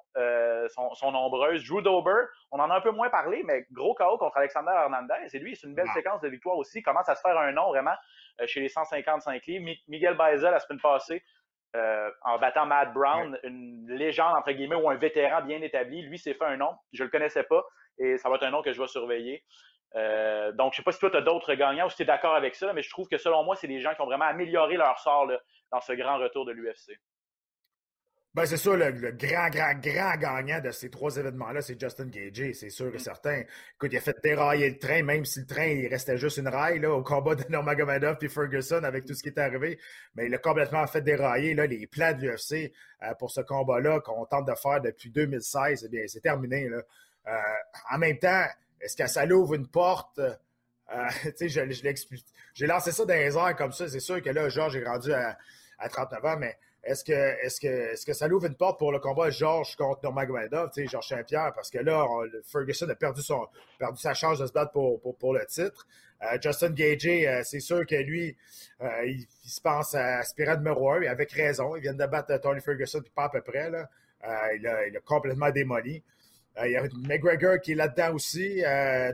sont, 0.68 1.12
nombreuses. 1.12 1.66
Drew 1.66 1.82
Dober, 1.82 2.26
on 2.52 2.60
en 2.60 2.70
a 2.70 2.76
un 2.76 2.82
peu 2.82 2.92
moins 2.92 3.10
parlé, 3.10 3.42
mais 3.46 3.66
gros 3.72 3.94
KO 3.94 4.18
contre 4.18 4.36
Alexander 4.38 4.72
Hernandez. 4.76 5.34
Et 5.34 5.40
lui, 5.40 5.56
c'est 5.56 5.68
une 5.68 5.76
belle 5.76 5.88
séquence 5.94 6.20
de 6.22 6.28
victoire 6.28 6.58
aussi. 6.58 6.80
Il 6.80 6.84
commence 6.84 7.08
à 7.08 7.16
se 7.16 7.22
faire 7.22 7.38
un 7.38 7.52
nom 7.54 7.70
vraiment 7.70 7.96
chez 8.46 8.60
les 8.60 8.68
155 8.68 9.46
livres? 9.46 9.80
Miguel 9.88 10.16
Baeza, 10.18 10.52
la 10.52 10.60
semaine 10.60 10.82
passée, 10.82 11.24
euh, 11.76 12.10
en 12.24 12.38
battant 12.38 12.66
Matt 12.66 12.94
Brown, 12.94 13.38
une 13.44 13.88
légende, 13.90 14.36
entre 14.36 14.52
guillemets, 14.52 14.76
ou 14.76 14.90
un 14.90 14.96
vétéran 14.96 15.42
bien 15.42 15.62
établi. 15.62 16.02
Lui 16.04 16.20
s'est 16.20 16.34
fait 16.34 16.46
un 16.46 16.58
nom. 16.58 16.72
Je 16.92 17.04
ne 17.04 17.08
le 17.08 17.12
connaissais 17.12 17.44
pas 17.44 17.64
et 18.00 18.18
ça 18.18 18.30
va 18.30 18.36
être 18.36 18.44
un 18.44 18.52
nom 18.52 18.62
que 18.62 18.74
je 18.74 18.82
vais 18.82 18.88
surveiller. 18.88 19.44
Euh, 19.96 20.52
donc, 20.54 20.74
je 20.74 20.78
ne 20.78 20.82
sais 20.82 20.84
pas 20.84 20.92
si 20.92 21.00
toi, 21.00 21.12
tu 21.12 21.18
as 21.18 21.22
d'autres 21.22 21.54
gagnants 21.54 21.86
ou 21.86 21.90
si 21.90 21.98
tu 21.98 22.04
es 22.04 22.06
d'accord 22.06 22.36
avec 22.36 22.56
ça, 22.56 22.74
mais 22.74 22.82
je 22.82 22.90
trouve 22.90 23.08
que 23.08 23.18
selon 23.18 23.44
moi, 23.44 23.56
c'est 23.56 23.68
des 23.68 23.80
gens 23.80 23.94
qui 23.94 24.02
ont 24.02 24.06
vraiment 24.06 24.26
amélioré 24.26 24.76
leur 24.76 24.98
sort 25.00 25.28
dans 25.72 25.82
ce 25.82 25.94
grand 25.94 26.18
retour 26.18 26.46
de 26.46 26.52
l'UFC. 26.52 26.98
Ben, 28.36 28.48
c'est 28.48 28.58
sûr, 28.58 28.76
le, 28.76 28.92
grand, 29.12 29.48
grand, 29.50 29.76
grand 29.76 30.18
gagnant 30.18 30.60
de 30.60 30.72
ces 30.72 30.90
trois 30.90 31.18
événements-là, 31.18 31.62
c'est 31.62 31.80
Justin 31.80 32.08
Gagey, 32.08 32.54
c'est 32.54 32.72
sûr 32.72 32.88
et 32.88 32.98
mm. 32.98 33.00
certain. 33.00 33.44
Écoute, 33.76 33.92
il 33.92 33.98
a 33.98 34.02
fait 34.02 34.18
dérailler 34.24 34.72
le 34.72 34.80
train, 34.80 35.04
même 35.04 35.24
si 35.24 35.42
le 35.42 35.46
train, 35.46 35.68
il 35.68 35.88
restait 35.88 36.18
juste 36.18 36.38
une 36.38 36.48
raille, 36.48 36.80
là, 36.80 36.92
au 36.92 37.04
combat 37.04 37.36
de 37.36 37.44
Nurmagomedov 37.48 38.18
et 38.24 38.30
Ferguson 38.30 38.84
avec 38.84 39.06
tout 39.06 39.14
ce 39.14 39.22
qui 39.22 39.30
est 39.30 39.38
arrivé. 39.38 39.80
Mais 40.16 40.26
il 40.26 40.34
a 40.34 40.40
complètement 40.40 40.88
fait 40.88 41.02
dérailler, 41.02 41.54
là, 41.54 41.68
les 41.68 41.86
plans 41.86 42.12
de 42.12 42.22
l'UFC 42.26 42.74
euh, 43.04 43.14
pour 43.20 43.30
ce 43.30 43.42
combat-là 43.42 44.00
qu'on 44.00 44.26
tente 44.26 44.48
de 44.48 44.56
faire 44.56 44.82
depuis 44.82 45.12
2016. 45.12 45.84
Eh 45.86 45.90
bien, 45.90 46.02
c'est 46.08 46.22
terminé, 46.22 46.68
là. 46.70 46.82
Euh, 47.28 47.38
en 47.92 48.00
même 48.00 48.18
temps, 48.18 48.46
est-ce 48.82 48.98
que 48.98 49.06
ça 49.06 49.28
l'ouvre 49.28 49.54
une 49.54 49.68
porte? 49.68 50.18
Euh, 50.18 50.34
tu 51.22 51.32
sais, 51.36 51.50
je, 51.50 51.70
je 51.72 51.84
l'explique. 51.84 52.26
J'ai 52.56 52.66
lancé 52.66 52.92
ça 52.92 53.06
dans 53.06 53.14
les 53.14 53.38
airs 53.38 53.56
comme 53.56 53.74
ça. 53.74 53.88
C'est 53.88 54.00
sûr 54.00 54.24
que 54.24 54.32
là, 54.32 54.50
Georges 54.50 54.76
est 54.76 54.84
rendu 54.84 55.14
à, 55.14 55.38
à 55.78 55.88
39 55.88 56.26
ans, 56.26 56.38
mais 56.40 56.58
est-ce 56.84 57.06
que, 57.06 57.14
est-ce 57.14 57.62
que, 57.62 57.68
est-ce 57.68 58.06
que 58.06 58.12
ça 58.12 58.28
l'ouvre 58.28 58.46
une 58.46 58.56
porte 58.56 58.78
pour 58.78 58.92
le 58.92 59.00
combat 59.00 59.30
Georges 59.30 59.76
contre 59.78 60.02
Nurmagomedov, 60.04 60.70
tu 60.72 60.84
sais, 60.84 60.88
Georges 60.88 61.08
Saint-Pierre, 61.08 61.54
parce 61.56 61.70
que 61.70 61.80
là, 61.80 62.06
Ferguson 62.44 62.90
a 62.90 62.96
perdu 62.96 63.22
son, 63.22 63.48
perdu 63.80 64.02
sa 64.02 64.14
chance 64.14 64.40
de 64.40 64.46
se 64.46 64.52
battre 64.52 64.74
pour, 64.74 65.00
pour, 65.18 65.34
le 65.34 65.46
titre. 65.46 65.88
Euh, 66.24 66.38
Justin 66.42 66.72
Gagey, 66.72 67.26
euh, 67.26 67.42
c'est 67.46 67.62
sûr 67.62 67.86
que 67.86 67.96
lui, 67.96 68.36
euh, 68.82 69.06
il, 69.06 69.26
se 69.46 69.62
pense 69.62 69.96
à 69.96 70.18
aspirant 70.18 70.58
numéro 70.58 70.92
un, 70.92 71.02
et 71.02 71.08
avec 71.08 71.32
raison. 71.32 71.76
Il 71.78 71.82
vient 71.82 71.94
de 71.94 72.06
battre 72.06 72.38
Tony 72.42 72.60
Ferguson, 72.60 73.02
pas 73.16 73.26
à 73.26 73.30
peu 73.30 73.42
près, 73.42 73.70
là. 73.70 73.90
il, 74.54 74.68
a, 74.68 75.00
complètement 75.06 75.52
démoli. 75.52 76.04
il 76.66 76.72
y 76.72 76.76
a 76.76 76.84
McGregor 77.08 77.62
qui 77.62 77.72
est 77.72 77.76
là-dedans 77.76 78.14
aussi. 78.14 78.62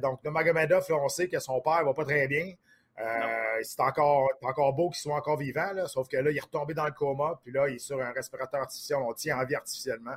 donc, 0.01 0.23
Nurmagomedov, 0.23 0.86
on 0.89 1.10
sait 1.10 1.27
que 1.27 1.39
son 1.39 1.62
père 1.62 1.86
va 1.86 1.93
pas 1.93 2.05
très 2.05 2.27
bien. 2.27 2.51
Euh, 2.99 3.59
c'est 3.63 3.79
encore, 3.79 4.29
encore 4.41 4.73
beau 4.73 4.89
qu'il 4.89 4.99
soit 4.99 5.15
encore 5.15 5.38
vivant, 5.38 5.71
sauf 5.88 6.07
que 6.09 6.17
là, 6.17 6.31
il 6.31 6.38
est 6.38 6.41
retombé 6.41 6.73
dans 6.73 6.85
le 6.85 6.91
coma, 6.91 7.39
puis 7.41 7.53
là, 7.53 7.69
il 7.69 7.75
est 7.75 7.79
sur 7.79 8.01
un 8.01 8.12
respirateur 8.12 8.62
artificiel, 8.62 8.99
on 9.01 9.13
tient 9.13 9.39
en 9.39 9.45
vie 9.45 9.55
artificiellement. 9.55 10.15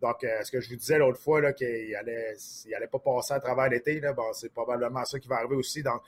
Donc, 0.00 0.24
euh, 0.24 0.42
ce 0.42 0.50
que 0.50 0.60
je 0.60 0.70
vous 0.70 0.76
disais 0.76 0.98
l'autre 0.98 1.20
fois, 1.20 1.52
qu'il 1.52 1.94
allait, 1.94 2.34
il 2.64 2.74
allait 2.74 2.86
pas 2.88 2.98
passer 2.98 3.34
à 3.34 3.40
travers 3.40 3.68
l'été, 3.68 4.00
c'est 4.32 4.52
probablement 4.52 5.04
ça 5.04 5.18
qui 5.18 5.28
va 5.28 5.36
arriver 5.36 5.56
aussi. 5.56 5.82
Donc, 5.82 6.02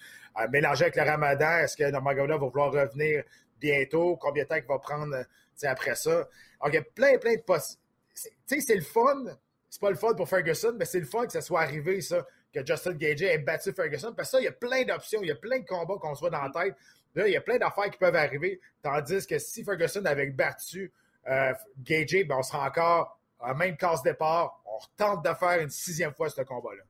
mélanger 0.51 0.85
avec 0.85 0.97
le 0.97 1.03
ramadan, 1.03 1.59
est-ce 1.59 1.77
que 1.77 1.91
Nurmagomedov 1.91 2.41
va 2.41 2.47
vouloir 2.47 2.73
revenir 2.73 3.23
bientôt? 3.61 4.17
Combien 4.17 4.45
de 4.45 4.49
temps 4.49 4.57
il 4.57 4.65
va 4.65 4.79
prendre 4.79 5.15
après 5.63 5.95
ça? 5.95 6.29
Donc, 6.61 6.69
il 6.69 6.75
y 6.75 6.79
a 6.79 6.83
plein, 6.83 7.19
plein 7.19 7.37
de 7.37 7.43
possibilités. 7.43 7.83
Tu 8.15 8.31
sais, 8.47 8.61
c'est 8.61 8.75
le 8.75 8.83
fun. 8.83 9.25
C'est 9.69 9.81
pas 9.81 9.91
le 9.91 9.97
fun 9.97 10.15
pour 10.15 10.29
Ferguson, 10.29 10.75
mais 10.77 10.87
c'est 10.87 11.01
le 11.01 11.07
fun 11.07 11.27
que 11.27 11.33
ça 11.33 11.41
soit 11.41 11.61
arrivé, 11.61 12.01
ça 12.01 12.27
que 12.55 12.65
Justin 12.65 12.95
Gage 12.95 13.23
ait 13.23 13.39
battu 13.39 13.73
Ferguson. 13.73 14.15
Parce 14.15 14.31
que 14.31 14.37
ça, 14.37 14.41
il 14.41 14.45
y 14.45 14.49
a 14.49 14.53
plein 14.53 14.85
d'options, 14.85 15.21
il 15.23 15.29
y 15.29 15.33
a 15.33 15.37
plein 15.37 15.59
de 15.59 15.67
combats 15.67 15.97
qu'on 16.01 16.15
se 16.15 16.21
voit 16.21 16.31
dans 16.31 16.43
la 16.43 16.51
tête. 16.51 16.77
Là, 17.15 17.27
il 17.27 17.33
y 17.33 17.37
a 17.37 17.41
plein 17.41 17.59
d'affaires 17.59 17.91
qui 17.91 17.99
peuvent 17.99 18.17
arriver. 18.17 18.61
Tandis 18.83 19.27
que 19.27 19.39
si 19.39 19.65
Ferguson 19.65 20.05
avait 20.05 20.27
battu 20.31 20.93
euh, 21.29 21.53
ben, 21.77 22.27
on 22.31 22.43
sera 22.43 22.67
encore 22.67 23.19
à 23.41 23.55
même 23.55 23.77
casse 23.77 24.03
départ. 24.03 24.61
On 24.67 24.79
tente 24.97 25.25
de 25.25 25.33
faire 25.35 25.61
une 25.61 25.71
sixième 25.71 26.13
fois 26.15 26.29
ce 26.29 26.43
combat-là. 26.43 26.83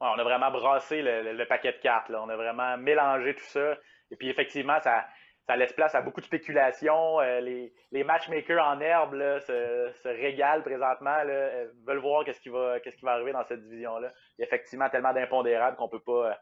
on 0.00 0.18
a 0.18 0.24
vraiment 0.24 0.50
brassé 0.50 1.00
le, 1.02 1.44
paquet 1.44 1.72
de 1.72 1.78
cartes. 1.78 2.08
Là. 2.08 2.22
On 2.22 2.28
a 2.28 2.36
vraiment 2.36 2.76
mélangé 2.76 3.34
tout 3.34 3.44
ça. 3.44 3.76
Et 4.10 4.16
puis 4.16 4.28
effectivement, 4.28 4.80
ça, 4.82 5.06
ça 5.50 5.56
laisse 5.56 5.72
place 5.72 5.96
à 5.96 6.00
beaucoup 6.00 6.20
de 6.20 6.26
spéculation. 6.26 7.20
Euh, 7.20 7.40
les, 7.40 8.04
matchmakers 8.04 8.64
en 8.64 8.78
herbe 8.80 9.16
se, 9.40 10.08
régalent 10.08 10.62
présentement, 10.62 11.16
euh, 11.26 11.66
veulent 11.84 11.98
voir 11.98 12.24
qu'est-ce 12.24 12.40
qui, 12.40 12.50
va, 12.50 12.78
arriver 13.06 13.32
dans 13.32 13.42
cette 13.42 13.60
division-là. 13.64 14.12
Il 14.38 14.42
y 14.42 14.44
a 14.44 14.46
effectivement 14.46 14.88
tellement 14.88 15.12
d'impondérables 15.12 15.76
qu'on 15.76 15.90
ne 15.92 15.98
peut 15.98 16.38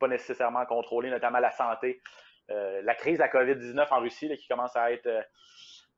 pas, 0.00 0.08
nécessairement 0.08 0.66
contrôler, 0.66 1.08
notamment 1.08 1.38
la 1.38 1.52
santé. 1.52 2.00
Euh, 2.50 2.82
la 2.82 2.96
crise 2.96 3.18
de 3.18 3.22
la 3.22 3.28
COVID-19 3.28 3.86
en 3.92 4.00
Russie 4.00 4.28
qui 4.36 4.48
commence 4.48 4.74
à 4.74 4.90
être 4.90 5.08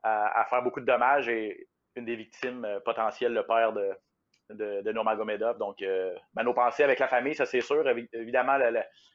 à, 0.03 0.45
faire 0.51 0.63
beaucoup 0.63 0.81
de 0.81 0.87
dommages 0.87 1.31
et 1.31 1.67
une 1.97 2.05
des 2.05 2.17
victimes 2.17 2.67
potentielles, 2.85 3.33
le 3.33 3.47
père 3.47 3.73
de, 3.73 3.91
de, 4.55 4.83
de. 4.83 5.59
Donc, 5.59 5.83
euh, 5.83 6.15
ben, 6.35 6.43
nos 6.43 6.55
pensées 6.55 6.83
avec 6.83 6.99
la 6.99 7.09
famille, 7.09 7.35
ça 7.35 7.47
c'est 7.47 7.61
sûr. 7.61 7.85
Évidemment, 8.13 8.59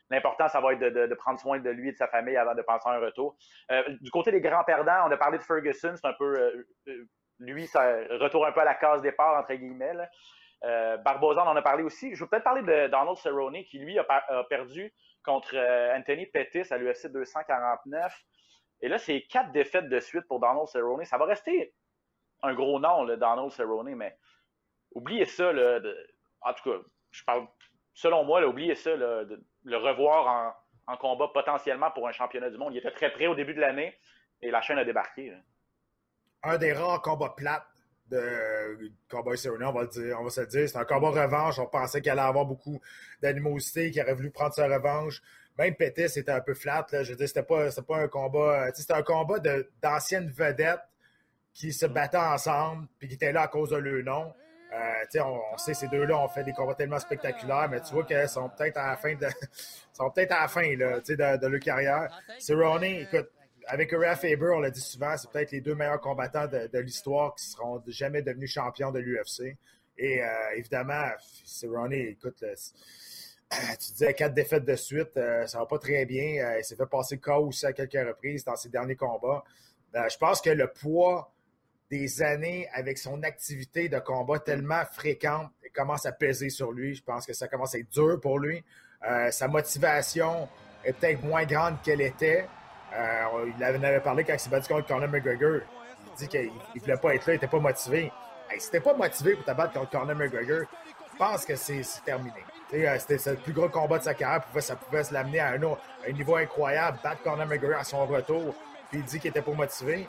l'important, 0.09 0.47
ça 0.47 0.61
va 0.61 0.73
être 0.73 0.79
de, 0.79 1.15
prendre 1.15 1.39
soin 1.39 1.59
de 1.59 1.69
lui 1.69 1.89
et 1.89 1.91
de 1.91 1.97
sa 1.97 2.07
famille 2.07 2.37
avant 2.37 2.55
de 2.55 2.61
penser 2.61 2.89
à 2.89 2.93
un 2.93 2.99
retour. 2.99 3.35
Euh, 3.71 3.83
du 4.01 4.11
côté 4.11 4.31
des 4.31 4.41
grands 4.41 4.63
perdants, 4.63 5.07
on 5.07 5.11
a 5.11 5.17
parlé 5.17 5.37
de 5.37 5.43
Ferguson, 5.43 5.93
c'est 5.95 6.07
un 6.07 6.13
peu, 6.13 6.65
euh, 6.87 7.05
lui, 7.39 7.67
ça 7.67 7.97
retourne 8.19 8.47
un 8.47 8.51
peu 8.51 8.61
à 8.61 8.65
la 8.65 8.75
case 8.75 9.01
départ, 9.01 9.39
entre 9.39 9.53
guillemets. 9.53 9.93
Barbosa, 11.03 11.43
on 11.43 11.49
en 11.49 11.55
a 11.55 11.61
parlé 11.61 11.83
aussi. 11.83 12.15
Je 12.15 12.23
veux 12.23 12.29
peut-être 12.29 12.43
parler 12.43 12.63
de 12.63 12.87
Donald 12.87 13.17
Cerrone, 13.17 13.63
qui 13.65 13.77
lui 13.77 13.99
a, 13.99 14.43
perdu 14.49 14.91
contre 15.23 15.55
Anthony 15.95 16.25
Pettis 16.25 16.73
à 16.73 16.77
l'UFC 16.77 17.07
249. 17.11 18.13
Et 18.81 18.87
là, 18.87 18.97
c'est 18.97 19.21
quatre 19.29 19.51
défaites 19.51 19.89
de 19.89 19.99
suite 19.99 20.25
pour 20.27 20.39
Donald 20.39 20.67
Cerrone. 20.67 21.05
Ça 21.05 21.17
va 21.17 21.25
rester 21.25 21.73
un 22.41 22.53
gros 22.53 22.79
nom, 22.79 23.03
le 23.03 23.17
Donald 23.17 23.51
Cerrone, 23.51 23.93
mais 23.95 24.17
oubliez 24.95 25.25
ça. 25.25 25.51
En 26.41 26.53
tout 26.53 26.71
cas, 26.71 26.77
je 27.11 27.23
parle, 27.23 27.47
selon 27.93 28.23
moi, 28.23 28.45
oubliez 28.45 28.75
ça, 28.75 28.95
de 28.97 29.39
le 29.63 29.77
revoir 29.77 30.55
en, 30.87 30.97
combat 30.97 31.29
potentiellement 31.33 31.91
pour 31.91 32.07
un 32.07 32.11
championnat 32.11 32.49
du 32.49 32.57
monde. 32.57 32.73
Il 32.73 32.77
était 32.77 32.91
très 32.91 33.11
près 33.11 33.27
au 33.27 33.35
début 33.35 33.53
de 33.53 33.59
l'année 33.59 33.95
et 34.41 34.51
la 34.51 34.61
chaîne 34.61 34.77
a 34.77 34.85
débarqué. 34.85 35.33
Un 36.43 36.57
des 36.57 36.73
rares 36.73 37.01
combats 37.01 37.33
plates 37.35 37.65
de 38.09 38.91
Cowboy 39.09 39.35
Cerrone, 39.35 39.63
on 39.63 39.71
va, 39.71 39.87
on 40.19 40.23
va 40.23 40.29
se 40.29 40.41
le 40.41 40.47
dire. 40.47 40.69
C'est 40.69 40.77
un 40.77 40.85
combat 40.85 41.09
revanche. 41.09 41.57
On 41.57 41.65
pensait 41.65 42.01
qu'il 42.01 42.11
allait 42.11 42.21
avoir 42.21 42.45
beaucoup 42.45 42.79
d'animosité, 43.21 43.89
qu'il 43.89 44.01
aurait 44.01 44.13
voulu 44.13 44.29
prendre 44.29 44.53
sa 44.53 44.67
revanche. 44.67 45.21
Même 45.57 45.75
Pettis 45.75 46.19
était 46.19 46.31
un 46.31 46.41
peu 46.41 46.53
flat. 46.53 46.85
Je 46.91 47.11
veux 47.11 47.15
dire, 47.15 47.27
c'était 47.27 47.41
pas, 47.41 47.69
un 47.89 48.07
combat. 48.07 48.71
C'était 48.73 48.93
un 48.93 49.01
combat 49.01 49.39
d'anciennes 49.81 50.29
vedettes 50.29 50.83
qui 51.53 51.71
se 51.73 51.85
battaient 51.85 52.17
ensemble 52.17 52.87
puis 52.99 53.07
qui 53.07 53.15
étaient 53.15 53.31
là 53.31 53.43
à 53.43 53.47
cause 53.47 53.69
de 53.69 53.77
leur 53.77 54.03
nom. 54.03 54.33
Euh, 54.75 55.21
on, 55.53 55.57
sait 55.57 55.73
ces 55.73 55.87
deux-là 55.87 56.17
ont 56.17 56.27
fait 56.27 56.43
des 56.43 56.51
combats 56.51 56.75
tellement 56.75 56.99
spectaculaires, 56.99 57.69
mais 57.69 57.79
tu 57.81 57.93
vois 57.93 58.03
qu'elles 58.03 58.27
sont 58.27 58.49
peut-être 58.49 58.77
à 58.77 58.89
la 58.89 58.97
fin 58.97 59.15
de 59.15 59.27
sont 59.93 60.09
peut-être 60.11 60.33
à 60.33 60.41
la 60.41 60.47
fin 60.47 60.75
là, 60.75 60.99
de, 60.99 61.37
de 61.37 61.47
leur 61.47 61.59
carrière. 61.61 62.09
Cerrone, 62.39 62.83
écoute, 62.83 63.29
avec 63.67 63.91
Uriah 63.91 64.15
Faber, 64.15 64.51
on 64.55 64.59
l'a 64.59 64.71
dit 64.71 64.81
souvent, 64.81 65.15
c'est 65.17 65.29
peut-être 65.29 65.51
les 65.51 65.61
deux 65.61 65.75
meilleurs 65.75 66.01
combattants 66.01 66.47
de, 66.47 66.79
l'histoire 66.79 67.35
qui 67.35 67.45
seront 67.45 67.81
jamais 67.87 68.21
devenus 68.21 68.51
champions 68.51 68.91
de 68.91 68.99
l'UFC. 68.99 69.55
Et 69.97 70.21
euh, 70.21 70.27
évidemment, 70.55 71.09
Cerrone, 71.45 71.93
écoute, 71.93 72.43
tu 73.51 73.91
disais 73.93 74.13
quatre 74.13 74.33
défaites 74.33 74.65
de 74.65 74.75
suite, 74.75 75.15
euh, 75.15 75.47
ça 75.47 75.59
va 75.59 75.67
pas 75.67 75.79
très 75.79 76.05
bien. 76.05 76.57
il 76.57 76.65
s'est 76.65 76.75
fait 76.75 76.85
passer 76.85 77.19
le 77.23 77.33
aussi 77.35 77.65
à 77.65 77.71
quelques 77.71 78.07
reprises 78.07 78.43
dans 78.43 78.57
ses 78.57 78.69
derniers 78.69 78.97
combats. 78.97 79.43
je 79.93 80.17
pense 80.17 80.41
que 80.41 80.49
le 80.49 80.67
poids 80.67 81.31
des 81.97 82.21
années 82.21 82.67
avec 82.73 82.97
son 82.97 83.23
activité 83.23 83.89
de 83.89 83.99
combat 83.99 84.39
tellement 84.39 84.83
fréquente 84.91 85.51
commence 85.75 86.05
à 86.05 86.11
peser 86.11 86.49
sur 86.49 86.71
lui. 86.71 86.95
Je 86.95 87.03
pense 87.03 87.25
que 87.25 87.33
ça 87.33 87.47
commence 87.47 87.75
à 87.75 87.79
être 87.79 87.89
dur 87.91 88.19
pour 88.21 88.39
lui. 88.39 88.63
Euh, 89.07 89.29
sa 89.29 89.47
motivation 89.47 90.47
est 90.83 90.93
peut-être 90.93 91.23
moins 91.23 91.43
grande 91.43 91.81
qu'elle 91.83 92.01
était. 92.01 92.47
Euh, 92.93 93.51
il 93.57 93.63
en 93.63 93.83
avait 93.83 93.99
parlé 93.99 94.23
quand 94.23 94.33
il 94.33 94.39
s'est 94.39 94.49
battu 94.49 94.73
contre 94.73 94.87
Conor 94.87 95.09
McGregor. 95.09 95.61
Il 96.07 96.17
dit 96.17 96.27
qu'il 96.27 96.51
ne 96.75 96.79
voulait 96.79 96.97
pas 96.97 97.13
être 97.13 97.27
là, 97.27 97.33
il 97.33 97.35
n'était 97.35 97.47
pas 97.47 97.59
motivé. 97.59 98.11
Hey, 98.49 98.59
si 98.59 98.79
pas 98.79 98.93
motivé 98.93 99.35
pour 99.35 99.43
te 99.43 99.51
battre 99.51 99.73
contre 99.73 99.91
Conor 99.91 100.15
McGregor, 100.15 100.61
je 101.11 101.17
pense 101.17 101.45
que 101.45 101.55
c'est 101.55 101.81
terminé. 102.05 102.31
Euh, 102.73 102.97
c'était 102.99 103.31
le 103.31 103.37
plus 103.37 103.53
gros 103.53 103.69
combat 103.69 103.99
de 103.99 104.03
sa 104.03 104.13
carrière. 104.13 104.43
Ça 104.59 104.75
pouvait 104.75 105.03
se 105.03 105.13
l'amener 105.13 105.39
à 105.39 105.49
un, 105.49 105.61
un, 105.63 106.11
niveau 106.11 106.35
incroyable, 106.35 106.99
battre 107.03 107.21
Conor 107.21 107.45
McGregor 107.45 107.79
à 107.79 107.83
son 107.83 108.05
retour. 108.05 108.55
Puis 108.89 108.99
il 108.99 109.03
dit 109.03 109.19
qu'il 109.19 109.29
était 109.29 109.41
pas 109.41 109.51
motivé 109.51 110.07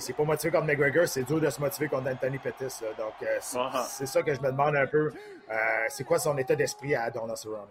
c'est 0.00 0.12
pas 0.12 0.24
motivé 0.24 0.50
contre 0.50 0.66
McGregor, 0.66 1.06
c'est 1.06 1.24
dur 1.24 1.40
de 1.40 1.50
se 1.50 1.60
motiver 1.60 1.88
contre 1.88 2.08
Anthony 2.08 2.38
Pettis. 2.38 2.82
Donc, 2.98 3.14
euh, 3.22 3.38
uh-huh. 3.38 3.84
c'est 3.86 4.06
ça 4.06 4.22
que 4.22 4.34
je 4.34 4.40
me 4.40 4.50
demande 4.50 4.76
un 4.76 4.86
peu. 4.86 5.10
Euh, 5.50 5.54
c'est 5.88 6.04
quoi 6.04 6.18
son 6.18 6.36
état 6.38 6.54
d'esprit 6.54 6.94
à 6.94 7.10
Donald 7.10 7.36
Cerrone? 7.36 7.68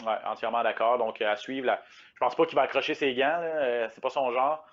Oui, 0.00 0.12
entièrement 0.24 0.62
d'accord. 0.62 0.98
Donc, 0.98 1.20
à 1.20 1.36
suivre. 1.36 1.66
Là. 1.66 1.82
Je 2.14 2.18
pense 2.18 2.34
pas 2.34 2.46
qu'il 2.46 2.56
va 2.56 2.62
accrocher 2.62 2.94
ses 2.94 3.14
gants. 3.14 3.40
Euh, 3.40 3.88
c'est 3.90 4.00
pas 4.00 4.10
son 4.10 4.32
genre. 4.32 4.64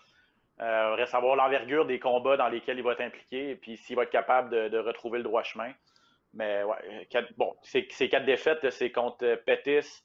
Euh, 0.61 0.95
reste 0.95 1.11
savoir 1.11 1.35
l'envergure 1.35 1.85
des 1.85 1.99
combats 1.99 2.37
dans 2.37 2.47
lesquels 2.47 2.77
il 2.77 2.83
va 2.83 2.93
être 2.93 3.01
impliqué 3.01 3.49
et 3.49 3.55
puis 3.55 3.75
s'il 3.75 3.97
va 3.97 4.03
être 4.03 4.09
capable 4.09 4.69
de, 4.69 4.77
retrouver 4.77 5.17
le 5.17 5.23
droit 5.25 5.43
chemin. 5.43 5.71
Mais 6.33 6.63
ouais, 6.63 7.07
bon, 7.37 7.53
ces 7.61 7.85
quatre 8.09 8.25
défaites, 8.25 8.69
c'est 8.69 8.91
contre 8.91 9.35
Pettis, 9.45 10.03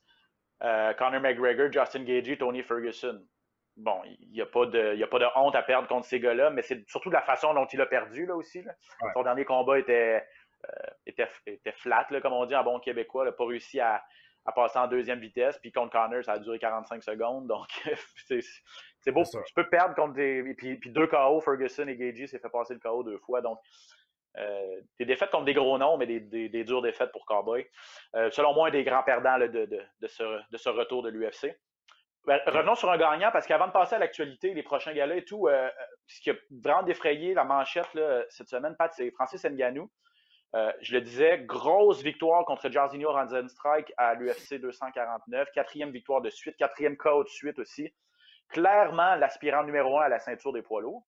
Conor 0.60 1.20
McGregor, 1.20 1.70
Justin 1.70 2.02
Gagey, 2.02 2.36
Tony 2.36 2.62
Ferguson 2.62 3.20
bon, 3.80 4.02
il 4.04 4.32
n'y 4.32 4.40
a, 4.40 4.46
pas 4.46 4.66
de, 4.66 5.02
a 5.02 5.06
pas 5.06 5.18
de 5.18 5.26
honte 5.34 5.54
à 5.54 5.62
perdre 5.62 5.88
contre 5.88 6.06
ces 6.06 6.20
gars-là, 6.20 6.50
mais 6.50 6.62
c'est 6.62 6.88
surtout 6.88 7.08
de 7.08 7.14
la 7.14 7.22
façon 7.22 7.54
dont 7.54 7.66
il 7.66 7.80
a 7.80 7.86
perdu 7.86 8.26
là 8.26 8.36
aussi. 8.36 8.62
Son 9.14 9.22
dernier 9.22 9.44
combat 9.44 9.78
était, 9.78 10.24
euh, 10.66 10.90
était, 11.06 11.28
était, 11.46 11.72
flat, 11.72 12.06
comme 12.22 12.32
on 12.32 12.46
dit 12.46 12.54
en 12.54 12.64
bon 12.64 12.78
québécois. 12.78 13.24
Il 13.24 13.26
n'a 13.26 13.32
pas 13.32 13.46
réussi 13.46 13.80
à, 13.80 14.04
passer 14.54 14.78
en 14.78 14.88
deuxième 14.88 15.20
vitesse. 15.20 15.58
Puis 15.58 15.72
contre 15.72 15.92
Connor, 15.92 16.24
ça 16.24 16.32
a 16.32 16.38
duré 16.38 16.58
45 16.58 17.02
secondes. 17.02 17.46
Donc, 17.46 17.68
c'est 18.26 19.12
beau. 19.12 19.22
Tu 19.24 19.54
peux 19.54 19.68
perdre 19.68 19.94
contre 19.94 20.14
des. 20.14 20.54
Puis, 20.54 20.76
puis 20.76 20.90
deux 20.90 21.06
KO, 21.06 21.40
Ferguson 21.40 21.86
et 21.88 21.96
Gagey 21.96 22.26
s'est 22.26 22.38
fait 22.38 22.50
passer 22.50 22.74
le 22.74 22.80
KO 22.80 23.02
deux 23.02 23.18
fois. 23.18 23.40
Donc, 23.40 23.58
euh, 24.38 24.80
des 24.98 25.06
défaites 25.06 25.30
contre 25.30 25.44
des 25.44 25.54
gros 25.54 25.76
noms, 25.78 25.96
mais 25.96 26.06
des, 26.06 26.20
des, 26.20 26.64
dures 26.64 26.82
défaites 26.82 27.10
pour 27.12 27.24
Cowboy. 27.26 27.66
Euh, 28.14 28.30
selon 28.30 28.54
moi, 28.54 28.68
un 28.68 28.70
des 28.70 28.84
grands 28.84 29.02
perdants 29.02 29.38
de, 29.38 29.46
de, 29.46 29.66
de, 30.00 30.06
ce, 30.06 30.22
de 30.50 30.56
ce 30.56 30.68
retour 30.68 31.02
de 31.02 31.08
l'UFC. 31.08 31.56
Ben, 32.26 32.38
revenons 32.46 32.74
sur 32.74 32.90
un 32.90 32.98
gagnant, 32.98 33.30
parce 33.32 33.46
qu'avant 33.46 33.66
de 33.66 33.72
passer 33.72 33.94
à 33.94 33.98
l'actualité, 33.98 34.52
les 34.52 34.62
prochains 34.62 34.92
galas 34.92 35.16
et 35.16 35.24
tout, 35.24 35.48
euh, 35.48 35.70
ce 36.06 36.20
qui 36.20 36.30
a 36.30 36.34
vraiment 36.50 36.82
défrayé 36.82 37.32
la 37.34 37.44
manchette 37.44 37.88
cette 38.28 38.48
semaine, 38.48 38.76
Pat, 38.76 38.92
c'est 38.94 39.10
Francis 39.12 39.44
Nganou. 39.44 39.90
Euh, 40.56 40.72
je 40.80 40.94
le 40.94 41.00
disais, 41.00 41.38
grosse 41.38 42.02
victoire 42.02 42.44
contre 42.44 42.68
Jarzinho 42.70 43.12
Ranzenstrike 43.12 43.92
à 43.96 44.14
l'UFC 44.14 44.54
249, 44.54 45.48
quatrième 45.52 45.90
victoire 45.92 46.20
de 46.20 46.30
suite, 46.30 46.56
quatrième 46.56 46.96
KO 46.96 47.22
de 47.22 47.28
suite 47.28 47.58
aussi. 47.60 47.88
Clairement 48.48 49.14
l'aspirant 49.14 49.62
numéro 49.62 50.00
un 50.00 50.02
à 50.02 50.08
la 50.08 50.18
ceinture 50.18 50.52
des 50.52 50.62
poids 50.62 50.80
lourds. 50.80 51.06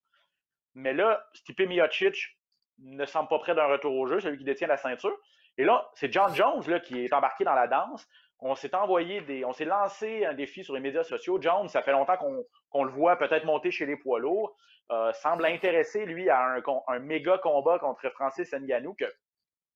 Mais 0.75 0.93
là, 0.93 1.27
Stipe 1.35 1.61
Miocic 1.69 2.39
ne 2.79 3.05
semble 3.05 3.29
pas 3.29 3.41
prêt 3.41 3.55
d'un 3.55 3.67
retour 3.67 3.95
au 3.97 4.07
jeu, 4.07 4.21
celui 4.21 4.39
qui 4.39 4.45
détient 4.45 4.69
la 4.69 4.77
ceinture. 4.77 5.17
Et 5.59 5.65
là, 5.65 5.91
c'est 5.95 6.13
John 6.13 6.33
Jones 6.35 6.63
là, 6.69 6.79
qui 6.79 7.05
est 7.05 7.13
embarqué 7.13 7.45
dans 7.45 7.55
la 7.55 7.67
danse 7.67 8.09
on 8.43 8.55
s'est 8.57 8.75
envoyé 8.75 9.21
des, 9.21 9.45
on 9.45 9.53
s'est 9.53 9.65
lancé 9.65 10.25
un 10.25 10.35
défi 10.35 10.65
sur 10.65 10.75
les 10.75 10.81
médias 10.81 11.05
sociaux. 11.05 11.41
Jones, 11.41 11.69
ça 11.69 11.83
fait 11.83 11.93
longtemps 11.93 12.17
qu'on 12.17 12.85
le 12.85 12.91
voit 12.91 13.17
peut-être 13.17 13.45
monter 13.45 13.71
chez 13.71 13.87
les 13.87 13.97
poids 13.97 14.19
lourds. 14.19 14.57
Euh, 14.91 15.13
semble 15.13 15.47
intéressé, 15.47 16.05
lui, 16.05 16.29
à 16.29 16.61
un, 16.89 16.99
méga 16.99 17.39
combat 17.39 17.79
contre 17.79 18.11
Francis 18.11 18.53
Ngannou 18.53 18.95
que 18.95 19.05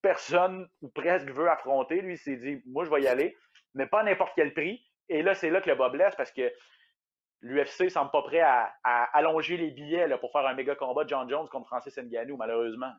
personne 0.02 0.68
ou 0.82 0.88
presque 0.88 1.28
veut 1.28 1.48
affronter. 1.48 2.00
Lui, 2.00 2.14
il 2.14 2.18
s'est 2.18 2.36
dit, 2.36 2.60
moi, 2.66 2.84
je 2.84 2.90
vais 2.90 3.02
y 3.02 3.08
aller, 3.08 3.36
mais 3.74 3.86
pas 3.86 4.02
n'importe 4.02 4.32
quel 4.34 4.52
prix. 4.52 4.84
Et 5.08 5.22
là, 5.22 5.34
c'est 5.34 5.50
là 5.50 5.60
que 5.60 5.70
le 5.70 5.76
bas 5.76 5.88
blesse 5.88 6.16
parce 6.16 6.32
que 6.32 6.52
l'UFC 7.42 7.88
semble 7.88 8.10
pas 8.10 8.22
prêt 8.22 8.40
à, 8.40 8.74
allonger 9.12 9.56
les 9.56 9.70
billets 9.70 10.08
pour 10.18 10.32
faire 10.32 10.44
un 10.44 10.54
méga 10.54 10.74
combat 10.74 11.04
de 11.04 11.08
John 11.08 11.30
Jones 11.30 11.48
contre 11.48 11.68
Francis 11.68 11.96
Ngannou, 11.96 12.36
malheureusement. 12.36 12.92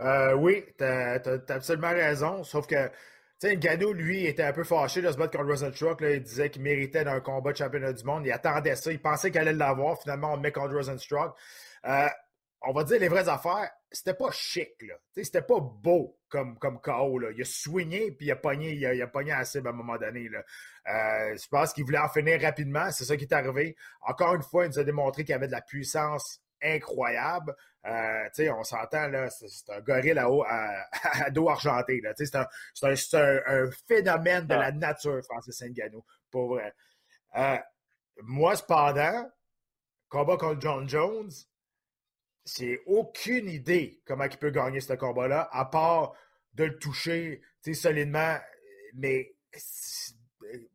Euh, 0.00 0.32
oui, 0.32 0.64
tu 0.78 0.84
as, 0.84 1.20
absolument 1.50 1.90
raison. 1.90 2.42
Sauf 2.42 2.66
que 2.66 2.90
sais, 3.38 3.56
Ngannou, 3.56 3.92
lui, 3.92 4.26
était 4.26 4.42
un 4.42 4.52
peu 4.52 4.64
fâché 4.64 5.00
de 5.02 5.10
se 5.10 5.16
battre 5.16 5.36
contre 5.36 5.50
Rosenstruck. 5.50 6.00
Là. 6.00 6.12
Il 6.12 6.22
disait 6.22 6.50
qu'il 6.50 6.62
méritait 6.62 7.04
d'un 7.04 7.20
combat 7.20 7.52
de 7.52 7.56
championnat 7.56 7.92
du 7.92 8.04
monde. 8.04 8.26
Il 8.26 8.32
attendait 8.32 8.76
ça. 8.76 8.92
Il 8.92 9.00
pensait 9.00 9.30
qu'il 9.30 9.40
allait 9.40 9.52
l'avoir. 9.52 10.00
Finalement, 10.00 10.32
on 10.32 10.36
met 10.38 10.52
contre 10.52 10.74
Rosenstruck. 10.74 11.36
Euh, 11.86 12.08
on 12.62 12.72
va 12.72 12.84
dire 12.84 12.98
les 12.98 13.08
vraies 13.08 13.28
affaires. 13.28 13.70
C'était 13.90 14.14
pas 14.14 14.30
chic. 14.32 14.72
C'était 15.14 15.42
pas 15.42 15.60
beau 15.60 16.18
comme, 16.28 16.58
comme 16.58 16.80
KO. 16.80 17.20
Il 17.30 17.40
a 17.40 17.44
swingé 17.44 18.10
puis 18.10 18.26
il 18.26 18.32
a 18.32 18.36
pogné, 18.36 18.72
il 18.72 19.02
a, 19.02 19.06
pogné 19.06 19.32
cible 19.44 19.68
à 19.68 19.70
un 19.70 19.74
moment 19.74 19.96
donné. 19.96 20.28
Euh, 20.28 21.36
je 21.36 21.48
pense 21.48 21.72
qu'il 21.72 21.84
voulait 21.84 21.98
en 21.98 22.08
finir 22.08 22.40
rapidement. 22.40 22.90
C'est 22.90 23.04
ça 23.04 23.16
qui 23.16 23.24
est 23.24 23.32
arrivé. 23.32 23.76
Encore 24.02 24.34
une 24.34 24.42
fois, 24.42 24.66
il 24.66 24.68
nous 24.68 24.78
a 24.78 24.84
démontré 24.84 25.24
qu'il 25.24 25.34
avait 25.34 25.46
de 25.46 25.52
la 25.52 25.62
puissance 25.62 26.40
incroyable. 26.62 27.54
Euh, 27.86 28.28
on 28.50 28.64
s'entend, 28.64 29.08
là, 29.08 29.30
c'est 29.30 29.72
un 29.72 29.80
gorille 29.80 30.18
à, 30.18 30.30
haut, 30.30 30.44
à, 30.46 31.30
dos 31.30 31.48
argenté. 31.48 32.02
C'est 32.16 32.34
un, 32.34 33.40
un, 33.46 33.70
phénomène 33.86 34.46
de 34.46 34.54
la 34.54 34.72
nature, 34.72 35.22
Francis 35.24 35.62
Ngannou, 35.62 36.04
pour 36.30 36.48
vrai. 36.48 36.74
Euh, 37.36 37.58
moi, 38.22 38.56
cependant, 38.56 39.30
combat 40.08 40.36
contre 40.36 40.60
John 40.60 40.88
Jones, 40.88 41.30
j'ai 42.56 42.80
aucune 42.86 43.48
idée 43.48 44.00
comment 44.06 44.24
il 44.24 44.38
peut 44.38 44.50
gagner 44.50 44.80
ce 44.80 44.94
combat-là, 44.94 45.48
à 45.52 45.66
part 45.66 46.14
de 46.54 46.64
le 46.64 46.78
toucher 46.78 47.42
solidement. 47.74 48.36
Mais 48.94 49.34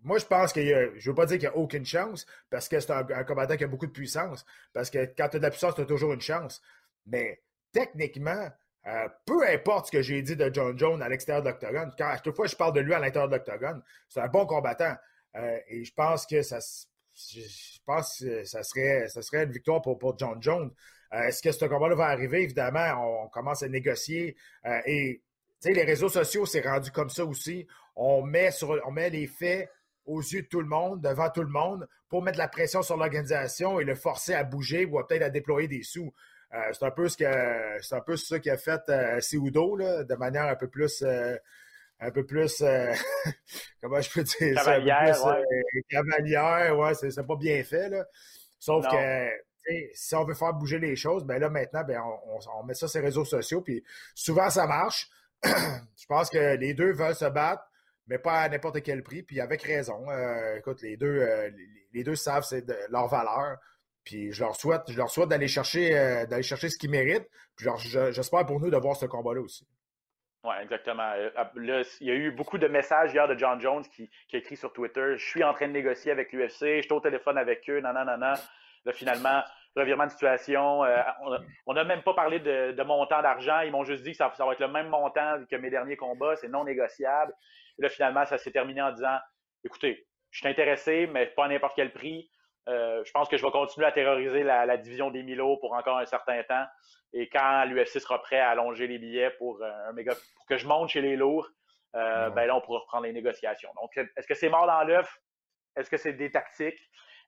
moi, 0.03 0.17
je 0.17 0.25
pense 0.25 0.53
qu'il 0.53 0.65
y 0.65 0.73
a, 0.73 0.89
je 0.95 1.09
veux 1.09 1.15
pas 1.15 1.25
dire 1.25 1.38
qu'il 1.38 1.47
n'y 1.47 1.53
a 1.53 1.57
aucune 1.57 1.86
chance, 1.86 2.25
parce 2.49 2.67
que 2.67 2.79
c'est 2.79 2.91
un, 2.91 3.23
combattant 3.23 3.57
qui 3.57 3.63
a 3.63 3.67
beaucoup 3.67 3.88
de 3.88 3.91
puissance. 3.91 4.45
Parce 4.73 4.89
que 4.89 5.05
quand 5.17 5.29
tu 5.29 5.38
as 5.38 5.39
de 5.39 5.43
la 5.43 5.49
puissance, 5.49 5.75
tu 5.75 5.81
as 5.81 5.86
toujours 5.86 6.13
une 6.13 6.21
chance. 6.21 6.62
Mais 7.05 7.41
techniquement, 7.71 8.49
euh, 8.88 9.07
peu 9.25 9.47
importe 9.47 9.88
ce 9.88 9.91
que 9.91 10.01
j'ai 10.01 10.21
dit 10.21 10.36
de 10.36 10.49
John 10.53 10.77
Jones 10.77 11.01
à 11.01 11.09
l'extérieur 11.09 11.43
de 11.43 11.49
l'octogone, 11.49 11.91
à 11.99 12.17
chaque 12.17 12.36
fois 12.36 12.47
je 12.47 12.55
parle 12.55 12.73
de 12.73 12.81
lui 12.81 12.93
à 12.93 12.99
l'intérieur 12.99 13.29
de 13.29 13.36
l'octogone, 13.36 13.81
c'est 14.09 14.19
un 14.19 14.27
bon 14.27 14.45
combattant. 14.45 14.95
Euh, 15.36 15.57
et 15.67 15.83
je 15.83 15.93
pense 15.93 16.25
que 16.25 16.41
ça, 16.41 16.59
je 17.15 17.79
pense 17.86 18.19
que 18.19 18.43
ça 18.43 18.63
serait, 18.63 19.07
ça 19.07 19.21
serait 19.21 19.43
une 19.43 19.51
victoire 19.51 19.81
pour, 19.81 19.97
pour 19.97 20.17
John 20.17 20.41
Jones. 20.41 20.71
Euh, 21.13 21.21
est-ce 21.23 21.41
que 21.41 21.51
ce 21.51 21.65
combat-là 21.65 21.95
va 21.95 22.07
arriver? 22.07 22.43
Évidemment, 22.43 23.23
on, 23.23 23.29
commence 23.29 23.63
à 23.63 23.69
négocier. 23.69 24.36
et 24.86 25.21
les 25.71 25.84
réseaux 25.84 26.10
sociaux, 26.10 26.45
c'est 26.45 26.62
rendu 26.62 26.91
comme 26.91 27.10
ça 27.10 27.26
aussi. 27.26 27.67
On 27.95 28.21
met, 28.21 28.52
sur, 28.52 28.80
on 28.86 28.91
met 28.91 29.10
les 29.10 29.28
faits 29.28 29.69
aux 30.06 30.21
yeux 30.21 30.41
de 30.41 30.47
tout 30.47 30.62
le 30.62 30.67
monde, 30.67 31.02
devant 31.02 31.30
tout 31.30 31.43
le 31.43 31.49
monde, 31.49 31.88
pour 32.10 32.21
mettre 32.21 32.38
la 32.38 32.47
pression 32.47 32.82
sur 32.82 32.97
l'organisation 32.97 33.80
et 33.80 33.86
le 33.86 33.95
forcer 33.95 34.34
à 34.34 34.43
bouger 34.43 34.86
ou 34.86 35.02
peut-être 35.04 35.23
à 35.23 35.30
déployer 35.30 35.67
des 35.67 35.84
sous. 35.84 36.13
Euh, 36.54 36.58
c'est 36.71 36.86
un 36.86 36.91
peu 36.91 37.08
ce 37.08 37.17
que 37.17 37.26
c'est 37.82 37.95
un 37.95 38.02
peu 38.02 38.15
ça 38.15 38.39
qu'a 38.39 38.58
fait 38.58 38.82
euh, 38.89 39.19
de 39.19 40.15
manière 40.15 40.43
un 40.43 40.56
peu 40.56 40.67
plus 40.67 41.02
euh, 41.02 41.36
un 41.99 42.12
peu 42.12 42.26
plus 42.26 42.62
euh, 42.62 42.93
comment 43.82 44.02
je 44.02 44.12
peux 44.12 44.23
dire 44.23 44.56
cavalière, 44.56 45.15
ça, 45.15 45.39
ouais. 45.39 45.84
cavalière, 45.89 46.78
ouais, 46.78 46.93
c'est 46.93 47.26
pas 47.26 47.36
bien 47.36 47.63
fait 47.63 47.89
là. 47.89 48.06
Sauf 48.60 48.86
que 48.88 49.30
si 49.95 50.15
on 50.15 50.26
veut 50.26 50.36
faire 50.36 50.54
bouger 50.54 50.78
les 50.78 50.95
choses, 50.95 51.23
ben 51.23 51.39
là 51.39 51.49
maintenant, 51.49 51.84
ben 51.84 51.99
on, 52.28 52.39
on, 52.60 52.63
met 52.63 52.73
ça 52.73 52.88
sur 52.88 52.99
les 52.99 53.08
réseaux 53.08 53.26
sociaux, 53.26 53.62
puis 53.62 53.84
souvent 54.13 54.49
ça 54.49 54.67
marche. 54.67 55.10
je 55.45 56.06
pense 56.08 56.29
que 56.29 56.56
les 56.56 56.73
deux 56.73 56.93
veulent 56.93 57.15
se 57.15 57.25
battre, 57.25 57.63
mais 58.08 58.17
pas 58.17 58.41
à 58.41 58.49
n'importe 58.49 58.82
quel 58.82 59.03
prix, 59.03 59.23
puis 59.23 59.39
avec 59.41 59.62
raison. 59.63 60.06
écoute, 60.58 60.82
les 60.82 60.97
deux, 60.97 61.25
les, 61.93 62.03
deux 62.03 62.15
savent 62.15 62.43
c'est 62.43 62.65
leur 62.89 63.08
valeur. 63.08 63.58
Puis 64.03 64.32
je 64.32 64.43
leur 64.43 64.56
souhaite, 64.56 64.82
je 64.89 64.97
leur 64.97 65.10
souhaite 65.10 65.29
d'aller 65.29 65.47
chercher, 65.47 65.97
euh, 65.97 66.25
d'aller 66.25 66.43
chercher 66.43 66.69
ce 66.69 66.77
qu'ils 66.77 66.89
méritent. 66.89 67.27
Puis 67.56 67.67
j'espère 68.12 68.45
pour 68.45 68.60
nous 68.60 68.69
de 68.69 68.77
voir 68.77 68.95
ce 68.95 69.06
combat-là 69.06 69.41
aussi. 69.41 69.67
Oui, 70.43 70.56
exactement. 70.62 71.10
Euh, 71.15 71.84
il 72.01 72.08
y 72.08 72.12
a 72.12 72.15
eu 72.15 72.32
beaucoup 72.32 72.58
de 72.58 72.67
messages 72.67 73.13
hier 73.13 73.27
de 73.29 73.38
John 73.38 73.62
Jones 73.62 73.86
qui, 73.95 74.10
a 74.34 74.38
écrit 74.38 74.58
sur 74.58 74.73
Twitter 74.73 75.13
Je 75.15 75.25
suis 75.25 75.43
en 75.43 75.53
train 75.53 75.67
de 75.67 75.73
négocier 75.73 76.12
avec 76.12 76.34
l'UFC, 76.34 76.77
je 76.77 76.82
suis 76.82 76.91
au 76.91 76.99
téléphone 76.99 77.38
avec 77.38 77.69
eux, 77.69 77.79
nanana. 77.79 78.34
Là, 78.86 78.91
finalement, 78.91 79.41
revirement 79.75 80.05
de 80.05 80.12
situation. 80.12 80.83
Euh, 80.83 81.01
on 81.65 81.73
n'a 81.73 81.83
même 81.83 82.03
pas 82.03 82.13
parlé 82.13 82.39
de, 82.39 82.83
montant 82.83 83.21
d'argent. 83.21 83.62
Ils 83.62 83.71
m'ont 83.71 83.83
juste 83.83 84.03
dit 84.03 84.12
que 84.12 84.17
ça, 84.17 84.31
ça, 84.36 84.45
va 84.45 84.53
être 84.53 84.59
le 84.59 84.67
même 84.67 84.89
montant 84.89 85.43
que 85.49 85.55
mes 85.55 85.69
derniers 85.69 85.97
combats, 85.97 86.36
c'est 86.36 86.49
non 86.49 86.63
négociable. 86.63 87.33
là, 87.79 87.89
finalement, 87.89 88.25
ça 88.25 88.38
s'est 88.38 88.51
terminé 88.51 88.81
en 88.81 88.91
disant 88.91 89.17
Écoutez, 89.63 90.05
je 90.31 90.39
suis 90.39 90.47
intéressé, 90.47 91.07
mais 91.07 91.27
pas 91.27 91.45
à 91.45 91.47
n'importe 91.47 91.73
quel 91.75 91.93
prix. 91.93 92.29
Euh, 92.69 93.03
je 93.05 93.12
pense 93.12 93.27
que 93.27 93.38
je 93.38 93.45
vais 93.45 93.51
continuer 93.51 93.86
à 93.86 93.91
terroriser 93.91 94.43
la, 94.43 94.77
division 94.77 95.12
des 95.12 95.23
Milo 95.23 95.57
pour 95.57 95.73
encore 95.73 95.97
un 95.97 96.05
certain 96.05 96.41
temps. 96.43 96.65
Et 97.13 97.29
quand 97.29 97.65
l'UFC 97.65 97.99
sera 97.99 98.21
prêt 98.21 98.39
à 98.39 98.49
allonger 98.49 98.88
les 98.88 98.97
billets 98.97 99.31
pour, 99.31 99.62
euh, 99.62 99.89
un 99.89 99.93
méga, 99.93 100.13
pour 100.36 100.45
que 100.45 100.57
je 100.57 100.67
monte 100.67 100.89
chez 100.89 101.01
les 101.01 101.15
lourds, 101.15 101.49
euh, 101.95 102.29
ben 102.31 102.45
là, 102.45 102.55
on 102.55 102.62
pourra 102.62 102.79
reprendre 102.79 103.03
les 103.03 103.13
négociations. 103.13 103.69
Donc, 103.79 103.95
est-ce 103.97 104.25
que 104.25 104.33
c'est 104.33 104.49
mort 104.49 104.65
dans 104.65 104.83
l'œuf? 104.83 105.19
Est-ce 105.75 105.89
que 105.89 105.97
c'est 105.97 106.13
des 106.13 106.31
tactiques? 106.31 106.79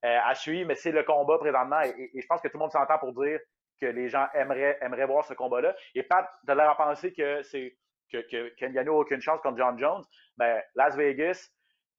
À 0.06 0.36
suivre? 0.36 0.68
Mais 0.68 0.76
c'est 0.76 0.92
le 0.92 1.04
combat 1.04 1.38
présentement. 1.38 1.82
Et, 1.82 2.12
je 2.16 2.26
pense 2.28 2.42
que 2.42 2.48
tout 2.48 2.58
le 2.58 2.62
monde 2.62 2.72
s'entend 2.72 2.98
pour 2.98 3.14
dire 3.14 3.40
que 3.82 3.86
les 3.88 4.08
gens 4.10 4.28
aimeraient, 4.34 4.78
aimeraient 4.82 5.06
voir 5.06 5.26
ce 5.26 5.34
combat-là. 5.34 5.76
Et 5.96 6.04
Pat, 6.04 6.28
de 6.44 6.54
l'air 6.54 6.70
à 6.70 6.78
penser 6.78 7.14
que 7.14 7.42
c'est 7.44 7.76
que, 8.12 8.50
que, 8.60 8.66
n'a 8.66 8.92
aucune 8.92 9.22
chance 9.22 9.42
contre 9.42 9.58
John 9.58 9.78
Jones. 9.78 10.04
Ben, 10.38 10.62
Las 10.76 10.96
Vegas, 10.96 11.50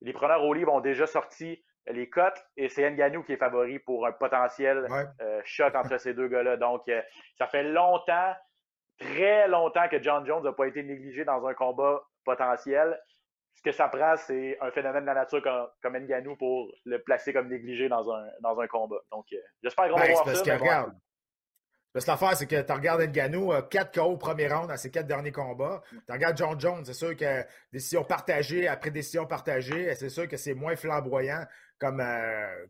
les 0.01 0.13
preneurs 0.13 0.43
au 0.45 0.55
livre 0.55 0.73
ont 0.73 0.81
déjà 0.81 1.07
sorti 1.07 1.63
les 1.89 2.09
cotes 2.09 2.43
et 2.57 2.69
c'est 2.69 2.91
Nganou 2.91 3.23
qui 3.23 3.33
est 3.33 3.37
favori 3.37 3.79
pour 3.79 4.07
un 4.07 4.13
potentiel 4.13 4.87
euh, 5.21 5.41
choc 5.45 5.75
entre 5.75 5.99
ces 5.99 6.15
deux 6.15 6.29
gars-là. 6.29 6.57
Donc, 6.57 6.89
euh, 6.89 7.01
ça 7.39 7.47
fait 7.47 7.63
longtemps, 7.63 8.35
très 8.99 9.47
longtemps 9.49 9.89
que 9.89 10.03
John 10.03 10.27
Jones 10.27 10.43
n'a 10.43 10.53
pas 10.53 10.67
été 10.67 10.83
négligé 10.83 11.25
dans 11.25 11.47
un 11.47 11.55
combat 11.55 12.03
potentiel. 12.25 13.01
Ce 13.57 13.63
que 13.63 13.73
ça 13.73 13.89
prend, 13.89 14.17
c'est 14.17 14.59
un 14.61 14.71
phénomène 14.71 15.03
de 15.03 15.07
la 15.07 15.15
nature 15.15 15.43
comme, 15.43 15.67
comme 15.83 15.97
Nganou 15.97 16.37
pour 16.37 16.71
le 16.85 17.03
placer 17.03 17.33
comme 17.33 17.49
négligé 17.49 17.89
dans 17.89 18.11
un, 18.13 18.27
dans 18.41 18.59
un 18.61 18.67
combat. 18.67 19.01
Donc, 19.11 19.27
euh, 19.33 19.37
j'espère 19.63 19.89
qu'on 19.89 19.97
va 19.97 20.07
ben, 20.07 20.13
voir 20.13 20.25
ça. 20.27 20.45
Parce 21.97 22.05
que 22.05 22.11
l'affaire, 22.11 22.37
c'est 22.37 22.47
que 22.47 22.61
tu 22.61 22.73
regardes 22.73 23.01
Nganou, 23.01 23.55
4 23.71 23.91
KO 23.91 24.03
au 24.03 24.17
premier 24.19 24.49
round 24.49 24.71
à 24.71 24.77
ses 24.77 24.91
quatre 24.91 25.07
derniers 25.07 25.33
combats. 25.33 25.83
Tu 25.91 26.13
regardes 26.13 26.37
John 26.37 26.61
Jones, 26.61 26.85
c'est 26.85 26.93
sûr 26.93 27.17
que 27.17 27.43
décision 27.73 28.05
partagée 28.05 28.69
après 28.69 28.91
décision 28.91 29.25
partagée, 29.25 29.95
c'est 29.95 30.11
sûr 30.11 30.29
que 30.29 30.37
c'est 30.37 30.53
moins 30.53 30.77
flamboyant 30.77 31.47
comme, 31.79 32.01
euh, 32.01 32.67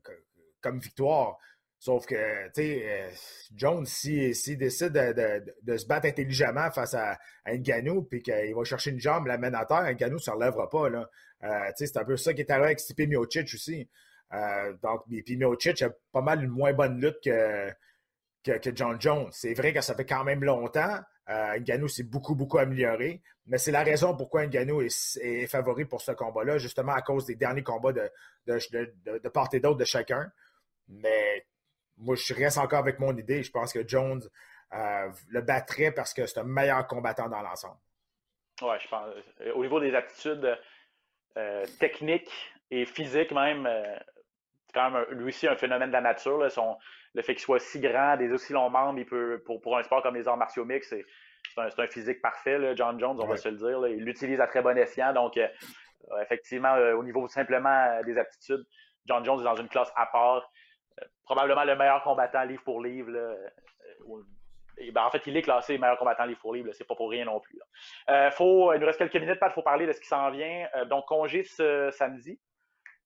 comme 0.61 0.79
victoire. 0.79 1.39
Sauf 1.79 2.07
que, 2.07 2.47
tu 2.47 2.63
sais, 2.63 2.83
euh, 2.85 3.11
Jones, 3.55 3.85
s'il 3.85 4.35
si, 4.35 4.57
décide 4.57 4.93
de, 4.93 5.77
se 5.77 5.87
battre 5.87 6.07
intelligemment 6.07 6.71
face 6.71 6.95
à, 6.95 7.19
à 7.45 7.57
Ngannou, 7.57 8.03
puis 8.03 8.23
qu'il 8.23 8.55
va 8.55 8.65
chercher 8.65 8.91
une 8.91 9.01
jambe, 9.01 9.27
la 9.27 9.39
mène 9.39 9.55
à 9.55 9.67
terre, 9.67 9.85
Ngannou 9.93 10.15
ne 10.15 10.21
se 10.21 10.31
relèvera 10.31 10.71
pas. 10.71 10.89
Euh, 10.89 11.71
c'est 11.77 11.97
un 11.97 12.05
peu 12.05 12.17
ça 12.17 12.33
qui 12.33 12.41
est 12.41 12.51
arrivé 12.51 12.67
avec 12.67 12.81
Stipe 12.81 13.09
Miocic 13.09 13.53
aussi. 13.55 13.89
donc, 14.83 15.03
puis 15.09 15.37
Miocic 15.37 15.83
a 15.83 15.91
pas 16.13 16.23
mal 16.23 16.43
une 16.43 16.51
moins 16.51 16.73
bonne 16.73 17.01
lutte 17.01 17.21
que, 17.23 17.71
que, 18.43 18.75
John 18.75 19.01
Jones. 19.01 19.29
C'est 19.33 19.55
vrai 19.55 19.73
que 19.73 19.81
ça 19.81 19.95
fait 19.95 20.07
quand 20.07 20.25
même 20.25 20.43
longtemps. 20.43 21.01
Euh, 21.29 21.59
Ngannou 21.59 21.89
s'est 21.89 22.05
beaucoup, 22.05 22.37
beaucoup 22.37 22.59
amélioré, 22.59 23.21
mais 23.47 23.59
c'est 23.59 23.73
la 23.73 23.83
raison 23.83 24.17
pourquoi 24.17 24.47
Ngannou 24.47 24.83
est, 24.83 25.47
favori 25.49 25.85
pour 25.85 26.01
ce 26.01 26.13
combat-là, 26.13 26.59
justement 26.59 26.93
à 26.93 27.03
cause 27.03 27.27
des 27.27 27.35
derniers 27.35 27.65
combats 27.65 27.93
de, 27.93 28.09
de, 28.47 29.29
part 29.29 29.49
et 29.53 29.59
d'autre 29.59 29.79
de 29.79 29.85
chacun. 29.85 30.31
Mais 30.89 31.45
moi, 31.99 32.15
je 32.17 32.35
reste 32.35 32.59
encore 32.59 32.81
avec 32.81 32.99
mon 32.99 33.17
idée. 33.17 33.43
Je 33.43 33.51
pense 33.51 33.73
que 33.73 33.87
Jones 33.87 34.23
euh, 34.75 35.09
le 35.29 35.41
battrait 35.41 35.93
parce 35.93 36.13
que 36.13 36.27
c'est 36.27 36.41
un 36.41 36.45
meilleur 36.45 36.87
combattant 36.87 37.29
dans 37.29 37.41
l'ensemble. 37.41 37.79
Oui, 38.63 38.75
je 38.81 38.89
pense. 38.89 39.09
Euh, 39.41 39.53
au 39.55 39.63
niveau 39.63 39.81
des 39.81 39.95
aptitudes 39.95 40.59
euh, 41.37 41.65
techniques 41.79 42.31
et 42.71 42.85
physiques 42.85 43.33
même, 43.33 43.69
quand 44.75 44.91
même 44.91 45.05
lui 45.11 45.29
aussi 45.29 45.47
un 45.47 45.57
phénomène 45.57 45.89
de 45.89 45.93
la 45.95 46.01
nature. 46.01 46.39
le 46.39 47.23
fait 47.23 47.35
qu'il 47.35 47.43
soit 47.43 47.61
si 47.61 47.81
grand, 47.81 48.17
des 48.17 48.31
aussi 48.33 48.53
longs 48.53 48.71
membres, 48.71 48.99
il 48.99 49.07
peut, 49.07 49.43
pour, 49.45 49.79
un 49.79 49.83
sport 49.83 50.03
comme 50.03 50.17
les 50.17 50.27
arts 50.27 50.37
martiaux 50.37 50.65
mixtes, 50.65 50.91
c'est, 50.91 51.05
un, 51.57 51.87
physique 51.87 52.21
parfait, 52.21 52.75
John 52.77 52.99
Jones, 52.99 53.19
on 53.21 53.27
va 53.27 53.37
se 53.37 53.49
le 53.49 53.57
dire. 53.57 53.87
Il 53.87 54.05
l'utilise 54.05 54.41
à 54.41 54.49
très 54.49 54.63
bon 54.63 54.77
escient. 54.77 55.13
Donc, 55.13 55.39
euh, 56.13 56.23
effectivement, 56.23 56.75
euh, 56.75 56.95
au 56.95 57.03
niveau 57.03 57.27
simplement 57.29 57.69
euh, 57.69 58.03
des 58.05 58.19
aptitudes, 58.19 58.65
John 59.07 59.25
Jones 59.25 59.41
est 59.41 59.45
dans 59.45 59.57
une 59.57 59.69
classe 59.69 59.93
à 59.97 60.07
part. 60.07 60.51
Probablement 61.25 61.65
le 61.65 61.77
meilleur 61.77 62.03
combattant 62.03 62.43
livre 62.45 62.63
pour 62.65 62.83
livre. 62.83 63.11
Ben, 64.93 65.05
en 65.05 65.11
fait, 65.11 65.27
il 65.27 65.37
est 65.37 65.43
classé 65.43 65.79
meilleur 65.79 65.99
combattant 65.99 66.25
livre 66.25 66.41
pour 66.41 66.55
livre. 66.55 66.71
C'est 66.73 66.87
pas 66.87 66.95
pour 66.95 67.11
rien 67.11 67.25
non 67.25 67.41
plus. 67.41 67.59
faut, 68.33 68.73
il 68.73 68.81
nous 68.81 68.87
reste 68.87 68.99
quelques 68.99 69.17
minutes, 69.17 69.41
Pat, 69.41 69.51
il 69.51 69.55
faut 69.55 69.63
parler 69.63 69.87
de 69.87 69.93
ce 69.93 70.01
qui 70.01 70.09
s'en 70.09 70.31
vient. 70.31 70.69
donc, 70.89 71.07
congé 71.07 71.45
ce 71.45 71.91
samedi. 71.93 72.39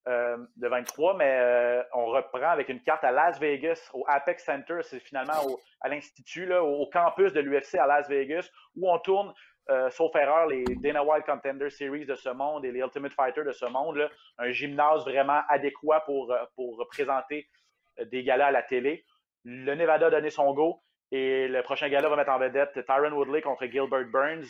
Euh, 0.09 0.38
de 0.57 0.66
23, 0.66 1.18
mais 1.18 1.38
euh, 1.40 1.83
on 1.92 2.07
reprend 2.07 2.48
avec 2.48 2.70
une 2.70 2.83
carte 2.83 3.05
à 3.05 3.12
Las 3.12 3.38
Vegas, 3.38 3.90
au 3.92 4.03
Apex 4.09 4.42
Center, 4.42 4.79
c'est 4.81 4.98
finalement 4.98 5.35
à 5.83 5.90
l'Institut, 5.90 6.50
au, 6.55 6.87
campus 6.87 7.35
de 7.35 7.40
l'UFC 7.40 7.74
à 7.74 7.87
Las 7.87 8.09
Vegas, 8.09 8.48
où 8.74 8.90
on 8.90 8.98
tourne, 9.00 9.35
euh, 9.68 9.90
sauf 9.90 10.16
erreur, 10.16 10.46
les 10.46 10.64
Dana 10.64 11.05
White 11.05 11.26
Contender 11.26 11.68
Series 11.68 12.07
de 12.07 12.14
ce 12.14 12.31
monde 12.31 12.64
et 12.64 12.72
les 12.72 12.81
Ultimate 12.81 13.12
Fighter 13.12 13.44
de 13.44 13.53
ce 13.53 13.66
monde, 13.66 14.11
un 14.38 14.50
gymnase 14.50 15.05
vraiment 15.05 15.42
adéquat 15.50 16.00
pour, 16.07 16.35
pour 16.57 16.88
présenter 16.88 17.46
des 18.11 18.22
galas 18.22 18.48
à 18.48 18.50
la 18.50 18.62
télé. 18.62 19.05
Le 19.44 19.74
Nevada 19.74 20.07
a 20.07 20.11
donné 20.11 20.31
son 20.31 20.53
go 20.53 20.83
et 21.11 21.48
le 21.48 21.62
prochain 21.62 21.88
gala 21.88 22.09
va 22.09 22.16
mettre 22.16 22.31
en 22.31 22.38
vedette 22.38 22.85
Tyron 22.87 23.12
Woodley 23.12 23.42
contre 23.42 23.66
Gilbert 23.66 24.07
Burns. 24.07 24.48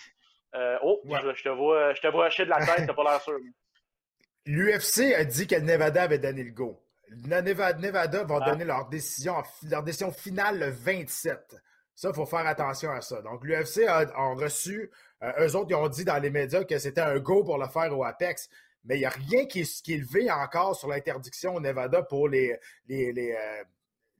oh, 0.82 1.00
je, 1.04 1.42
te 1.42 1.48
vois, 1.48 1.94
je 1.94 2.00
te 2.00 2.08
vois 2.08 2.26
hacher 2.26 2.44
de 2.44 2.50
la 2.50 2.64
tête, 2.64 2.86
t'as 2.86 2.94
pas 2.94 3.04
l'air 3.04 3.20
sûr. 3.20 3.38
L'UFC 4.46 5.14
a 5.14 5.24
dit 5.24 5.46
que 5.46 5.54
le 5.54 5.62
Nevada 5.62 6.02
avait 6.02 6.18
donné 6.18 6.42
le 6.42 6.52
go. 6.52 6.82
Le 7.08 7.40
Nevada, 7.40 8.24
va 8.24 8.38
ah. 8.40 8.50
donner 8.50 8.64
leur 8.64 8.88
décision, 8.88 9.34
leur 9.68 9.82
décision 9.82 10.12
finale 10.12 10.58
le 10.58 10.70
27. 10.70 11.56
Ça, 11.94 12.08
il 12.08 12.14
faut 12.14 12.24
faire 12.24 12.46
attention 12.46 12.90
à 12.90 13.00
ça. 13.00 13.20
Donc, 13.20 13.44
l'UFC 13.44 13.86
a, 13.86 14.04
reçu, 14.34 14.90
euh, 15.22 15.46
eux 15.46 15.56
autres, 15.56 15.70
ils 15.70 15.74
ont 15.74 15.88
dit 15.88 16.04
dans 16.04 16.18
les 16.18 16.30
médias 16.30 16.64
que 16.64 16.78
c'était 16.78 17.02
un 17.02 17.18
go 17.18 17.44
pour 17.44 17.58
le 17.58 17.68
faire 17.68 17.96
au 17.96 18.04
Apex. 18.04 18.48
Mais 18.84 18.96
il 18.96 19.00
n'y 19.00 19.06
a 19.06 19.10
rien 19.10 19.46
qui, 19.46 19.62
qui 19.62 19.94
est 19.94 19.98
levé 19.98 20.30
encore 20.30 20.74
sur 20.74 20.88
l'interdiction 20.88 21.54
au 21.54 21.60
Nevada 21.60 22.02
pour 22.02 22.28
les, 22.28 22.58
les, 22.86 23.12
les, 23.12 23.32
euh, 23.32 23.64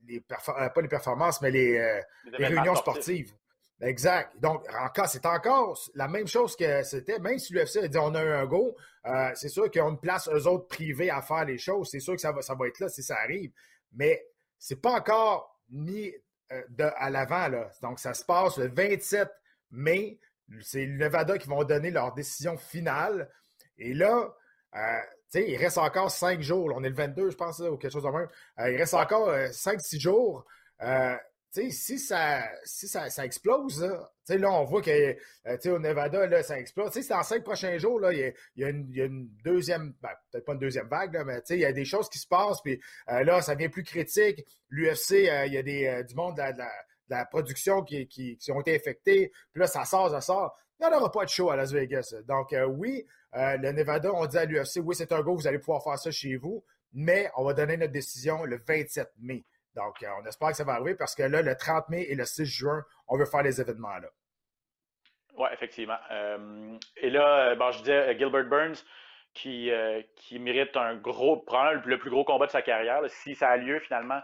les 0.07 0.21
pas 0.21 0.81
les 0.81 0.87
performances, 0.87 1.41
mais 1.41 1.51
les, 1.51 2.01
réunions 2.33 2.75
sportives. 2.75 3.33
Exact. 3.81 4.39
Donc, 4.39 4.63
encore, 4.79 5.07
c'est 5.07 5.25
encore 5.25 5.79
la 5.95 6.07
même 6.07 6.27
chose 6.27 6.55
que 6.55 6.83
c'était. 6.83 7.17
Même 7.19 7.39
si 7.39 7.53
l'UFC 7.53 7.77
a 7.77 7.87
dit 7.87 7.97
on 7.97 8.13
a 8.13 8.21
un 8.21 8.45
go, 8.45 8.75
c'est 9.33 9.49
sûr 9.49 9.69
qu'ils 9.71 9.81
ont 9.81 9.89
une 9.89 9.99
place, 9.99 10.29
eux 10.31 10.47
autres, 10.47 10.67
privés 10.67 11.09
à 11.09 11.21
faire 11.21 11.45
les 11.45 11.57
choses. 11.57 11.89
C'est 11.89 11.99
sûr 11.99 12.13
que 12.13 12.21
ça 12.21 12.31
va, 12.31 12.41
ça 12.41 12.53
va 12.53 12.67
être 12.67 12.79
là 12.79 12.89
si 12.89 13.01
ça 13.01 13.17
arrive. 13.17 13.51
Mais 13.93 14.27
c'est 14.59 14.79
pas 14.79 14.93
encore 14.93 15.59
mis 15.69 16.13
à 16.77 17.09
l'avant. 17.09 17.49
Donc, 17.81 17.99
ça 17.99 18.13
se 18.13 18.23
passe 18.23 18.57
le 18.57 18.67
27 18.67 19.29
mai. 19.71 20.19
C'est 20.61 20.85
le 20.85 20.97
Nevada 20.97 21.37
qui 21.37 21.47
vont 21.47 21.63
donner 21.63 21.91
leur 21.91 22.13
décision 22.13 22.57
finale. 22.57 23.29
Et 23.77 23.93
là, 23.93 24.35
euh, 24.75 24.99
il 25.33 25.57
reste 25.57 25.77
encore 25.77 26.11
cinq 26.11 26.41
jours. 26.41 26.71
On 26.75 26.83
est 26.83 26.89
le 26.89 26.95
22, 26.95 27.31
je 27.31 27.35
pense, 27.35 27.59
ou 27.59 27.77
quelque 27.77 27.91
chose 27.91 28.03
de 28.03 28.09
même. 28.09 28.27
Euh, 28.59 28.71
il 28.71 28.77
reste 28.77 28.93
encore 28.93 29.29
euh, 29.29 29.47
cinq, 29.51 29.81
six 29.81 29.99
jours. 29.99 30.45
si 31.53 31.99
ça, 31.99 32.43
si 32.63 32.87
ça, 32.87 33.09
ça 33.09 33.25
explose, 33.25 33.81
là, 33.81 34.11
là, 34.29 34.51
on 34.51 34.63
voit 34.63 34.81
que 34.81 35.69
au 35.69 35.79
Nevada, 35.79 36.25
là, 36.25 36.43
ça 36.43 36.57
explose. 36.57 36.91
C'est 36.91 37.07
dans 37.09 37.23
cinq 37.23 37.43
prochains 37.43 37.77
jours, 37.77 37.99
là, 37.99 38.13
il, 38.13 38.33
y 38.55 38.63
a, 38.63 38.69
une, 38.69 39.29
deuxième, 39.43 39.93
ben, 40.01 40.09
peut-être 40.31 40.45
pas 40.45 40.53
une 40.53 40.59
deuxième 40.59 40.87
vague, 40.87 41.13
là, 41.13 41.23
mais 41.25 41.41
il 41.49 41.59
y 41.59 41.65
a 41.65 41.73
des 41.73 41.85
choses 41.85 42.09
qui 42.09 42.19
se 42.19 42.27
passent. 42.27 42.61
Puis 42.61 42.81
là, 43.07 43.41
ça 43.41 43.55
devient 43.55 43.69
plus 43.69 43.83
critique. 43.83 44.45
L'UFC, 44.69 45.11
il 45.11 45.53
y 45.53 45.57
a 45.57 45.63
des, 45.63 46.03
du 46.07 46.15
monde 46.15 46.37
de 46.37 46.41
la, 47.09 47.25
production 47.25 47.83
qui, 47.83 48.07
qui, 48.07 48.51
ont 48.51 48.61
été 48.61 48.73
affectés. 48.73 49.33
Puis 49.51 49.59
là, 49.59 49.67
ça 49.67 49.83
sort, 49.83 50.09
ça 50.11 50.21
sort. 50.21 50.57
Il 50.79 50.87
n'y 50.87 50.95
aura 50.95 51.11
pas 51.11 51.25
de 51.25 51.29
show 51.29 51.51
à 51.51 51.55
Las 51.57 51.73
Vegas. 51.73 52.15
Donc, 52.25 52.55
oui, 52.69 53.05
euh, 53.35 53.57
le 53.57 53.71
Nevada, 53.71 54.11
on 54.13 54.25
dit 54.25 54.37
à 54.37 54.45
l'UFC, 54.45 54.77
oui, 54.83 54.95
c'est 54.95 55.11
un 55.11 55.21
go, 55.21 55.35
vous 55.35 55.47
allez 55.47 55.59
pouvoir 55.59 55.83
faire 55.83 55.97
ça 55.97 56.11
chez 56.11 56.35
vous, 56.35 56.63
mais 56.93 57.29
on 57.37 57.45
va 57.45 57.53
donner 57.53 57.77
notre 57.77 57.93
décision 57.93 58.43
le 58.43 58.57
27 58.57 59.09
mai. 59.19 59.45
Donc, 59.75 60.03
euh, 60.03 60.07
on 60.21 60.25
espère 60.25 60.49
que 60.49 60.57
ça 60.57 60.63
va 60.65 60.73
arriver 60.73 60.95
parce 60.95 61.15
que 61.15 61.23
là, 61.23 61.41
le 61.41 61.55
30 61.55 61.89
mai 61.89 62.03
et 62.09 62.15
le 62.15 62.25
6 62.25 62.45
juin, 62.45 62.83
on 63.07 63.17
veut 63.17 63.25
faire 63.25 63.43
les 63.43 63.61
événements-là. 63.61 64.09
Oui, 65.37 65.47
effectivement. 65.53 65.97
Euh, 66.11 66.77
et 66.97 67.09
là, 67.09 67.55
bon, 67.55 67.71
je 67.71 67.79
disais 67.79 68.17
Gilbert 68.17 68.45
Burns 68.45 68.83
qui, 69.33 69.71
qui 70.17 70.39
mérite 70.39 70.75
un 70.75 70.95
gros, 70.97 71.37
probablement 71.37 71.83
le 71.85 71.97
plus 71.97 72.09
gros 72.09 72.25
combat 72.25 72.47
de 72.47 72.51
sa 72.51 72.61
carrière, 72.61 73.01
si 73.07 73.33
ça 73.33 73.47
a 73.47 73.55
lieu 73.55 73.79
finalement 73.79 74.19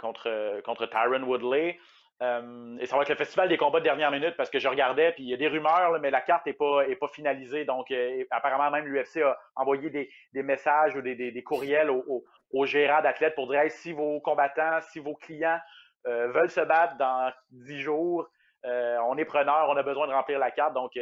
contre, 0.00 0.62
contre 0.62 0.86
Tyron 0.86 1.24
Woodley. 1.24 1.78
Euh, 2.22 2.76
et 2.78 2.86
ça 2.86 2.96
va 2.96 3.02
être 3.02 3.08
le 3.08 3.16
festival 3.16 3.48
des 3.48 3.56
combats 3.56 3.80
de 3.80 3.84
dernière 3.84 4.10
minute 4.10 4.36
parce 4.36 4.48
que 4.48 4.58
je 4.58 4.68
regardais, 4.68 5.12
puis 5.12 5.24
il 5.24 5.30
y 5.30 5.34
a 5.34 5.36
des 5.36 5.48
rumeurs, 5.48 5.98
mais 6.00 6.10
la 6.10 6.20
carte 6.20 6.46
n'est 6.46 6.52
pas, 6.52 6.86
est 6.88 6.96
pas 6.96 7.08
finalisée. 7.08 7.64
Donc, 7.64 7.90
euh, 7.90 8.24
apparemment, 8.30 8.70
même 8.70 8.86
l'UFC 8.86 9.22
a 9.22 9.36
envoyé 9.56 9.90
des, 9.90 10.42
messages 10.42 10.94
ou 10.94 11.02
des, 11.02 11.42
courriels 11.42 11.90
aux, 11.90 12.66
gérants 12.66 13.02
d'athlètes 13.02 13.34
pour 13.34 13.50
dire 13.50 13.62
si 13.68 13.92
vos 13.92 14.20
combattants, 14.20 14.80
si 14.92 15.00
vos 15.00 15.14
clients 15.14 15.58
euh, 16.06 16.28
veulent 16.28 16.50
se 16.50 16.60
battre 16.60 16.96
dans 16.98 17.32
10 17.50 17.80
jours, 17.80 18.28
on 18.62 19.18
est 19.18 19.26
preneur, 19.26 19.66
on 19.68 19.76
a 19.76 19.82
besoin 19.82 20.06
de 20.06 20.12
remplir 20.12 20.38
la 20.38 20.50
carte. 20.50 20.72
Donc, 20.72 20.92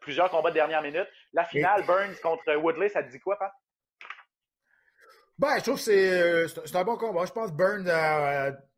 plusieurs 0.00 0.28
combats 0.28 0.50
de 0.50 0.54
dernière 0.54 0.82
minute. 0.82 1.06
La 1.32 1.44
finale, 1.44 1.84
Burns 1.86 2.16
contre 2.22 2.54
Woodley, 2.56 2.88
ça 2.88 3.02
te 3.02 3.10
dit 3.10 3.20
quoi, 3.20 3.38
Pat? 3.38 3.52
Ben, 5.38 5.56
je 5.58 5.62
trouve 5.62 5.76
que 5.76 6.46
c'est 6.46 6.76
un 6.76 6.84
bon 6.84 6.96
combat. 6.96 7.24
Je 7.24 7.32
pense 7.32 7.50
que 7.50 7.56
Burns 7.56 7.88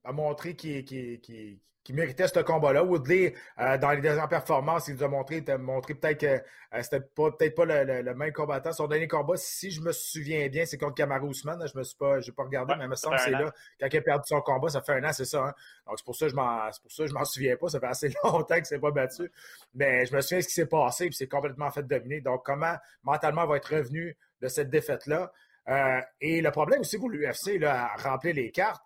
a 0.06 0.12
montré 0.12 0.54
qu'il 0.54 1.58
méritait 1.90 2.28
ce 2.28 2.38
combat-là. 2.40 2.84
Woodley, 2.84 3.34
euh, 3.58 3.76
dans 3.76 3.90
les 3.90 4.00
dernières 4.00 4.28
performances, 4.28 4.86
il 4.86 4.94
nous 4.94 5.02
a 5.02 5.08
montré, 5.08 5.42
montré 5.58 5.94
peut-être 5.94 6.20
que 6.20 6.26
euh, 6.26 6.82
c'était 6.82 7.00
pas 7.00 7.32
peut-être 7.32 7.54
pas 7.56 7.64
le, 7.64 8.14
même 8.14 8.32
combattant. 8.32 8.72
Son 8.72 8.86
dernier 8.86 9.08
combat, 9.08 9.36
si 9.36 9.70
je 9.70 9.80
me 9.80 9.92
souviens 9.92 10.48
bien, 10.48 10.64
c'est 10.64 10.78
contre 10.78 10.94
Kamaru 10.94 11.30
Usman. 11.30 11.60
Je 11.66 11.76
me 11.76 11.82
suis 11.82 11.96
pas, 11.96 12.20
j'ai 12.20 12.32
pas 12.32 12.44
regardé, 12.44 12.74
mais 12.78 12.84
il 12.84 12.90
me 12.90 12.94
semble 12.94 13.16
que 13.16 13.22
c'est 13.22 13.30
là. 13.30 13.52
Quand 13.80 13.88
il 13.92 13.96
a 13.96 14.02
perdu 14.02 14.24
son 14.26 14.40
combat, 14.40 14.68
ça 14.68 14.80
fait 14.80 14.92
un 14.92 15.04
an, 15.04 15.12
c'est 15.12 15.24
ça. 15.24 15.44
Hein. 15.46 15.54
Donc 15.86 15.98
c'est 15.98 16.04
pour 16.04 16.14
ça 16.14 16.26
que 16.26 16.30
je 16.30 16.36
m'en, 16.36 16.72
c'est 16.72 16.82
pour 16.82 16.92
ça 16.92 17.06
je 17.06 17.12
m'en 17.12 17.24
souviens 17.24 17.56
pas. 17.56 17.68
Ça 17.68 17.80
fait 17.80 17.86
assez 17.86 18.12
longtemps 18.24 18.60
que 18.60 18.66
c'est 18.66 18.78
pas 18.78 18.92
battu. 18.92 19.30
Mais 19.74 20.06
je 20.06 20.14
me 20.14 20.20
souviens 20.20 20.38
de 20.38 20.42
ce 20.42 20.48
qui 20.48 20.54
s'est 20.54 20.66
passé, 20.66 21.06
puis 21.06 21.14
c'est 21.14 21.28
complètement 21.28 21.70
fait 21.72 21.82
dominer. 21.82 22.20
Donc 22.20 22.44
comment 22.44 22.76
mentalement 23.02 23.42
il 23.42 23.48
va 23.48 23.56
être 23.56 23.74
revenu 23.74 24.16
de 24.40 24.48
cette 24.48 24.70
défaite-là? 24.70 25.32
Euh, 25.68 26.00
et 26.20 26.40
le 26.40 26.50
problème 26.52 26.80
aussi 26.80 26.96
pour 26.96 27.10
l'UFC, 27.10 27.60
à 27.64 27.96
remplir 27.96 28.34
les 28.34 28.52
cartes, 28.52 28.85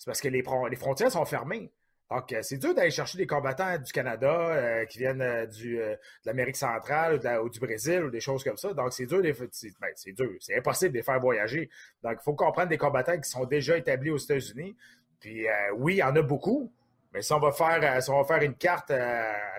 c'est 0.00 0.06
parce 0.06 0.22
que 0.22 0.28
les, 0.28 0.42
frontières 0.76 1.12
sont 1.12 1.26
fermées. 1.26 1.70
Donc, 2.10 2.32
euh, 2.32 2.40
c'est 2.40 2.56
dur 2.56 2.74
d'aller 2.74 2.90
chercher 2.90 3.18
des 3.18 3.26
combattants 3.26 3.76
du 3.76 3.92
Canada 3.92 4.48
euh, 4.48 4.86
qui 4.86 4.98
viennent 4.98 5.20
euh, 5.20 5.44
du, 5.44 5.76
de 5.76 5.98
l'Amérique 6.24 6.56
centrale 6.56 7.20
ou, 7.42 7.50
du 7.50 7.60
Brésil 7.60 8.04
ou 8.04 8.10
des 8.10 8.18
choses 8.18 8.42
comme 8.42 8.56
ça. 8.56 8.72
Donc, 8.72 8.94
c'est 8.94 9.04
dur, 9.04 9.20
c'est, 9.52 9.78
ben, 9.78 9.90
c'est 9.94 10.12
dur, 10.12 10.30
c'est 10.40 10.56
impossible 10.56 10.92
de 10.92 10.96
les 10.96 11.02
faire 11.02 11.20
voyager. 11.20 11.68
Donc, 12.02 12.14
il 12.18 12.24
faut 12.24 12.32
comprendre 12.32 12.70
des 12.70 12.78
combattants 12.78 13.20
qui 13.20 13.28
sont 13.28 13.44
déjà 13.44 13.76
établis 13.76 14.10
aux 14.10 14.16
États-Unis. 14.16 14.74
Puis, 15.20 15.46
oui, 15.76 15.96
il 15.96 15.98
y 15.98 16.02
en 16.02 16.16
a 16.16 16.22
beaucoup, 16.22 16.72
mais 17.12 17.20
si 17.20 17.34
on 17.34 17.38
va 17.38 17.52
faire, 17.52 18.42
une 18.42 18.54
carte 18.54 18.90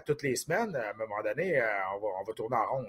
toutes 0.08 0.24
les 0.24 0.36
semaines, 0.36 0.76
à 0.76 0.90
un 0.90 0.94
moment 0.94 1.22
donné, 1.24 1.62
on 1.94 2.24
va 2.24 2.34
tourner 2.34 2.58
en 2.58 2.78
rond. 2.78 2.88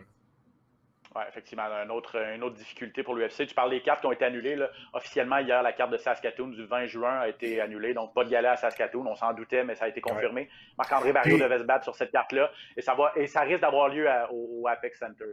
Oui, 1.15 1.23
effectivement, 1.29 1.65
une 1.65 1.91
autre, 1.91 2.17
une 2.35 2.43
autre 2.43 2.57
difficulté 2.57 3.03
pour 3.03 3.15
l'UFC. 3.15 3.47
Tu 3.47 3.55
parles 3.55 3.71
des 3.71 3.83
cartes 3.83 4.01
qui 4.01 4.07
ont 4.07 4.13
été 4.13 4.25
annulées. 4.25 4.57
Officiellement, 4.95 5.39
hier, 5.39 5.63
la 5.63 5.73
carte 5.73 5.91
de 5.91 5.99
Saskatoon 5.99 6.49
du 6.49 6.65
20 6.65 6.87
juin 6.87 7.21
a 7.21 7.29
été 7.29 7.61
annulée. 7.61 7.93
Donc, 7.93 8.15
pas 8.15 8.25
de 8.25 8.31
gala 8.31 8.53
à 8.53 8.57
Saskatoon. 8.57 9.07
On 9.07 9.15
s'en 9.15 9.35
doutait, 9.35 9.63
mais 9.65 9.75
ça 9.75 9.85
a 9.85 9.89
été 9.89 10.01
confirmé. 10.01 10.49
Marc-André 10.79 11.13
Barrio 11.13 11.39
devait 11.39 11.59
se 11.59 11.65
battre 11.65 11.85
sur 11.85 11.95
cette 11.95 12.13
carte-là. 12.13 12.51
Et 12.77 12.83
ça, 12.83 12.95
va, 12.95 13.13
et 13.17 13.27
ça 13.27 13.43
risque 13.43 13.61
d'avoir 13.61 13.89
lieu 13.89 14.09
au, 14.31 14.67
Apex 14.67 14.99
Center. 14.99 15.25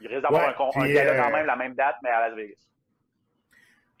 Il 0.00 0.06
risque 0.06 0.22
d'avoir 0.22 0.48
un, 0.48 0.86
gala 0.86 1.16
quand 1.16 1.28
euh, 1.28 1.32
même, 1.32 1.46
la 1.46 1.56
même 1.56 1.74
date, 1.74 1.96
mais 2.02 2.10
à 2.10 2.28
Las 2.28 2.36
Vegas. 2.36 2.54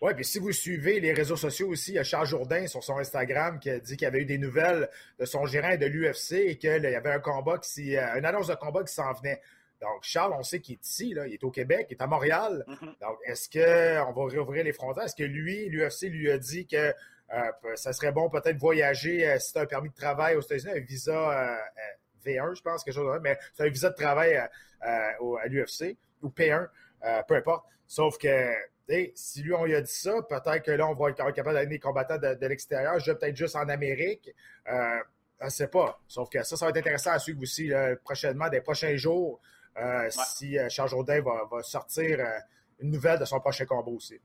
Oui, 0.00 0.14
puis 0.14 0.24
si 0.24 0.40
vous 0.40 0.50
suivez 0.50 0.98
les 0.98 1.12
réseaux 1.12 1.36
sociaux 1.36 1.68
aussi, 1.68 1.92
il 1.92 1.94
y 1.94 1.98
a 1.98 2.04
Charles 2.04 2.26
Jourdain 2.26 2.66
sur 2.66 2.82
son 2.82 2.98
Instagram 2.98 3.60
qui 3.60 3.70
a 3.70 3.78
dit 3.78 3.96
qu'il 3.96 4.04
y 4.04 4.08
avait 4.08 4.20
eu 4.20 4.24
des 4.24 4.38
nouvelles 4.38 4.88
de 5.18 5.24
son 5.24 5.46
gérant 5.46 5.76
de 5.76 5.86
l'UFC 5.86 6.32
et 6.32 6.58
qu'il 6.58 6.82
y 6.82 6.94
avait 6.94 7.12
un 7.12 7.20
combat 7.20 7.58
qui, 7.58 7.96
euh, 7.96 8.18
une 8.18 8.24
annonce 8.24 8.48
de 8.48 8.54
combat 8.54 8.82
qui 8.82 8.92
s'en 8.92 9.12
venait. 9.12 9.40
Donc, 9.82 10.02
Charles, 10.02 10.32
on 10.38 10.44
sait 10.44 10.60
qu'il 10.60 10.74
est 10.76 10.86
ici, 10.86 11.12
là, 11.12 11.26
il 11.26 11.34
est 11.34 11.42
au 11.42 11.50
Québec, 11.50 11.88
il 11.90 11.94
est 11.94 12.02
à 12.02 12.06
Montréal. 12.06 12.64
Mm-hmm. 12.68 13.00
Donc, 13.00 13.18
est-ce 13.26 13.50
qu'on 13.50 14.12
va 14.12 14.30
réouvrir 14.30 14.62
les 14.62 14.72
frontières? 14.72 15.06
Est-ce 15.06 15.16
que 15.16 15.24
lui, 15.24 15.68
l'UFC 15.68 16.02
lui 16.02 16.30
a 16.30 16.38
dit 16.38 16.68
que 16.68 16.76
euh, 17.34 17.50
ça 17.74 17.92
serait 17.92 18.12
bon 18.12 18.30
peut-être 18.30 18.58
voyager 18.58 19.26
euh, 19.26 19.38
si 19.40 19.52
tu 19.52 19.58
as 19.58 19.62
un 19.62 19.66
permis 19.66 19.88
de 19.88 19.94
travail 19.94 20.36
aux 20.36 20.40
États-Unis, 20.40 20.74
un 20.76 20.80
visa 20.80 21.12
euh, 21.12 21.56
V1, 22.24 22.54
je 22.54 22.62
pense, 22.62 22.84
quelque 22.84 22.94
chose 22.94 23.06
comme 23.06 23.14
ça, 23.14 23.20
mais 23.20 23.36
c'est 23.54 23.64
un 23.64 23.68
visa 23.70 23.90
de 23.90 23.94
travail 23.96 24.36
à 24.80 25.16
l'UFC 25.48 25.96
ou 26.22 26.28
P1, 26.28 26.68
peu 27.26 27.34
importe. 27.34 27.66
Sauf 27.88 28.18
que 28.18 28.52
si 29.14 29.42
lui, 29.42 29.52
on 29.54 29.64
lui 29.64 29.74
a 29.74 29.80
dit 29.80 29.92
ça, 29.92 30.22
peut-être 30.28 30.62
que 30.62 30.70
là, 30.70 30.86
on 30.86 30.94
va 30.94 31.10
être 31.10 31.16
capable 31.32 31.54
d'amener 31.54 31.66
des 31.66 31.78
combattants 31.80 32.18
de, 32.18 32.46
l'extérieur. 32.46 33.00
Je 33.00 33.10
peut-être 33.12 33.36
juste 33.36 33.56
en 33.56 33.68
Amérique. 33.68 34.30
je 34.66 35.44
ne 35.44 35.50
sais 35.50 35.66
pas. 35.66 36.00
Sauf 36.06 36.28
que 36.28 36.42
ça, 36.44 36.56
ça 36.56 36.66
va 36.66 36.70
être 36.70 36.76
intéressant 36.76 37.10
à 37.10 37.18
suivre 37.18 37.40
aussi 37.42 37.72
prochainement, 38.04 38.48
des 38.48 38.60
prochains 38.60 38.96
jours. 38.96 39.40
Euh, 39.78 40.08
si 40.10 40.58
euh, 40.58 40.68
Charles 40.68 40.90
Jourdain 40.90 41.20
va, 41.22 41.62
sortir 41.62 42.20
euh, 42.20 42.24
une 42.80 42.90
nouvelle 42.90 43.18
de 43.18 43.24
son 43.24 43.40
prochain 43.40 43.64
combat 43.64 43.90
aussi. 43.90 44.18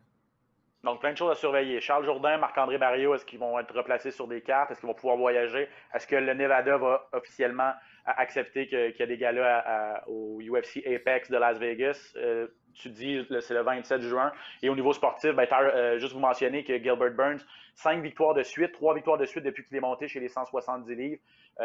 Donc, 0.83 0.99
plein 0.99 1.11
de 1.11 1.17
choses 1.17 1.31
à 1.31 1.35
surveiller. 1.35 1.81
Charles 1.81 2.05
Jourdain, 2.05 2.37
Marc-André 2.37 2.77
Barrio, 2.77 3.15
est-ce 3.15 3.25
qu'ils 3.25 3.39
vont 3.39 3.57
être 3.59 3.73
replacés 3.75 4.11
sur 4.11 4.27
des 4.27 4.41
cartes? 4.41 4.71
Est-ce 4.71 4.79
qu'ils 4.79 4.87
vont 4.87 4.95
pouvoir 4.95 5.17
voyager? 5.17 5.67
Est-ce 5.93 6.05
que 6.07 6.15
le 6.15 6.33
Nevada 6.33 6.77
va 6.77 7.09
officiellement 7.13 7.73
accepter 8.05 8.67
qu'il 8.67 8.95
y 8.97 9.03
a 9.03 9.05
des 9.05 9.17
gars 9.17 10.03
au 10.07 10.39
UFC 10.41 10.85
Apex 10.85 11.29
de 11.29 11.37
Las 11.37 11.57
Vegas? 11.57 12.13
tu 12.73 12.89
dis 12.89 13.25
c'est 13.41 13.55
le 13.55 13.63
27 13.63 14.01
juin. 14.01 14.31
Et 14.61 14.69
au 14.69 14.75
niveau 14.75 14.93
sportif, 14.93 15.31
ben, 15.31 15.47
juste 15.97 16.13
vous 16.13 16.19
mentionner 16.19 16.63
que 16.63 16.77
Gilbert 16.77 17.11
Burns, 17.11 17.41
cinq 17.73 18.01
victoires 18.01 18.35
de 18.35 18.43
suite, 18.43 18.71
trois 18.71 18.93
victoires 18.93 19.17
de 19.17 19.25
suite 19.25 19.43
depuis 19.43 19.65
qu'il 19.65 19.75
est 19.75 19.81
monté 19.81 20.07
chez 20.07 20.19
les 20.19 20.29
170 20.29 20.95
livres. 20.95 21.21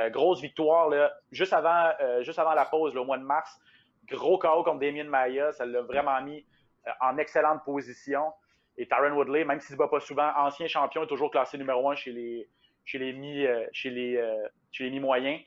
grosse 0.08 0.40
victoire 0.40 0.88
là, 0.88 1.12
juste, 1.30 1.52
avant, 1.52 1.92
juste 2.22 2.38
avant 2.38 2.54
la 2.54 2.64
pause, 2.64 2.94
le 2.94 3.04
mois 3.04 3.18
de 3.18 3.24
mars. 3.24 3.60
Gros 4.08 4.38
KO 4.38 4.62
contre 4.64 4.80
Damien 4.80 5.04
Maya, 5.04 5.52
ça 5.52 5.64
l'a 5.64 5.82
vraiment 5.82 6.20
mis 6.22 6.44
euh, 6.86 6.90
en 7.00 7.18
excellente 7.18 7.64
position. 7.64 8.32
Et 8.76 8.88
Tyron 8.88 9.12
Woodley, 9.12 9.44
même 9.44 9.60
s'il 9.60 9.72
ne 9.72 9.76
se 9.76 9.78
bat 9.78 9.88
pas 9.88 10.00
souvent, 10.00 10.30
ancien 10.36 10.66
champion, 10.66 11.04
est 11.04 11.06
toujours 11.06 11.30
classé 11.30 11.58
numéro 11.58 11.90
un 11.90 11.94
chez 11.94 12.12
les, 12.12 12.48
chez 12.84 12.98
les 12.98 13.12
mi, 13.12 13.46
euh, 13.46 13.66
chez 13.72 13.90
les, 13.90 14.16
euh, 14.16 14.48
chez 14.70 14.84
les 14.84 14.90
mi-moyens. 14.90 15.40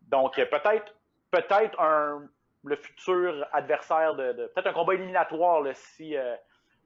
Donc, 0.00 0.34
peut-être, 0.34 0.94
peut-être 1.30 1.78
un, 1.80 2.28
le 2.64 2.76
futur 2.76 3.46
adversaire 3.52 4.14
de, 4.14 4.50
peut-être 4.54 4.68
un 4.68 4.72
combat 4.72 4.94
éliminatoire 4.94 5.64
si, 5.74 6.16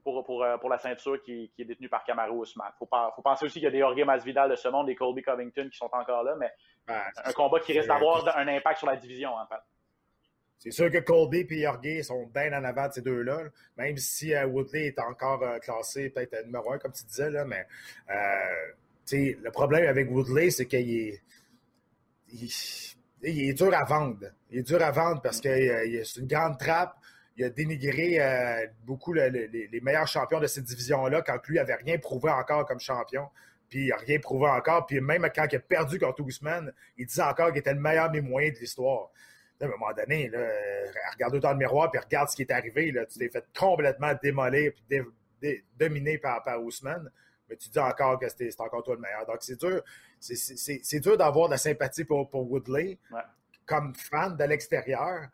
pour, 0.03 0.23
pour, 0.23 0.45
pour, 0.59 0.69
la 0.69 0.77
ceinture 0.77 1.19
qui, 1.23 1.51
qui 1.55 1.63
est 1.63 1.65
détenue 1.65 1.89
par 1.89 2.03
Kamaru 2.03 2.43
Usman. 2.43 2.67
Il 2.75 2.77
faut, 2.77 2.87
faut, 3.15 3.21
penser 3.23 3.45
aussi 3.45 3.55
qu'il 3.55 3.63
y 3.63 3.67
a 3.67 3.71
des 3.71 3.79
Jorge 3.79 4.03
Masvidal 4.03 4.51
de 4.51 4.55
ce 4.55 4.67
monde, 4.67 4.85
des 4.85 4.95
Colby 4.95 5.23
Covington 5.23 5.67
qui 5.69 5.77
sont 5.77 5.89
encore 5.91 6.23
là, 6.23 6.35
mais 6.35 6.53
un 6.87 7.33
combat 7.33 7.59
qui 7.59 7.73
risque 7.73 7.87
d'avoir 7.87 8.37
un 8.37 8.47
impact 8.47 8.77
sur 8.79 8.87
la 8.87 8.97
division, 8.97 9.33
en 9.33 9.47
fait. 9.47 9.61
C'est 10.59 10.71
sûr 10.71 10.89
que 10.91 10.97
Colby 10.97 11.45
et 11.49 11.61
Jorge 11.61 12.01
sont 12.01 12.25
bien 12.33 12.51
en 12.53 12.63
avant 12.63 12.87
de 12.87 12.93
ces 12.93 13.01
deux-là, 13.01 13.43
même 13.77 13.97
si 13.97 14.33
euh, 14.33 14.47
Woodley 14.47 14.87
est 14.87 14.99
encore 14.99 15.43
euh, 15.43 15.59
classé 15.59 16.09
peut-être 16.09 16.45
numéro 16.45 16.71
un, 16.71 16.79
comme 16.79 16.91
tu 16.91 17.05
disais, 17.05 17.29
là, 17.29 17.45
mais 17.45 17.65
euh, 18.09 18.73
le 19.11 19.49
problème 19.51 19.87
avec 19.87 20.09
Woodley, 20.09 20.49
c'est 20.49 20.65
qu'il 20.65 20.89
est, 20.89 21.21
il, 22.31 23.49
est 23.49 23.53
dur 23.53 23.73
à 23.73 23.83
vendre. 23.83 24.27
Il 24.51 24.59
est 24.59 24.63
dur 24.63 24.81
à 24.81 24.91
vendre 24.91 25.21
parce 25.21 25.41
que 25.41 25.49
c'est 26.03 26.19
une 26.19 26.27
grande 26.27 26.57
trappe. 26.57 26.95
il 27.35 27.45
a 27.45 27.49
dénigré 27.49 28.19
euh, 28.19 28.67
beaucoup 28.85 29.13
les, 29.13 29.69
meilleurs 29.81 30.07
champions 30.07 30.39
de 30.39 30.47
cette 30.47 30.65
division-là 30.65 31.21
quand 31.21 31.37
lui 31.47 31.59
avait 31.59 31.75
rien 31.75 31.97
prouvé 31.97 32.31
encore 32.31 32.65
comme 32.65 32.79
champion. 32.79 33.27
Puis 33.69 33.85
il 33.85 33.89
n'a 33.89 33.97
rien 33.97 34.19
prouvé 34.19 34.47
encore. 34.47 34.85
Puis 34.85 35.01
même 35.01 35.27
quand 35.33 35.45
il 35.51 35.55
a 35.57 35.59
perdu 35.59 35.99
contre 35.99 36.21
Ousmane, 36.21 36.73
il 36.97 37.05
disait 37.05 37.21
encore 37.21 37.49
qu'il 37.49 37.59
était 37.59 37.73
le 37.73 37.79
meilleur 37.79 38.09
des 38.09 38.21
moyens 38.21 38.55
de 38.55 38.61
l'histoire. 38.61 39.11
À 39.59 39.65
un 39.65 39.69
moment 39.69 39.91
donné, 39.95 40.29
là, 40.29 40.39
regarde 41.13 41.35
autant 41.35 41.51
le 41.51 41.57
miroir 41.57 41.89
puis 41.89 41.99
regarde 41.99 42.29
ce 42.29 42.35
qui 42.35 42.43
est 42.43 42.51
arrivé. 42.51 42.91
Là. 42.91 43.05
Tu 43.05 43.17
t'es 43.17 43.29
fait 43.29 43.45
complètement 43.57 44.13
démolir 44.21 44.71
et 45.41 45.63
dominer 45.79 46.17
par, 46.17 46.43
par 46.43 46.61
Ousmane. 46.61 47.09
Mais 47.49 47.55
tu 47.55 47.69
dis 47.69 47.79
encore 47.79 48.19
que 48.19 48.27
c'est 48.29 48.61
encore 48.61 48.83
toi 48.83 48.95
le 48.95 49.01
meilleur. 49.01 49.25
Donc 49.25 49.37
c'est 49.39 49.59
dur. 49.59 49.81
C'est 50.19 50.99
dur 50.99 51.17
d'avoir 51.17 51.47
de 51.47 51.53
la 51.53 51.57
sympathie 51.57 52.03
pour, 52.03 52.29
pour 52.29 52.49
Woodley 52.51 52.99
comme 53.65 53.93
fan 53.95 54.35
de 54.35 54.43
l'extérieur. 54.43 55.27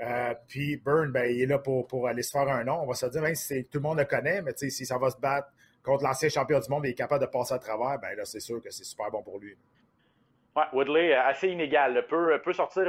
Euh, 0.00 0.34
puis 0.46 0.76
Byrne, 0.76 1.10
ben, 1.10 1.24
il 1.24 1.42
est 1.42 1.46
là 1.46 1.58
pour, 1.58 1.86
pour, 1.86 2.06
aller 2.06 2.22
se 2.22 2.30
faire 2.30 2.48
un 2.48 2.64
nom. 2.64 2.82
On 2.82 2.86
va 2.86 2.94
se 2.94 3.06
dire, 3.06 3.22
même 3.22 3.34
si 3.34 3.64
tout 3.64 3.78
le 3.78 3.82
monde 3.82 3.98
le 3.98 4.04
connaît, 4.04 4.42
mais 4.42 4.52
si 4.54 4.84
ça 4.84 4.98
va 4.98 5.08
se 5.08 5.16
battre 5.16 5.48
contre 5.82 6.04
l'ancien 6.04 6.28
champion 6.28 6.58
du 6.58 6.68
monde 6.68 6.84
et 6.84 6.88
il 6.88 6.92
est 6.92 6.94
capable 6.94 7.24
de 7.24 7.30
passer 7.30 7.54
à 7.54 7.58
travers, 7.58 7.98
ben 7.98 8.14
là, 8.14 8.24
c'est 8.24 8.40
sûr 8.40 8.60
que 8.60 8.70
c'est 8.70 8.84
super 8.84 9.10
bon 9.10 9.22
pour 9.22 9.38
lui. 9.38 9.56
Ouais, 10.54 10.64
Woodley, 10.72 11.14
euh, 11.14 11.22
assez 11.22 11.48
inégal. 11.48 12.06
Peut, 12.08 12.40
peut 12.44 12.52
sortir 12.52 12.84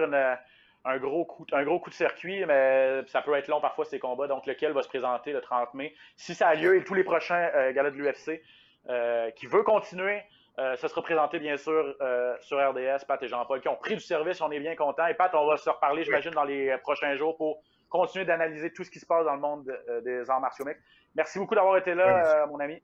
un, 0.88 0.98
gros 0.98 1.26
coup, 1.26 1.46
un 1.52 1.64
gros 1.64 1.80
coup 1.80 1.90
de 1.90 1.96
circuit, 1.96 2.46
mais 2.46 3.02
ça 3.08 3.22
peut 3.22 3.34
être 3.36 3.48
long 3.48 3.62
parfois 3.62 3.86
ces 3.86 4.00
combats. 4.00 4.28
Donc, 4.28 4.46
lequel 4.46 4.74
va 4.74 4.82
se 4.82 4.88
présenter 4.88 5.32
le 5.32 5.42
30 5.42 5.74
mai? 5.74 5.94
Si 6.16 6.34
ça 6.34 6.48
a 6.48 6.56
lieu 6.56 6.76
et 6.76 6.84
tous 6.84 6.94
les 6.94 7.04
prochains 7.04 7.50
euh, 7.56 7.72
galas 7.74 7.92
de 7.92 7.98
l'UFC 7.98 8.42
qui 9.36 9.48
veut 9.48 9.64
continuer, 9.64 10.22
ça 10.58 10.88
sera 10.88 11.02
présenté 11.02 11.40
bien 11.40 11.58
sûr 11.58 11.94
sur 12.40 12.58
RDS, 12.58 13.06
Pat 13.06 13.22
et 13.22 13.28
Jean-Paul, 13.28 13.60
qui 13.60 13.68
ont 13.68 13.76
pris 13.76 13.96
du 13.96 14.00
service. 14.00 14.40
On 14.40 14.50
est 14.50 14.62
bien 14.62 14.78
contents. 14.78 15.08
Et 15.08 15.14
Pat, 15.14 15.30
on 15.36 15.46
va 15.46 15.58
se 15.58 15.70
reparler, 15.70 16.06
j'imagine, 16.06 16.32
dans 16.32 16.46
les 16.46 16.78
prochains 16.78 17.16
jours 17.18 17.36
pour 17.36 17.62
continuer 17.90 18.24
d'analyser 18.24 18.72
tout 18.72 18.86
ce 18.86 18.90
qui 18.90 19.00
se 19.00 19.06
passe 19.06 19.26
dans 19.26 19.34
le 19.34 19.42
monde 19.42 19.78
des 20.06 20.30
arts 20.30 20.40
martiaux 20.40 20.64
mixtes. 20.64 20.82
Merci 21.18 21.40
beaucoup 21.40 21.56
d'avoir 21.56 21.78
été 21.78 21.96
là, 21.96 22.44
euh, 22.44 22.48
mon 22.48 22.60
ami. 22.60 22.80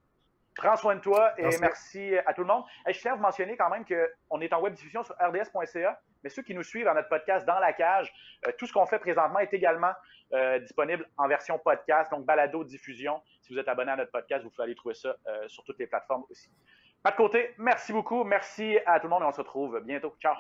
Prends 0.56 0.76
soin 0.76 0.96
de 0.96 1.02
toi 1.02 1.34
et 1.38 1.58
merci, 1.60 2.16
à 2.26 2.34
tout 2.34 2.42
le 2.42 2.48
monde. 2.48 2.64
je 2.88 3.00
tiens 3.00 3.14
à 3.14 3.16
vous 3.16 3.22
mentionner 3.22 3.58
quand 3.58 3.70
même 3.70 3.86
qu'on 3.86 4.42
est 4.42 4.54
en 4.54 4.62
web 4.62 4.74
diffusion 4.74 5.04
sur 5.04 5.16
rds.ca, 5.16 6.00
mais 6.24 6.30
ceux 6.30 6.44
qui 6.44 6.54
nous 6.54 6.64
suivent 6.64 6.86
dans 6.86 6.94
notre 6.94 7.10
podcast 7.10 7.46
Dans 7.46 7.60
la 7.60 7.74
cage, 7.74 8.14
euh, 8.48 8.52
tout 8.58 8.68
ce 8.68 8.74
qu'on 8.74 8.86
fait 8.86 9.00
présentement 9.00 9.40
est 9.40 9.54
également 9.54 9.94
euh, 10.34 10.60
disponible 10.60 11.08
en 11.18 11.28
version 11.28 11.58
podcast, 11.60 12.12
donc 12.12 12.26
balado 12.26 12.64
diffusion. 12.64 13.22
Si 13.42 13.54
vous 13.54 13.60
êtes 13.60 13.68
abonné 13.68 13.92
à 13.92 13.96
notre 13.96 14.12
podcast, 14.12 14.44
vous 14.44 14.50
pouvez 14.50 14.64
aller 14.64 14.76
trouver 14.76 14.96
ça 14.96 15.16
sur 15.48 15.64
toutes 15.64 15.80
les 15.80 15.88
plateformes 15.88 16.24
aussi. 16.30 16.50
Pas 17.02 17.12
de 17.12 17.18
côté, 17.18 17.54
merci 17.58 17.92
beaucoup. 17.92 18.24
Merci 18.24 18.78
à 18.86 19.00
tout 19.00 19.08
le 19.08 19.10
monde 19.10 19.24
et 19.24 19.26
on 19.26 19.32
se 19.32 19.42
retrouve 19.42 19.82
bientôt. 19.84 20.16
Ciao. 20.22 20.36